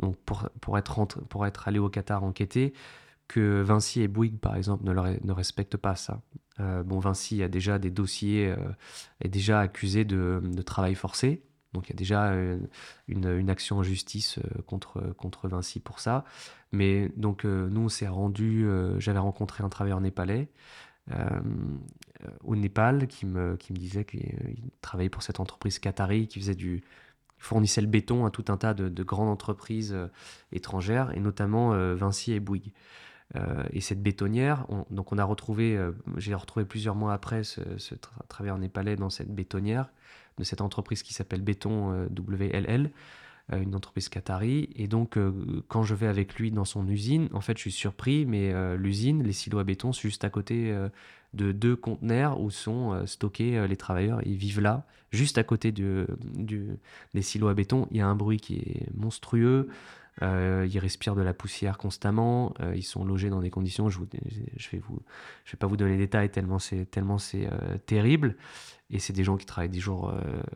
donc 0.00 0.18
pour, 0.18 0.50
pour, 0.60 0.76
être 0.76 1.06
pour 1.30 1.46
être 1.46 1.66
allé 1.66 1.78
au 1.78 1.88
Qatar 1.88 2.24
enquêter, 2.24 2.74
que 3.26 3.62
Vinci 3.62 4.02
et 4.02 4.08
Bouygues, 4.08 4.38
par 4.38 4.54
exemple, 4.54 4.84
ne, 4.84 5.32
respectent 5.32 5.78
pas 5.78 5.96
ça. 5.96 6.20
Euh, 6.60 6.82
bon, 6.82 6.98
Vinci 6.98 7.42
a 7.42 7.48
déjà 7.48 7.78
des 7.78 7.90
dossiers, 7.90 8.50
euh, 8.50 8.56
est 9.22 9.30
déjà 9.30 9.60
accusé 9.60 10.04
de, 10.04 10.42
de 10.44 10.60
travail 10.60 10.94
forcé, 10.94 11.42
donc 11.72 11.88
il 11.88 11.90
y 11.90 11.92
a 11.92 11.96
déjà 11.96 12.34
une, 13.06 13.50
action 13.50 13.78
en 13.78 13.82
justice 13.82 14.38
euh, 14.38 14.62
contre, 14.62 15.00
contre 15.16 15.48
Vinci 15.48 15.80
pour 15.80 16.00
ça. 16.00 16.24
Mais 16.72 17.10
donc 17.16 17.44
euh, 17.44 17.68
nous, 17.68 17.82
on 17.82 17.88
s'est 17.88 18.08
rendu, 18.08 18.66
euh, 18.66 18.98
j'avais 18.98 19.18
rencontré 19.18 19.62
un 19.64 19.68
travailleur 19.68 20.00
népalais 20.00 20.48
au 22.44 22.54
Népal 22.54 23.08
qui 23.08 23.26
me, 23.26 23.56
qui 23.56 23.72
me 23.72 23.78
disait 23.78 24.04
qu'il 24.04 24.70
travaillait 24.80 25.10
pour 25.10 25.24
cette 25.24 25.40
entreprise 25.40 25.80
qatari 25.80 26.28
qui 26.28 26.38
faisait 26.38 26.54
du, 26.54 26.84
fournissait 27.36 27.80
le 27.80 27.88
béton 27.88 28.26
à 28.26 28.30
tout 28.30 28.44
un 28.46 28.56
tas 28.56 28.74
de, 28.74 29.02
grandes 29.02 29.28
entreprises 29.28 29.96
étrangères, 30.52 31.10
et 31.16 31.18
notamment 31.18 31.70
Vinci 31.96 32.32
et 32.32 32.38
Bouygues. 32.38 32.72
et 33.72 33.80
cette 33.80 34.00
bétonnière, 34.00 34.68
donc 34.90 35.10
on 35.10 35.18
a 35.18 35.24
retrouvé, 35.24 35.84
j'ai 36.16 36.34
retrouvé 36.34 36.64
plusieurs 36.64 36.94
mois 36.94 37.12
après 37.12 37.42
ce, 37.42 37.60
ce 37.78 37.96
travailleur 38.28 38.58
népalais 38.58 38.94
dans 38.94 39.10
cette 39.10 39.34
bétonnière 39.34 39.90
de 40.38 40.44
cette 40.44 40.60
entreprise 40.60 41.02
qui 41.02 41.14
s'appelle 41.14 41.42
Béton 41.42 41.92
euh, 41.92 42.06
WLL, 42.08 42.90
euh, 43.52 43.60
une 43.60 43.74
entreprise 43.74 44.08
qatari. 44.08 44.68
Et 44.76 44.88
donc, 44.88 45.16
euh, 45.16 45.32
quand 45.68 45.82
je 45.82 45.94
vais 45.94 46.06
avec 46.06 46.34
lui 46.36 46.50
dans 46.50 46.64
son 46.64 46.88
usine, 46.88 47.28
en 47.32 47.40
fait, 47.40 47.56
je 47.56 47.62
suis 47.62 47.72
surpris, 47.72 48.26
mais 48.26 48.52
l'usine, 48.76 49.22
les 49.22 49.32
silos 49.32 49.58
à 49.58 49.64
béton, 49.64 49.92
c'est 49.92 50.02
juste 50.02 50.24
à 50.24 50.30
côté 50.30 50.74
de 51.34 51.52
deux 51.52 51.76
conteneurs 51.76 52.40
où 52.40 52.50
sont 52.50 53.06
stockés 53.06 53.66
les 53.68 53.76
travailleurs. 53.76 54.20
Ils 54.26 54.36
vivent 54.36 54.60
là, 54.60 54.84
juste 55.12 55.38
à 55.38 55.44
côté 55.44 55.72
du, 55.72 56.06
des 57.14 57.22
silos 57.22 57.48
à 57.48 57.54
béton. 57.54 57.86
Il 57.90 57.98
y 57.98 58.00
a 58.00 58.06
un 58.06 58.16
bruit 58.16 58.38
qui 58.38 58.56
est 58.56 58.86
monstrueux. 58.96 59.68
Euh, 60.22 60.66
ils 60.70 60.78
respirent 60.78 61.14
de 61.14 61.22
la 61.22 61.32
poussière 61.32 61.78
constamment. 61.78 62.52
Euh, 62.60 62.74
ils 62.76 62.82
sont 62.82 63.04
logés 63.04 63.30
dans 63.30 63.40
des 63.40 63.50
conditions. 63.50 63.88
Je, 63.88 64.00
ne 64.00 64.04
je 64.56 64.70
vais 64.70 64.78
vous, 64.78 65.00
vais 65.50 65.56
pas 65.58 65.66
vous 65.66 65.76
donner 65.76 65.92
les 65.92 65.98
détails 65.98 66.30
tellement 66.30 66.58
c'est 66.58 66.86
euh, 66.94 67.78
terrible. 67.86 68.36
Et 68.90 68.98
c'est 68.98 69.12
des 69.12 69.24
gens 69.24 69.36
qui 69.36 69.46
travaillent 69.46 69.70
10 69.70 69.80
jours, 69.80 70.12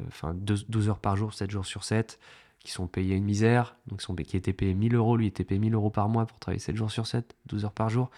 enfin 0.09 0.35
12 0.35 0.89
heures 0.89 0.99
par 0.99 1.17
jour, 1.17 1.33
7 1.33 1.53
jours 1.53 1.65
sur 1.65 1.85
7, 1.85 2.19
qui 2.59 2.73
sont 2.73 2.89
payés 2.89 3.15
une 3.15 3.23
misère. 3.23 3.77
Donc 3.87 4.03
sont, 4.03 4.13
qui 4.17 4.37
étaient 4.37 4.53
payés 4.53 4.75
1000 4.75 4.97
euros, 4.97 5.17
lui 5.17 5.29
était 5.29 5.45
payé 5.45 5.61
1000 5.61 5.73
euros 5.75 5.91
par 5.91 6.09
mois 6.09 6.27
pour 6.27 6.41
travailler 6.41 6.59
7 6.59 6.75
jours 6.75 6.91
sur 6.91 7.07
7, 7.07 7.37
12 7.47 7.65
heures 7.65 7.73
par 7.73 7.91
jour. 7.91 8.11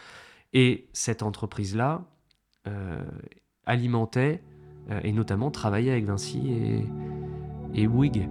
Et 0.54 0.86
cette 0.94 1.22
entreprise 1.22 1.76
là 1.76 2.02
alimentait 3.66 4.42
et 5.02 5.12
notamment 5.12 5.50
travaillait 5.50 5.92
avec 5.92 6.06
Vinci 6.06 6.50
et, 6.50 6.86
et 7.74 7.86
Bouygues. 7.86 8.26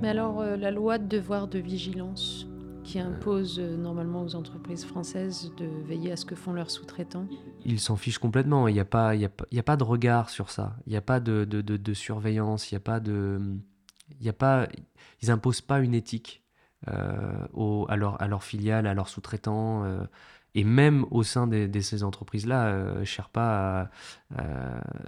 Mais 0.00 0.08
alors, 0.08 0.40
euh, 0.40 0.56
la 0.56 0.70
loi 0.70 0.98
de 0.98 1.06
devoir 1.08 1.48
de 1.48 1.58
vigilance 1.58 2.46
qui 2.84 3.00
impose 3.00 3.58
euh, 3.58 3.76
normalement 3.76 4.22
aux 4.22 4.36
entreprises 4.36 4.84
françaises 4.84 5.52
de 5.56 5.66
veiller 5.86 6.12
à 6.12 6.16
ce 6.16 6.24
que 6.24 6.36
font 6.36 6.52
leurs 6.52 6.70
sous-traitants 6.70 7.26
Ils 7.64 7.80
s'en 7.80 7.96
fichent 7.96 8.18
complètement. 8.18 8.68
Il 8.68 8.74
n'y 8.74 8.80
a, 8.80 8.84
pas, 8.84 9.16
il 9.16 9.22
y 9.22 9.24
a, 9.24 9.30
il 9.50 9.58
a 9.58 9.62
pas 9.64 9.76
de 9.76 9.82
regard 9.82 10.30
sur 10.30 10.50
ça. 10.50 10.76
Il 10.86 10.90
n'y 10.90 10.96
a 10.96 11.02
pas 11.02 11.18
de, 11.18 11.44
de, 11.44 11.60
de, 11.60 11.94
surveillance. 11.94 12.70
Il 12.70 12.74
n'y 12.74 12.78
a 12.78 12.80
pas 12.80 13.00
de. 13.00 13.40
Il 14.20 14.24
y 14.24 14.28
a 14.28 14.32
pas, 14.32 14.68
ils 15.20 15.30
imposent 15.30 15.60
pas 15.60 15.80
une 15.80 15.94
éthique 15.94 16.44
euh, 16.88 17.46
aux, 17.52 17.84
à, 17.88 17.96
leur, 17.96 18.42
filiales, 18.44 18.86
à 18.86 18.94
leurs 18.94 19.08
sous-traitants. 19.08 19.84
Et 20.58 20.64
même 20.64 21.06
au 21.12 21.22
sein 21.22 21.46
de, 21.46 21.80
ces 21.80 22.02
entreprises-là, 22.02 22.66
euh, 22.66 23.04
Sherpa 23.04 23.90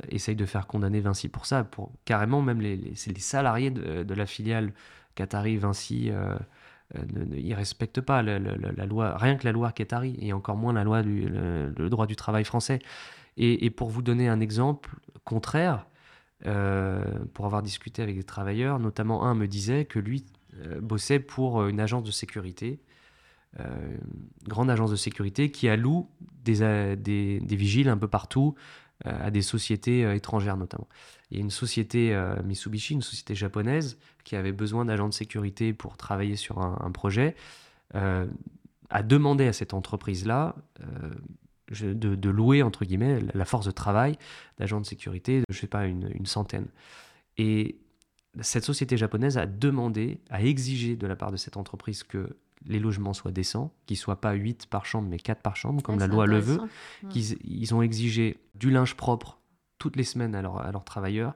essaye 0.08 0.36
de 0.36 0.46
faire 0.46 0.68
condamner 0.68 1.00
Vinci 1.00 1.28
pour 1.28 1.44
ça. 1.44 1.64
Pour, 1.64 1.90
carrément, 2.04 2.40
même 2.40 2.60
les, 2.60 2.94
salariés 2.94 3.70
de, 3.70 4.14
la 4.14 4.26
filiale 4.26 4.72
Qatari 5.16 5.56
Vinci 5.56 6.10
euh, 6.96 7.02
ne, 7.14 7.54
respectent 7.54 8.00
pas 8.00 8.22
la, 8.22 8.38
loi, 8.86 9.16
rien 9.16 9.36
que 9.36 9.44
la 9.44 9.52
loi 9.52 9.72
Qatari, 9.72 10.16
et 10.20 10.32
encore 10.32 10.56
moins 10.56 10.72
la 10.72 10.84
loi 10.84 11.02
du 11.02 11.28
le, 11.28 11.88
droit 11.88 12.06
du 12.06 12.16
travail 12.16 12.44
français. 12.44 12.80
Et, 13.36 13.70
pour 13.70 13.88
vous 13.90 14.02
donner 14.02 14.28
un 14.28 14.40
exemple 14.40 14.90
contraire, 15.24 15.86
euh, 16.46 17.04
pour 17.32 17.46
avoir 17.46 17.62
discuté 17.62 18.02
avec 18.02 18.16
des 18.16 18.24
travailleurs, 18.24 18.78
notamment 18.78 19.24
un 19.24 19.34
me 19.34 19.46
disait 19.46 19.84
que 19.84 19.98
lui 19.98 20.24
euh, 20.64 20.80
bossait 20.80 21.20
pour 21.20 21.66
une 21.66 21.80
agence 21.80 22.02
de 22.02 22.10
sécurité, 22.10 22.80
grande 24.46 24.70
agence 24.70 24.90
de 24.90 24.96
sécurité 24.96 25.50
qui 25.50 25.68
alloue 25.68 26.08
des, 26.44 26.96
des, 26.96 27.40
des 27.40 27.56
vigiles 27.56 27.88
un 27.88 27.98
peu 27.98 28.08
partout 28.08 28.54
à 29.04 29.30
des 29.30 29.42
sociétés 29.42 30.14
étrangères 30.14 30.56
notamment. 30.56 30.88
Il 31.30 31.36
y 31.36 31.40
a 31.40 31.42
une 31.42 31.50
société 31.50 32.14
euh, 32.14 32.42
Mitsubishi, 32.42 32.94
une 32.94 33.02
société 33.02 33.34
japonaise, 33.34 33.98
qui 34.24 34.36
avait 34.36 34.52
besoin 34.52 34.84
d'agents 34.84 35.08
de 35.08 35.14
sécurité 35.14 35.72
pour 35.72 35.96
travailler 35.96 36.36
sur 36.36 36.58
un, 36.58 36.90
projet, 36.90 37.36
euh, 37.94 38.26
a 38.90 39.02
demandé 39.02 39.46
à 39.46 39.52
cette 39.52 39.72
entreprise-là 39.72 40.56
euh, 40.80 41.94
de, 41.94 42.30
louer, 42.30 42.62
entre 42.62 42.84
guillemets, 42.84 43.20
la 43.32 43.44
force 43.44 43.66
de 43.66 43.70
travail 43.70 44.18
d'agents 44.58 44.80
de 44.80 44.86
sécurité, 44.86 45.42
je 45.48 45.56
ne 45.56 45.60
sais 45.60 45.68
pas, 45.68 45.86
une, 45.86 46.10
une, 46.14 46.26
centaine. 46.26 46.66
Et 47.38 47.78
cette 48.40 48.64
société 48.64 48.96
japonaise 48.96 49.38
a 49.38 49.46
demandé, 49.46 50.20
a 50.30 50.42
exigé 50.42 50.96
de 50.96 51.06
la 51.06 51.14
part 51.14 51.30
de 51.30 51.36
cette 51.36 51.56
entreprise 51.56 52.02
que 52.02 52.36
les 52.66 52.78
logements 52.78 53.14
soient 53.14 53.32
décents, 53.32 53.72
qu'ils 53.86 53.96
ne 53.96 54.00
soient 54.00 54.20
pas 54.20 54.32
8 54.32 54.66
par 54.66 54.86
chambre, 54.86 55.08
mais 55.08 55.18
4 55.18 55.40
par 55.42 55.56
chambre, 55.56 55.82
comme 55.82 55.98
la 55.98 56.06
loi 56.06 56.26
le 56.26 56.38
veut. 56.38 56.60
Qu'ils 57.08 57.36
ils 57.44 57.74
ont 57.74 57.82
exigé 57.82 58.38
du 58.54 58.70
linge 58.70 58.94
propre 58.96 59.40
toutes 59.78 59.96
les 59.96 60.04
semaines 60.04 60.34
à, 60.34 60.42
leurs 60.42 60.84
travailleurs. 60.84 61.34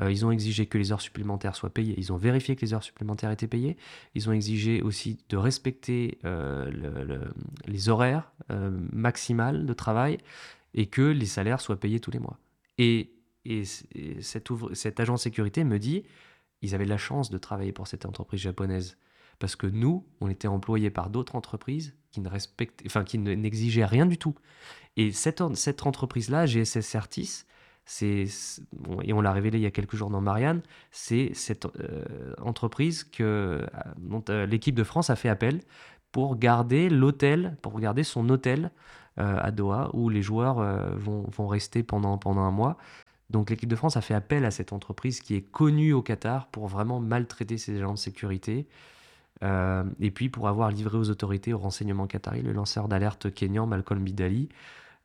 Euh, 0.00 0.10
ils 0.10 0.26
ont 0.26 0.32
exigé 0.32 0.66
que 0.66 0.76
les 0.76 0.90
heures 0.90 1.00
supplémentaires 1.00 1.54
soient 1.54 1.70
payées. 1.70 1.94
Ils 1.98 2.12
ont 2.12 2.16
vérifié 2.16 2.56
que 2.56 2.62
les 2.62 2.74
heures 2.74 2.82
supplémentaires 2.82 3.30
étaient 3.30 3.46
payées. 3.46 3.76
Ils 4.14 4.28
ont 4.28 4.32
exigé 4.32 4.82
aussi 4.82 5.18
de 5.28 5.36
respecter 5.36 6.18
euh, 6.24 7.28
les 7.66 7.88
horaires 7.88 8.32
euh, 8.50 8.76
maximales 8.92 9.66
de 9.66 9.72
travail 9.72 10.18
et 10.72 10.86
que 10.86 11.02
les 11.02 11.26
salaires 11.26 11.60
soient 11.60 11.78
payés 11.78 12.00
tous 12.00 12.10
les 12.10 12.18
mois. 12.18 12.38
Et, 12.78 13.10
cet, 14.20 14.48
cet, 14.72 15.00
agent 15.00 15.14
de 15.14 15.18
sécurité 15.18 15.64
me 15.64 15.78
dit, 15.78 16.02
ils 16.62 16.74
avaient 16.74 16.86
la 16.86 16.96
chance 16.96 17.30
de 17.30 17.36
travailler 17.36 17.72
pour 17.72 17.86
cette 17.86 18.06
entreprise 18.06 18.40
japonaise. 18.40 18.96
Parce 19.44 19.56
que 19.56 19.66
nous, 19.66 20.06
on 20.22 20.30
était 20.30 20.48
employés 20.48 20.88
par 20.88 21.10
d'autres 21.10 21.36
entreprises 21.36 21.94
qui 22.10 22.22
ne 22.22 22.30
respectaient, 22.30 22.86
enfin, 22.86 23.04
qui 23.04 23.18
n'exigeaient 23.18 23.84
rien 23.84 24.06
du 24.06 24.16
tout. 24.16 24.34
Et 24.96 25.12
cette, 25.12 25.42
cette 25.54 25.86
entreprise-là, 25.86 26.46
GSS 26.46 26.80
Certis, 26.80 27.44
c'est 27.84 28.24
et 29.02 29.12
on 29.12 29.20
l'a 29.20 29.32
révélé 29.32 29.58
il 29.58 29.60
y 29.60 29.66
a 29.66 29.70
quelques 29.70 29.96
jours 29.96 30.08
dans 30.08 30.22
Marianne, 30.22 30.62
c'est 30.92 31.32
cette 31.34 31.66
euh, 31.66 32.32
entreprise 32.40 33.04
que 33.04 33.22
euh, 33.22 33.66
dont 33.98 34.24
euh, 34.30 34.46
l'équipe 34.46 34.74
de 34.74 34.82
France 34.82 35.10
a 35.10 35.14
fait 35.14 35.28
appel 35.28 35.60
pour 36.10 36.38
garder 36.38 36.88
l'hôtel, 36.88 37.58
pour 37.60 37.78
garder 37.78 38.02
son 38.02 38.30
hôtel 38.30 38.70
à 39.18 39.50
Doha 39.50 39.90
où 39.92 40.08
les 40.08 40.22
joueurs 40.22 40.56
vont, 40.96 41.26
vont, 41.28 41.48
rester 41.48 41.82
pendant, 41.82 42.16
pendant 42.16 42.40
un 42.40 42.50
mois. 42.50 42.78
Donc 43.28 43.50
l'équipe 43.50 43.68
de 43.68 43.76
France 43.76 43.98
a 43.98 44.00
fait 44.00 44.14
appel 44.14 44.46
à 44.46 44.50
cette 44.50 44.72
entreprise 44.72 45.20
qui 45.20 45.34
est 45.34 45.42
connue 45.42 45.92
au 45.92 46.00
Qatar 46.00 46.46
pour 46.46 46.66
vraiment 46.66 46.98
maltraiter 46.98 47.58
ses 47.58 47.76
agents 47.76 47.92
de 47.92 47.98
sécurité. 47.98 48.66
Et 49.42 50.10
puis 50.10 50.30
pour 50.30 50.48
avoir 50.48 50.70
livré 50.70 50.96
aux 50.96 51.10
autorités 51.10 51.52
au 51.52 51.58
renseignement 51.58 52.06
qatari 52.06 52.40
le 52.40 52.52
lanceur 52.52 52.88
d'alerte 52.88 53.32
kényan 53.34 53.66
Malcolm 53.66 54.02
Bidali, 54.02 54.48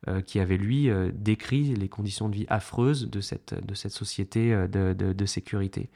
euh, 0.08 0.22
qui 0.22 0.40
avait 0.40 0.56
lui 0.56 0.90
euh, 0.90 1.12
décrit 1.14 1.76
les 1.76 1.90
conditions 1.90 2.30
de 2.30 2.36
vie 2.36 2.46
affreuses 2.48 3.10
de 3.10 3.20
cette, 3.20 3.54
de 3.54 3.74
cette 3.74 3.92
société 3.92 4.54
euh, 4.54 4.66
de, 4.66 4.94
de, 4.94 5.26
sécurité. 5.26 5.90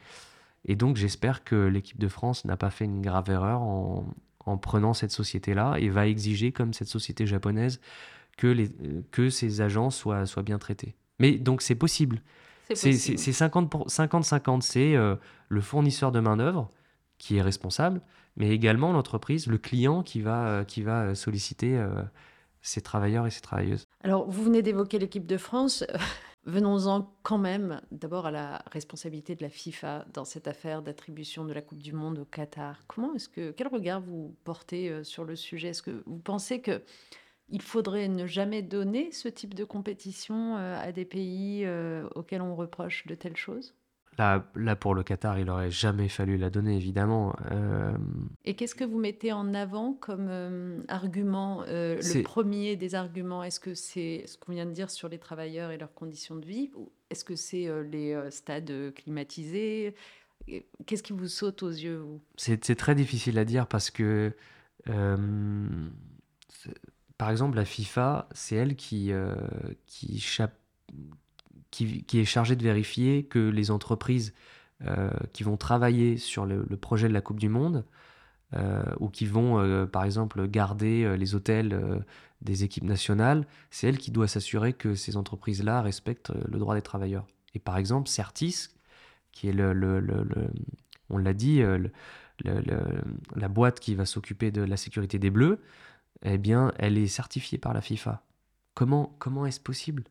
Et 0.66 0.76
donc 0.76 0.98
j'espère 0.98 1.42
que 1.42 1.54
l'équipe 1.54 1.98
de 1.98 2.08
France 2.08 2.44
n'a 2.44 2.58
pas 2.58 2.68
fait 2.68 2.84
une 2.84 3.00
grave 3.00 3.30
erreur 3.30 3.62
en, 3.62 4.06
en 4.44 4.58
prenant 4.58 4.92
cette 4.92 5.10
société-là 5.10 5.76
et 5.78 5.88
va 5.88 6.06
exiger, 6.06 6.52
comme 6.52 6.74
cette 6.74 6.88
société 6.88 7.26
japonaise, 7.26 7.80
que, 8.36 8.46
les, 8.46 8.70
que 9.10 9.30
ces 9.30 9.62
agents 9.62 9.88
soient, 9.88 10.26
soient 10.26 10.42
bien 10.42 10.58
traités. 10.58 10.94
Mais 11.18 11.38
donc 11.38 11.62
c'est 11.62 11.74
possible. 11.74 12.20
C'est 12.74 12.90
50-50, 12.90 14.60
c'est 14.60 14.96
le 15.48 15.60
fournisseur 15.62 16.12
de 16.12 16.20
main-d'œuvre 16.20 16.68
qui 17.16 17.38
est 17.38 17.42
responsable, 17.42 18.02
mais 18.36 18.50
également 18.50 18.92
l'entreprise, 18.92 19.46
le 19.46 19.58
client 19.58 20.02
qui 20.02 20.20
va, 20.20 20.64
qui 20.64 20.82
va 20.82 21.14
solliciter 21.14 21.80
ces 22.62 22.80
travailleurs 22.80 23.26
et 23.26 23.30
ces 23.30 23.40
travailleuses. 23.40 23.86
Alors, 24.02 24.28
vous 24.28 24.42
venez 24.42 24.62
d'évoquer 24.62 24.98
l'équipe 24.98 25.26
de 25.26 25.36
France. 25.36 25.84
Venons-en 26.46 27.10
quand 27.22 27.38
même 27.38 27.80
d'abord 27.90 28.26
à 28.26 28.30
la 28.30 28.62
responsabilité 28.70 29.34
de 29.34 29.42
la 29.42 29.48
FIFA 29.48 30.04
dans 30.12 30.26
cette 30.26 30.46
affaire 30.46 30.82
d'attribution 30.82 31.46
de 31.46 31.54
la 31.54 31.62
Coupe 31.62 31.82
du 31.82 31.94
Monde 31.94 32.18
au 32.18 32.24
Qatar. 32.26 32.82
Comment 32.86 33.14
est-ce 33.14 33.30
que 33.30 33.50
quel 33.52 33.68
regard 33.68 34.02
vous 34.02 34.36
portez 34.44 34.90
euh, 34.90 35.04
sur 35.04 35.24
le 35.24 35.36
sujet? 35.36 35.68
Est-ce 35.68 35.82
que 35.82 36.02
vous 36.04 36.18
pensez 36.18 36.60
que 36.60 36.82
il 37.48 37.62
faudrait 37.62 38.08
ne 38.08 38.26
jamais 38.26 38.60
donner 38.62 39.10
ce 39.10 39.28
type 39.28 39.54
de 39.54 39.64
compétition 39.64 40.56
euh, 40.56 40.78
à 40.78 40.92
des 40.92 41.06
pays 41.06 41.64
euh, 41.64 42.06
auxquels 42.14 42.42
on 42.42 42.56
reproche 42.56 43.06
de 43.06 43.14
telles 43.14 43.36
choses? 43.36 43.74
Là, 44.18 44.46
là, 44.54 44.76
pour 44.76 44.94
le 44.94 45.02
Qatar, 45.02 45.38
il 45.38 45.50
aurait 45.50 45.70
jamais 45.70 46.08
fallu 46.08 46.36
la 46.36 46.50
donner, 46.50 46.76
évidemment. 46.76 47.34
Euh, 47.50 47.96
Et 48.44 48.54
qu'est-ce 48.54 48.74
que 48.74 48.84
vous 48.84 48.98
mettez 48.98 49.32
en 49.32 49.54
avant 49.54 49.94
comme 49.94 50.28
euh, 50.28 50.80
argument 50.88 51.64
euh, 51.68 51.96
Le 51.96 52.22
premier 52.22 52.76
des 52.76 52.94
arguments, 52.94 53.42
est-ce 53.42 53.58
que 53.58 53.74
c'est 53.74 54.22
ce 54.26 54.38
qu'on 54.38 54.52
vient 54.52 54.66
de 54.66 54.72
dire 54.72 54.90
sur 54.90 55.08
les 55.08 55.18
travailleurs 55.18 55.72
et 55.72 55.78
leurs 55.78 55.94
conditions 55.94 56.36
de 56.36 56.46
vie? 56.46 56.70
Ou 56.76 56.92
Est-ce 57.10 57.24
que 57.24 57.34
c'est 57.34 57.68
les 57.84 58.16
stades 58.30 58.94
climatisés? 58.94 59.94
Qu'est-ce 60.86 61.02
qui 61.02 61.12
vous 61.12 61.28
saute 61.28 61.62
aux 61.62 61.70
yeux 61.70 61.96
vous? 61.96 62.20
C'est 62.36 62.76
très 62.76 62.94
difficile 62.94 63.38
à 63.38 63.44
dire 63.44 63.66
parce 63.66 63.90
que, 63.90 64.32
par 67.18 67.30
exemple, 67.30 67.56
la 67.56 67.64
FIFA, 67.64 68.28
c'est 68.32 68.54
elle 68.54 68.76
qui, 68.76 69.10
qui 69.86 70.20
qui, 71.74 72.20
est 72.20 72.24
chargé 72.24 72.54
de 72.56 72.62
vérifier 72.62 73.24
que 73.24 73.38
les 73.38 73.70
entreprises 73.70 74.32
euh, 74.84 75.10
qui 75.32 75.42
vont 75.42 75.56
travailler 75.56 76.16
sur 76.16 76.46
le, 76.46 76.64
projet 76.76 77.08
de 77.08 77.12
la 77.12 77.20
Coupe 77.20 77.40
du 77.40 77.48
Monde 77.48 77.84
euh, 78.54 78.82
ou 79.00 79.08
qui 79.08 79.26
vont, 79.26 79.58
euh, 79.58 79.86
par 79.86 80.04
exemple, 80.04 80.46
garder 80.46 81.16
les 81.16 81.34
hôtels 81.34 82.04
des 82.42 82.62
équipes 82.64 82.84
nationales, 82.84 83.46
c'est 83.70 83.88
elle 83.88 83.98
qui 83.98 84.10
doit 84.10 84.28
s'assurer 84.28 84.72
que 84.72 84.94
ces 84.94 85.16
entreprises-là 85.16 85.82
respectent 85.82 86.32
le 86.46 86.58
droit 86.58 86.74
des 86.74 86.82
travailleurs. 86.82 87.26
Et 87.54 87.58
par 87.58 87.76
exemple, 87.76 88.08
Certis, 88.08 88.68
qui 89.32 89.48
est 89.48 89.52
le 89.52 90.04
on 91.10 91.18
l'a 91.18 91.34
dit, 91.34 91.62
la 92.44 93.48
boîte 93.48 93.80
qui 93.80 93.94
va 93.94 94.06
s'occuper 94.06 94.50
de 94.50 94.62
la 94.62 94.76
sécurité 94.76 95.18
des 95.18 95.30
Bleus, 95.30 95.60
eh 96.22 96.38
bien, 96.38 96.72
elle 96.78 96.98
est 96.98 97.08
certifiée 97.08 97.58
par 97.58 97.74
la 97.74 97.80
FIFA. 97.80 98.22
Comment, 98.74 99.14
comment 99.18 99.46
est-ce 99.46 99.60
possible 99.60 100.04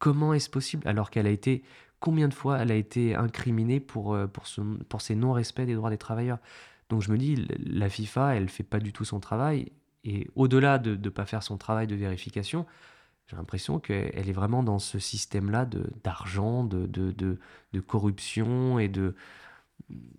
Comment 0.00 0.34
est-ce 0.34 0.50
possible 0.50 0.88
alors 0.88 1.10
qu'elle 1.10 1.28
a 1.28 1.30
été 1.30 1.62
combien 2.00 2.26
de 2.26 2.34
fois 2.34 2.58
elle 2.58 2.72
a 2.72 2.74
été 2.74 3.14
incriminée 3.14 3.78
pour, 3.78 4.14
euh, 4.14 4.26
pour, 4.26 4.46
pour 4.88 5.00
ses 5.00 5.14
non-respects 5.14 5.60
des 5.60 5.74
droits 5.74 5.90
des 5.90 5.98
travailleurs? 5.98 6.38
Donc 6.88 7.02
je 7.02 7.12
me 7.12 7.16
dis, 7.16 7.46
la 7.64 7.88
FIFA, 7.88 8.34
elle 8.34 8.48
fait 8.48 8.64
pas 8.64 8.80
du 8.80 8.92
tout 8.92 9.04
son 9.04 9.20
travail. 9.20 9.70
Et 10.02 10.26
au-delà 10.34 10.78
de 10.78 10.96
ne 10.96 11.08
pas 11.10 11.26
faire 11.26 11.42
son 11.42 11.56
travail 11.56 11.86
de 11.86 11.94
vérification, 11.94 12.66
j'ai 13.28 13.36
l'impression 13.36 13.78
qu'elle 13.78 14.28
est 14.28 14.32
vraiment 14.32 14.64
dans 14.64 14.80
ce 14.80 14.98
système-là 14.98 15.68
d'argent, 16.02 16.64
de, 16.64 16.86
de, 16.86 17.12
de, 17.12 17.38
de, 17.72 17.80
corruption 17.80 18.80
et 18.80 18.88
de, 18.88 19.14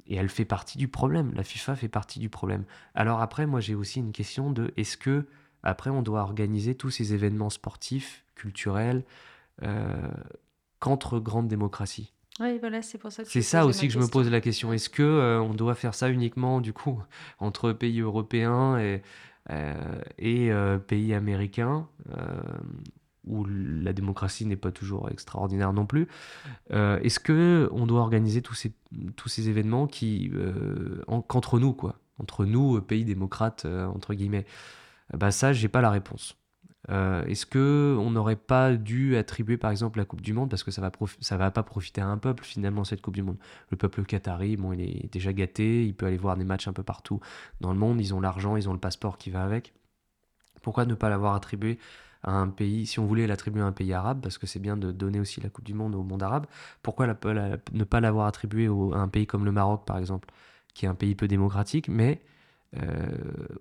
et 0.08 0.16
elle 0.16 0.30
fait 0.30 0.46
partie 0.46 0.78
du 0.78 0.88
problème. 0.88 1.34
La 1.36 1.44
FIFA 1.44 1.76
fait 1.76 1.90
partie 1.90 2.20
du 2.20 2.30
problème. 2.30 2.64
Alors 2.96 3.20
après, 3.20 3.48
moi 3.48 3.60
j'ai 3.60 3.76
aussi 3.76 4.00
une 4.00 4.14
question 4.14 4.52
de 4.52 4.72
est-ce 4.78 4.96
que 4.96 5.26
après 5.64 5.90
on 5.90 6.04
doit 6.04 6.22
organiser 6.22 6.76
tous 6.76 6.90
ces 6.90 7.14
événements 7.14 7.50
sportifs, 7.50 8.24
culturels, 8.36 9.04
qu'entre 10.80 11.20
grandes 11.20 11.48
démocraties. 11.48 12.14
Oui, 12.40 12.58
voilà, 12.60 12.82
c'est 12.82 12.98
pour 12.98 13.12
ça 13.12 13.24
C'est 13.26 13.62
aussi 13.62 13.88
que 13.88 13.94
je 13.94 14.00
me 14.00 14.08
pose 14.08 14.30
la 14.30 14.42
question. 14.42 14.72
Est-ce 14.72 14.90
que 14.90 15.04
euh, 15.04 15.42
on 15.42 15.54
doit 15.54 15.76
faire 15.76 15.94
ça 15.94 16.10
uniquement 16.10 16.62
du 16.62 16.74
coup 16.74 17.02
entre 17.40 17.72
pays 17.74 18.00
européens 18.00 18.80
et, 18.80 19.02
euh, 19.50 20.02
et 20.18 20.52
euh, 20.52 20.78
pays 20.78 21.14
américains 21.14 21.88
euh, 22.18 22.42
où 23.26 23.46
la 23.46 23.94
démocratie 23.94 24.46
n'est 24.46 24.56
pas 24.56 24.72
toujours 24.72 25.10
extraordinaire 25.12 25.74
non 25.74 25.86
plus 25.86 26.08
euh, 26.72 27.00
Est-ce 27.02 27.20
que 27.20 27.70
on 27.74 27.86
doit 27.86 28.02
organiser 28.02 28.42
tous 28.42 28.56
ces, 28.56 28.74
tous 29.16 29.30
ces 29.30 29.50
événements 29.50 29.86
qui, 29.86 30.32
euh, 30.34 31.04
qu'entre 31.28 31.60
nous, 31.60 31.74
quoi, 31.74 32.00
entre 32.18 32.46
nous, 32.46 32.78
euh, 32.78 32.82
pays 32.82 33.06
démocrates, 33.06 33.66
euh, 33.66 33.86
entre 33.86 34.14
guillemets. 34.16 34.46
Bah 35.16 35.30
ça, 35.32 35.52
j'ai 35.52 35.68
pas 35.68 35.82
la 35.82 35.92
réponse. 35.92 36.41
Euh, 36.92 37.24
Est-ce 37.26 37.46
que 37.46 37.96
on 38.00 38.12
n'aurait 38.12 38.36
pas 38.36 38.74
dû 38.76 39.16
attribuer, 39.16 39.58
par 39.58 39.72
exemple, 39.72 39.98
la 40.00 40.06
Coupe 40.06 40.22
du 40.22 40.34
Monde, 40.34 40.50
parce 40.50 40.64
que 40.64 40.72
ça 40.72 40.82
va 40.82 40.92
va 41.38 41.52
pas 41.52 41.64
profiter 41.64 42.02
à 42.02 42.08
un 42.08 42.18
peuple 42.18 42.44
finalement 42.44 42.84
cette 42.84 43.02
Coupe 43.02 43.16
du 43.16 43.24
Monde? 43.24 43.38
Le 43.70 43.78
peuple 43.78 44.04
qatari, 44.04 44.58
bon, 44.58 44.74
il 44.74 44.82
est 44.82 45.12
déjà 45.12 45.32
gâté, 45.34 45.86
il 45.86 45.96
peut 45.96 46.06
aller 46.06 46.18
voir 46.18 46.36
des 46.38 46.44
matchs 46.44 46.68
un 46.68 46.74
peu 46.74 46.84
partout 46.84 47.20
dans 47.62 47.72
le 47.72 47.80
monde, 47.80 48.02
ils 48.02 48.14
ont 48.14 48.20
l'argent, 48.20 48.58
ils 48.58 48.68
ont 48.70 48.74
le 48.74 48.80
passeport 48.80 49.18
qui 49.18 49.30
va 49.30 49.44
avec. 49.44 49.74
Pourquoi 50.62 50.86
ne 50.86 50.94
pas 50.96 51.10
l'avoir 51.10 51.36
attribué 51.36 51.80
à 52.24 52.34
un 52.34 52.50
pays, 52.50 52.86
si 52.86 53.00
on 53.00 53.06
voulait 53.06 53.26
l'attribuer 53.26 53.62
à 53.62 53.66
un 53.66 53.72
pays 53.72 53.94
arabe, 53.94 54.22
parce 54.22 54.38
que 54.38 54.46
c'est 54.46 54.60
bien 54.60 54.78
de 54.78 54.92
donner 54.92 55.20
aussi 55.20 55.42
la 55.42 55.50
Coupe 55.50 55.66
du 55.66 55.74
Monde 55.74 55.96
au 55.96 56.04
monde 56.04 56.22
arabe, 56.24 56.46
pourquoi 56.84 57.08
ne 57.08 57.84
pas 57.84 58.00
l'avoir 58.02 58.28
attribué 58.28 58.68
à 58.68 58.98
un 58.98 59.08
pays 59.08 59.26
comme 59.28 59.46
le 59.46 59.52
Maroc, 59.52 59.86
par 59.86 59.98
exemple, 59.98 60.30
qui 60.74 60.86
est 60.86 60.90
un 60.90 60.96
pays 60.96 61.16
peu 61.16 61.28
démocratique, 61.28 61.88
mais 61.88 62.22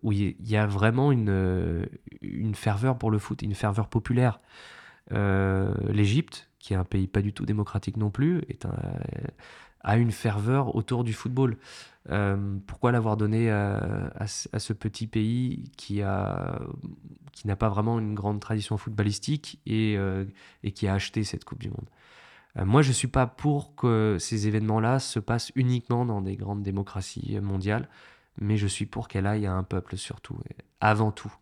où 0.02 0.12
il 0.12 0.36
y 0.40 0.56
a 0.56 0.66
vraiment 0.66 1.12
une, 1.12 1.30
euh, 1.30 1.86
une 2.22 2.54
ferveur 2.54 2.98
pour 2.98 3.11
le 3.11 3.18
foot, 3.18 3.42
une 3.42 3.54
ferveur 3.54 3.88
populaire. 3.88 4.40
Euh, 5.12 5.74
L'Égypte, 5.88 6.48
qui 6.58 6.74
est 6.74 6.76
un 6.76 6.84
pays 6.84 7.06
pas 7.06 7.22
du 7.22 7.32
tout 7.32 7.46
démocratique 7.46 7.96
non 7.96 8.11
plus, 8.11 8.42
a 9.82 9.96
une 9.96 10.12
ferveur 10.12 10.76
autour 10.76 11.04
du 11.04 11.12
football. 11.12 11.56
Euh, 12.11 12.56
pourquoi 12.66 12.92
l'avoir 12.92 13.16
donné 13.16 13.50
à, 13.50 14.26
ce 14.26 14.72
petit 14.72 15.06
pays 15.06 15.70
qui 15.76 16.02
a, 16.02 16.61
qui 17.32 17.46
n'a 17.46 17.56
pas 17.56 17.68
vraiment 17.68 17.98
une 17.98 18.14
grande 18.14 18.40
tradition 18.40 18.76
footballistique 18.76 19.61
et, 19.66 19.96
euh, 19.96 20.24
qui 20.74 20.86
a 20.86 20.94
acheté 20.94 21.24
cette 21.24 21.44
Coupe 21.44 21.61
du 21.61 21.68
Monde? 21.68 21.88
Euh, 22.58 22.64
moi, 22.64 22.82
je 22.82 22.88
ne 22.88 22.94
suis 22.94 23.08
pas 23.08 23.26
pour 23.26 23.74
que 23.74 24.16
ces 24.18 24.48
événements-là 24.48 24.98
se 24.98 25.18
passent 25.18 25.52
uniquement 25.54 26.04
dans 26.04 26.20
des 26.20 26.36
grandes 26.36 26.62
démocraties 26.62 27.38
mondiales, 27.40 27.88
mais 28.41 28.57
je 28.57 28.66
suis 28.66 28.86
pour 28.86 29.09
qu'elle 29.09 29.26
aille 29.26 29.47
à 29.47 29.53
un 29.53 29.62
peuple 29.62 29.97
surtout, 29.97 30.38
avant 30.80 31.12
tout, 31.12 31.32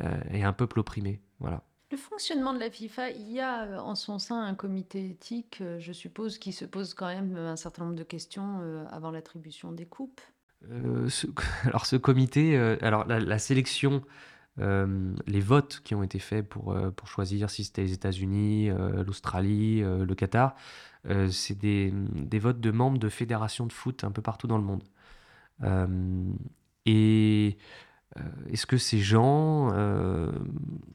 euh, 0.00 0.20
et 0.30 0.44
un 0.44 0.52
peuple 0.52 0.80
opprimé. 0.80 1.20
Voilà. 1.40 1.62
Le 1.90 1.96
fonctionnement 1.96 2.52
de 2.52 2.58
la 2.58 2.70
FIFA, 2.70 3.10
il 3.10 3.32
y 3.32 3.40
a 3.40 3.64
euh, 3.64 3.78
en 3.78 3.94
son 3.94 4.18
sein 4.18 4.42
un 4.42 4.54
comité 4.54 5.08
éthique, 5.10 5.58
euh, 5.62 5.78
je 5.80 5.92
suppose, 5.92 6.38
qui 6.38 6.52
se 6.52 6.64
pose 6.66 6.94
quand 6.94 7.06
même 7.06 7.36
un 7.36 7.56
certain 7.56 7.84
nombre 7.84 7.96
de 7.96 8.02
questions 8.04 8.86
avant 8.90 9.10
l'attribution 9.10 9.72
des 9.72 9.86
coupes. 9.86 10.20
Euh, 10.70 11.08
ce- 11.08 11.26
alors 11.64 11.86
ce 11.86 11.96
comité, 11.96 12.56
alors 12.82 13.06
la, 13.06 13.20
la 13.20 13.38
sélection, 13.38 14.02
euh, 14.58 15.14
les 15.26 15.40
votes 15.40 15.80
qui 15.84 15.94
ont 15.94 16.02
été 16.02 16.18
faits 16.18 16.46
pour, 16.48 16.72
euh, 16.72 16.90
pour 16.90 17.08
choisir 17.08 17.48
si 17.48 17.64
c'était 17.64 17.82
les 17.82 17.92
États-Unis, 17.92 18.70
euh, 18.70 19.04
l'Australie, 19.04 19.80
le 19.82 20.14
Qatar, 20.14 20.54
c'est 21.30 21.56
des, 21.56 21.90
des 21.94 22.38
votes 22.38 22.60
de 22.60 22.70
membres 22.70 22.98
de 22.98 23.08
fédérations 23.08 23.66
de 23.66 23.72
foot 23.72 24.04
un 24.04 24.10
peu 24.10 24.20
partout 24.20 24.46
dans 24.46 24.58
le 24.58 24.64
monde. 24.64 24.82
Euh, 25.64 25.86
et 26.86 27.58
euh, 28.16 28.22
est-ce 28.50 28.66
que 28.66 28.78
ces 28.78 28.98
gens 28.98 29.70
euh, 29.72 30.32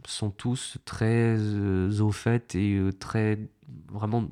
sont 0.05 0.31
tous 0.31 0.77
très 0.85 1.35
euh, 1.37 1.91
au 1.99 2.11
fait 2.11 2.55
et 2.55 2.81
très 2.99 3.39
vraiment 3.91 4.27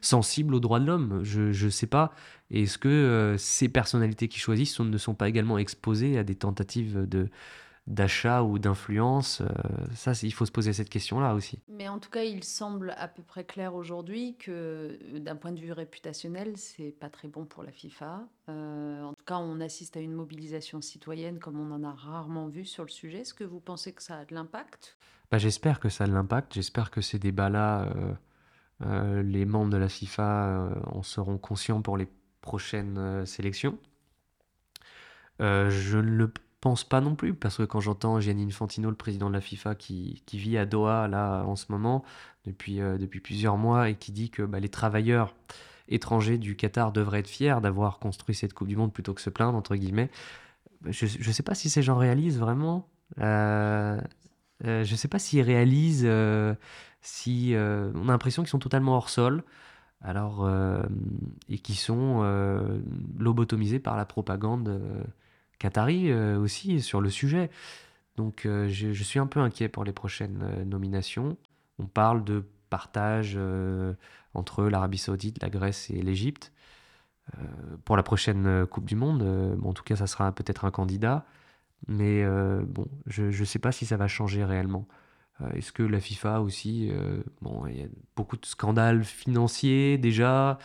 sensibles 0.00 0.54
aux 0.54 0.60
droits 0.60 0.80
de 0.80 0.86
l'homme? 0.86 1.20
Je 1.22 1.64
ne 1.64 1.70
sais 1.70 1.86
pas. 1.86 2.12
Est-ce 2.50 2.78
que 2.78 3.36
ces 3.38 3.68
personnalités 3.68 4.28
qui 4.28 4.40
choisissent 4.40 4.80
ne 4.80 4.98
sont 4.98 5.14
pas 5.14 5.28
également 5.28 5.58
exposées 5.58 6.18
à 6.18 6.24
des 6.24 6.34
tentatives 6.34 7.06
de 7.08 7.28
d'achat 7.86 8.42
ou 8.42 8.58
d'influence 8.58 9.40
Euh, 9.40 9.46
Ça, 9.94 10.12
il 10.22 10.32
faut 10.32 10.46
se 10.46 10.52
poser 10.52 10.72
cette 10.72 10.90
question-là 10.90 11.34
aussi. 11.34 11.58
Mais 11.68 11.88
en 11.88 11.98
tout 11.98 12.10
cas, 12.10 12.22
il 12.22 12.44
semble 12.44 12.94
à 12.98 13.08
peu 13.08 13.22
près 13.22 13.44
clair 13.44 13.74
aujourd'hui 13.74 14.36
que, 14.36 14.98
euh, 15.14 15.18
d'un 15.18 15.36
point 15.36 15.52
de 15.52 15.60
vue 15.60 15.72
réputationnel, 15.72 16.56
c'est 16.56 16.92
pas 16.92 17.08
très 17.08 17.28
bon 17.28 17.44
pour 17.46 17.62
la 17.62 17.72
FIFA. 17.72 18.28
Euh, 18.48 19.02
en 19.02 19.14
tout 19.14 19.24
cas, 19.24 19.38
on 19.38 19.60
assiste 19.60 19.96
à 19.96 20.00
une 20.00 20.12
mobilisation 20.12 20.80
citoyenne 20.80 21.38
comme 21.38 21.58
on 21.58 21.72
en 21.74 21.82
a 21.82 21.92
rarement 21.92 22.48
vu 22.48 22.64
sur 22.64 22.84
le 22.84 22.90
sujet. 22.90 23.20
Est-ce 23.20 23.34
que 23.34 23.44
vous 23.44 23.60
pensez 23.60 23.92
que 23.92 24.02
ça 24.02 24.18
a 24.18 24.24
de 24.24 24.34
l'impact? 24.34 24.96
Bah, 25.30 25.38
j'espère 25.38 25.80
que 25.80 25.88
ça 25.88 26.04
a 26.04 26.06
de 26.06 26.12
l'impact. 26.12 26.54
J'espère 26.54 26.90
que 26.90 27.00
ces 27.00 27.18
débats-là, 27.18 27.84
euh, 27.84 28.12
euh, 28.82 29.22
les 29.22 29.44
membres 29.46 29.70
de 29.70 29.76
la 29.76 29.88
FIFA 29.88 30.70
en 30.86 31.02
seront 31.02 31.38
conscients 31.38 31.82
pour 31.82 31.96
les 31.96 32.08
prochaines 32.40 33.26
sélections. 33.26 33.78
Je 35.38 35.96
ne 35.96 36.02
le 36.02 36.32
pense 36.60 36.84
pas 36.84 37.00
non 37.00 37.14
plus, 37.14 37.34
parce 37.34 37.56
que 37.56 37.62
quand 37.62 37.80
j'entends 37.80 38.20
Gianni 38.20 38.44
Infantino, 38.44 38.90
le 38.90 38.96
président 38.96 39.28
de 39.28 39.34
la 39.34 39.40
FIFA, 39.40 39.74
qui, 39.74 40.22
qui 40.26 40.38
vit 40.38 40.58
à 40.58 40.66
Doha, 40.66 41.08
là, 41.08 41.42
en 41.44 41.56
ce 41.56 41.66
moment, 41.70 42.04
depuis, 42.44 42.80
euh, 42.80 42.98
depuis 42.98 43.20
plusieurs 43.20 43.56
mois, 43.56 43.88
et 43.88 43.94
qui 43.94 44.12
dit 44.12 44.30
que 44.30 44.42
bah, 44.42 44.60
les 44.60 44.68
travailleurs 44.68 45.34
étrangers 45.88 46.38
du 46.38 46.56
Qatar 46.56 46.92
devraient 46.92 47.20
être 47.20 47.28
fiers 47.28 47.56
d'avoir 47.62 47.98
construit 47.98 48.34
cette 48.34 48.52
Coupe 48.52 48.68
du 48.68 48.76
Monde 48.76 48.92
plutôt 48.92 49.14
que 49.14 49.20
se 49.20 49.30
plaindre, 49.30 49.56
entre 49.56 49.76
guillemets, 49.76 50.10
bah, 50.82 50.90
je 50.92 51.06
ne 51.06 51.32
sais 51.32 51.42
pas 51.42 51.54
si 51.54 51.70
ces 51.70 51.82
gens 51.82 51.96
réalisent 51.96 52.38
vraiment. 52.38 52.88
Euh, 53.18 54.00
euh, 54.64 54.84
je 54.84 54.92
ne 54.92 54.96
sais 54.96 55.08
pas 55.08 55.18
s'ils 55.18 55.42
réalisent, 55.42 56.08
si 57.00 57.54
on 57.56 58.08
a 58.08 58.12
l'impression 58.12 58.42
qu'ils 58.42 58.50
sont 58.50 58.58
totalement 58.58 58.96
hors 58.96 59.08
sol, 59.08 59.44
alors 60.02 60.50
et 61.48 61.58
qui 61.58 61.74
sont 61.74 62.22
lobotomisés 63.18 63.78
par 63.80 63.96
la 63.96 64.04
propagande 64.04 64.80
qatari 65.60 66.10
euh, 66.10 66.36
aussi 66.38 66.80
sur 66.80 67.00
le 67.00 67.10
sujet. 67.10 67.50
Donc 68.16 68.44
euh, 68.44 68.68
je, 68.68 69.02
suis 69.04 69.20
un 69.20 69.28
peu 69.28 69.38
inquiet 69.38 69.68
pour 69.68 69.84
les 69.84 69.92
prochaines 69.92 70.42
euh, 70.42 70.64
nominations. 70.64 71.36
On 71.78 71.86
parle 71.86 72.24
de 72.24 72.44
partage 72.68 73.36
entre 74.34 74.64
l'Arabie 74.64 74.98
Saoudite, 74.98 75.42
la 75.42 75.50
Grèce 75.50 75.90
et 75.90 76.02
l'Égypte. 76.02 76.52
Pour 77.84 77.96
la 77.96 78.04
prochaine 78.04 78.64
Coupe 78.66 78.84
du 78.84 78.94
Monde, 78.94 79.58
en 79.64 79.72
tout 79.72 79.82
cas, 79.82 79.96
ça 79.96 80.06
sera 80.06 80.30
peut-être 80.30 80.66
un 80.66 80.70
candidat. 80.70 81.24
Mais 81.88 82.24
bon, 82.62 82.86
je 83.06 83.24
ne 83.24 83.44
sais 83.44 83.58
pas 83.58 83.72
si 83.72 83.86
ça 83.86 83.96
va 83.96 84.06
changer 84.06 84.44
réellement. 84.44 84.86
Est-ce 85.54 85.72
que 85.72 85.82
la 85.82 85.98
FIFA 85.98 86.42
aussi, 86.42 86.92
bon, 87.40 87.66
il 87.66 87.80
y 87.80 87.82
a 87.82 87.88
beaucoup 88.14 88.36
de 88.36 88.46
scandales 88.46 89.02
financiers 89.02 89.98
déjà? 89.98 90.58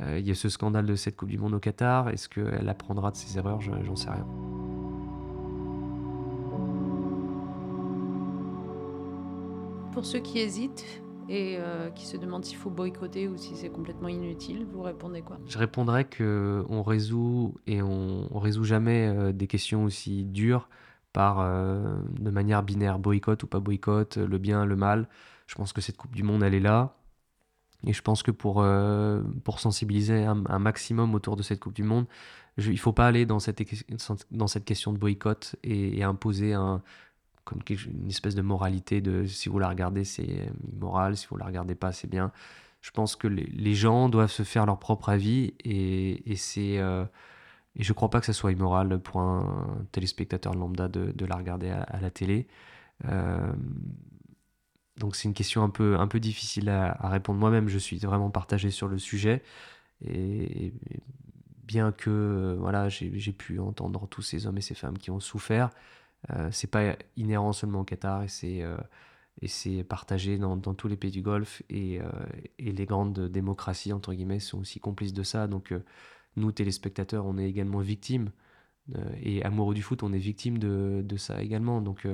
Euh, 0.00 0.18
il 0.18 0.26
y 0.26 0.30
a 0.30 0.34
ce 0.34 0.48
scandale 0.48 0.86
de 0.86 0.96
cette 0.96 1.16
Coupe 1.16 1.28
du 1.28 1.38
Monde 1.38 1.54
au 1.54 1.60
Qatar. 1.60 2.08
Est-ce 2.08 2.28
qu'elle 2.28 2.68
apprendra 2.68 3.10
de 3.10 3.16
ses 3.16 3.38
erreurs? 3.38 3.60
Je- 3.60 3.70
J'en 3.84 3.96
sais 3.96 4.10
rien. 4.10 4.26
Pour 9.92 10.04
ceux 10.04 10.18
qui 10.18 10.40
hésitent 10.40 10.84
et 11.28 11.56
euh, 11.58 11.88
qui 11.90 12.06
se 12.06 12.16
demandent 12.16 12.44
s'il 12.44 12.56
faut 12.58 12.70
boycotter 12.70 13.28
ou 13.28 13.36
si 13.36 13.54
c'est 13.54 13.68
complètement 13.70 14.08
inutile, 14.08 14.66
vous 14.72 14.82
répondez 14.82 15.22
quoi? 15.22 15.38
Je 15.46 15.56
répondrais 15.56 16.04
que 16.04 16.64
on 16.68 16.82
résout 16.82 17.54
et 17.66 17.80
on, 17.80 18.28
on 18.34 18.38
résout 18.40 18.64
jamais 18.64 19.06
euh, 19.06 19.32
des 19.32 19.46
questions 19.46 19.84
aussi 19.84 20.24
dures 20.24 20.68
par 21.12 21.38
euh, 21.40 21.96
de 22.18 22.30
manière 22.30 22.62
binaire, 22.64 22.98
boycott 22.98 23.42
ou 23.44 23.46
pas 23.46 23.60
boycott, 23.60 24.16
le 24.16 24.38
bien, 24.38 24.66
le 24.66 24.74
mal. 24.76 25.08
Je 25.46 25.54
pense 25.54 25.72
que 25.72 25.80
cette 25.80 25.96
Coupe 25.96 26.14
du 26.14 26.24
Monde, 26.24 26.42
elle 26.42 26.54
est 26.54 26.60
là. 26.60 26.96
Et 27.86 27.92
je 27.92 28.02
pense 28.02 28.22
que 28.22 28.30
pour, 28.30 28.62
euh, 28.62 29.22
sensibiliser 29.56 30.24
un, 30.24 30.58
maximum 30.58 31.14
autour 31.14 31.36
de 31.36 31.42
cette 31.42 31.60
Coupe 31.60 31.74
du 31.74 31.82
Monde, 31.82 32.06
il 32.58 32.70
ne 32.70 32.76
faut 32.76 32.92
pas 32.92 33.06
aller 33.06 33.26
dans 33.26 33.40
cette, 33.40 33.62
question 34.64 34.92
de 34.92 34.98
boycott 34.98 35.56
et, 35.62 36.02
imposer 36.02 36.54
une 36.54 38.08
espèce 38.08 38.34
de 38.34 38.42
moralité 38.42 39.00
de 39.00 39.26
si 39.26 39.48
vous 39.48 39.58
la 39.58 39.68
regardez, 39.68 40.04
c'est 40.04 40.48
immoral, 40.72 41.16
si 41.16 41.26
vous 41.28 41.36
la 41.36 41.46
regardez 41.46 41.74
pas, 41.74 41.92
c'est 41.92 42.08
bien. 42.08 42.32
Je 42.80 42.90
pense 42.90 43.16
que 43.16 43.26
les, 43.28 43.74
gens 43.74 44.08
doivent 44.08 44.30
se 44.30 44.42
faire 44.42 44.66
leur 44.66 44.78
propre 44.78 45.08
avis 45.08 45.54
et, 45.64 46.30
et 46.30 46.36
c'est 46.36 46.78
euh, 46.78 47.04
crois 47.94 48.10
pas 48.10 48.20
que 48.20 48.26
ça 48.26 48.34
soit 48.34 48.52
immoral 48.52 48.98
pour 49.00 49.20
un 49.20 49.86
téléspectateur 49.90 50.54
lambda 50.54 50.88
de, 50.88 51.26
la 51.26 51.36
regarder 51.36 51.70
à, 51.70 51.82
à 51.82 52.00
la 52.00 52.10
télé. 52.10 52.46
Euh, 53.06 53.52
donc 54.98 55.16
c'est 55.16 55.28
une 55.28 55.34
question 55.34 55.62
un 55.64 55.70
peu, 55.70 55.98
un 55.98 56.06
peu 56.06 56.20
difficile 56.20 56.68
à, 56.68 57.08
répondre 57.08 57.38
moi-même. 57.38 57.68
Je 57.68 57.78
suis 57.78 57.98
vraiment 57.98 58.30
partagé 58.30 58.70
sur 58.70 58.88
le 58.88 58.98
sujet. 58.98 59.42
Et, 60.06 60.72
bien 61.66 61.92
que 61.92 62.10
euh, 62.10 62.56
voilà, 62.58 62.88
j'ai 62.88 63.32
pu 63.32 63.58
entendre 63.58 64.06
tous 64.08 64.22
ces 64.22 64.46
hommes 64.46 64.58
et 64.58 64.60
ces 64.60 64.74
femmes 64.74 64.98
qui 64.98 65.10
ont 65.10 65.20
souffert, 65.20 65.70
euh, 66.30 66.48
c'est 66.52 66.70
pas 66.70 66.96
inhérent 67.16 67.52
seulement 67.52 67.80
au 67.80 67.84
Qatar 67.84 68.22
et 68.22 68.28
c'est 68.28 68.62
euh, 68.62 69.84
partagé 69.84 70.38
dans, 70.38 70.56
dans 70.56 70.74
tous 70.74 70.88
les 70.88 70.96
pays 70.96 71.10
du 71.10 71.22
Golfe 71.22 71.62
et, 71.70 72.00
euh, 72.00 72.06
et 72.58 72.72
les 72.72 72.86
grandes 72.86 73.28
démocraties 73.28 73.92
entre 73.92 74.14
guillemets 74.14 74.40
sont 74.40 74.60
aussi 74.60 74.80
complices 74.80 75.12
de 75.12 75.22
ça. 75.22 75.46
Donc 75.46 75.72
euh, 75.72 75.82
nous, 76.36 76.52
téléspectateurs, 76.52 77.26
on 77.26 77.38
est 77.38 77.48
également 77.48 77.80
victimes. 77.80 78.30
et 79.22 79.42
amoureux 79.44 79.74
du 79.74 79.82
foot, 79.82 80.02
on 80.02 80.12
est 80.12 80.18
victime 80.18 80.58
de, 80.58 81.02
de 81.04 81.16
ça 81.16 81.42
également. 81.42 81.80
Donc, 81.80 82.06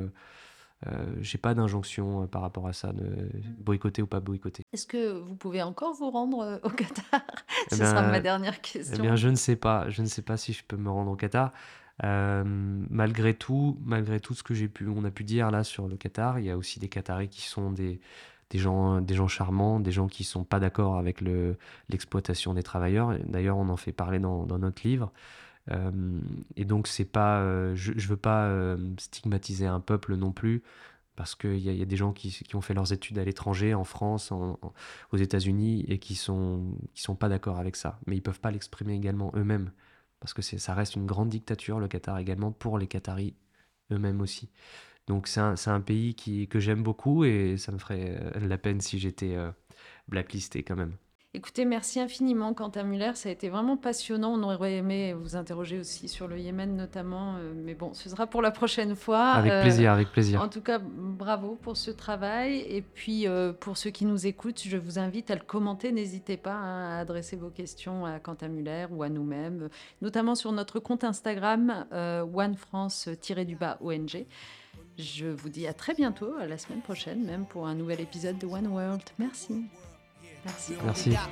euh, 0.87 1.05
j'ai 1.21 1.37
pas 1.37 1.53
d'injonction 1.53 2.23
euh, 2.23 2.27
par 2.27 2.41
rapport 2.41 2.67
à 2.67 2.73
ça, 2.73 2.93
de 2.93 3.29
boycotter 3.59 4.01
ou 4.01 4.07
pas 4.07 4.21
boycotter. 4.21 4.63
Est-ce 4.73 4.87
que 4.87 5.13
vous 5.13 5.35
pouvez 5.37 5.63
encore 5.63 5.95
vous 5.95 6.11
rendre 6.11 6.41
euh, 6.41 6.59
au 6.63 6.71
Qatar? 6.71 7.21
Eh 7.71 7.75
Ce 7.75 7.85
sera 7.85 8.03
ma 8.03 8.21
dernière 8.21 8.55
eh 8.57 8.63
question. 8.63 8.97
Eh 8.99 9.03
bien, 9.03 9.17
je 9.17 9.29
ne 9.29 9.35
sais 9.35 9.57
pas. 9.57 9.91
Je 9.91 10.01
ne 10.01 10.07
sais 10.07 10.23
pas 10.23 10.39
si 10.39 10.55
je 10.55 10.65
peux 10.65 10.77
me 10.77 10.91
rendre 10.91 11.11
au 11.11 11.17
Qatar. 11.17 11.53
malgré 12.03 13.35
tout, 13.35 13.79
malgré 13.85 14.21
tout 14.21 14.35
ce 14.35 14.43
que 14.43 14.55
j'ai 14.55 14.69
pu, 14.69 14.89
on 14.89 15.05
a 15.05 15.11
pu 15.11 15.25
dire 15.25 15.51
là 15.51 15.65
sur 15.65 15.87
le 15.87 15.97
Qatar, 15.97 16.39
il 16.39 16.47
y 16.47 16.51
a 16.51 16.57
aussi 16.57 16.81
des 16.81 16.89
Qataris 16.89 17.29
qui 17.29 17.43
sont 17.43 17.71
des, 17.71 18.01
des 18.49 18.59
gens, 18.59 19.03
des 19.03 19.15
gens 19.15 19.29
charmants, 19.29 19.81
des 19.81 19.93
gens 19.93 20.09
qui 20.09 20.25
sont 20.25 20.45
pas 20.45 20.61
d'accord 20.61 20.97
avec 20.97 21.21
le, 21.21 21.59
l'exploitation 21.91 22.55
des 22.55 22.63
travailleurs. 22.63 23.19
D'ailleurs, 23.27 23.59
on 23.59 23.69
en 23.69 23.77
fait 23.77 23.93
parler 23.93 24.19
dans, 24.19 24.47
dans 24.47 24.59
notre 24.59 24.87
livre. 24.87 25.13
Euh, 25.71 26.21
et 26.57 26.65
donc, 26.65 26.87
c'est 26.87 27.05
pas, 27.05 27.41
euh, 27.41 27.75
je 27.75 27.93
ne 27.93 28.01
veux 28.01 28.17
pas 28.17 28.47
euh, 28.47 28.77
stigmatiser 28.99 29.67
un 29.67 29.81
peuple 29.81 30.17
non 30.17 30.33
plus, 30.33 30.63
parce 31.17 31.35
qu'il 31.35 31.59
y, 31.59 31.75
y, 31.75 31.83
a 31.83 31.87
des 31.87 31.97
gens 31.97 32.13
qui, 32.13 32.45
ont 32.55 32.61
fait 32.61 32.75
leurs 32.75 32.93
études 32.93 33.19
à 33.19 33.25
l'étranger, 33.25 33.75
en 33.75 33.85
France, 33.85 34.33
aux 34.33 35.17
États-Unis, 35.17 35.85
et 35.89 35.99
qui 35.99 36.15
sont, 36.15 36.75
qui 36.95 37.03
sont 37.03 37.17
pas 37.17 37.29
d'accord 37.29 37.59
avec 37.59 37.77
ça. 37.77 37.99
Mais 38.07 38.17
ils 38.17 38.23
peuvent 38.23 38.41
pas 38.41 38.51
l'exprimer 38.51 38.95
également 38.95 39.33
eux-mêmes, 39.37 39.73
parce 40.21 40.35
que 40.35 40.43
ça 40.43 40.75
reste 40.75 40.97
une 40.97 41.07
grande 41.07 41.29
dictature, 41.31 41.81
le 41.81 41.89
Qatar 41.89 42.19
également, 42.19 42.53
pour 42.53 42.79
les 42.79 42.87
Qataris 42.87 43.35
eux-mêmes 43.93 44.21
aussi. 44.21 44.51
Donc 45.07 45.27
c'est 45.29 45.41
un, 45.41 45.55
un, 45.67 45.81
pays 45.81 46.15
qui, 46.15 46.49
que 46.49 46.61
j'aime 46.61 46.83
beaucoup, 46.83 47.25
et 47.25 47.57
ça 47.59 47.73
me 47.73 47.79
ferait 47.79 48.33
la 48.41 48.59
peine 48.59 48.81
si 48.81 48.99
j'étais 48.99 49.37
blacklisté 50.09 50.63
quand 50.63 50.77
même. 50.77 50.97
Écoutez, 51.33 51.65
merci 51.65 52.01
infiniment, 52.01 52.55
Quentin 52.55 52.83
Muller. 52.83 53.13
Ça 53.15 53.29
a 53.29 53.33
été 53.33 53.51
vraiment 53.51 53.77
passionnant. 53.77 54.33
On 54.33 54.43
aurait 54.43 54.75
aimé 54.75 55.15
vous 55.15 55.37
interroger 55.37 55.79
aussi 55.79 56.09
sur 56.09 56.27
le 56.27 56.41
Yémen, 56.41 56.75
notamment. 56.75 57.37
Euh, 57.37 57.53
mais 57.55 57.75
bon, 57.75 57.95
ce 57.95 58.09
sera 58.09 58.27
pour 58.27 58.43
la 58.43 58.51
prochaine 58.51 58.97
fois. 58.97 59.29
Avec 59.29 59.53
euh, 59.53 59.63
plaisir, 59.63 59.93
avec 59.93 60.11
plaisir. 60.11 60.43
En 60.43 60.49
tout 60.49 60.61
cas, 60.61 60.81
bravo 60.81 61.57
pour 61.63 61.77
ce 61.77 61.93
travail. 61.93 62.65
Et 62.69 62.83
puis, 62.83 63.29
euh, 63.29 63.53
pour 63.53 63.77
ceux 63.77 63.91
qui 63.91 64.07
nous 64.07 64.27
écoutent, 64.27 64.61
je 64.61 64.77
vous 64.77 64.99
invite 64.99 65.31
à 65.31 65.37
le 65.37 65.43
commenter. 65.43 65.93
N'hésitez 65.93 66.37
pas 66.37 66.55
hein, 66.55 66.97
à 66.97 66.99
adresser 66.99 67.37
vos 67.37 67.51
questions 67.51 68.05
à 68.05 68.19
Quentin 68.19 68.49
Muller 68.49 68.87
ou 68.91 69.05
à 69.05 69.09
nous-mêmes, 69.09 69.69
notamment 70.03 70.35
sur 70.35 70.51
notre 70.51 70.81
compte 70.81 71.05
Instagram, 71.05 71.87
OneFrance-ONG. 72.35 74.27
Je 74.99 75.27
vous 75.27 75.49
dis 75.49 75.69
à 75.69 75.75
très 75.75 75.95
bientôt, 75.95 76.35
à 76.41 76.47
la 76.47 76.59
semaine 76.59 76.81
prochaine, 76.81 77.25
même 77.25 77.47
pour 77.47 77.69
un 77.69 77.77
nouvel 77.77 78.01
épisode 78.01 78.37
de 78.37 78.47
One 78.47 78.67
World. 78.67 79.05
Merci. 80.45 80.75
Merci. 80.85 81.11
Merci. 81.11 81.31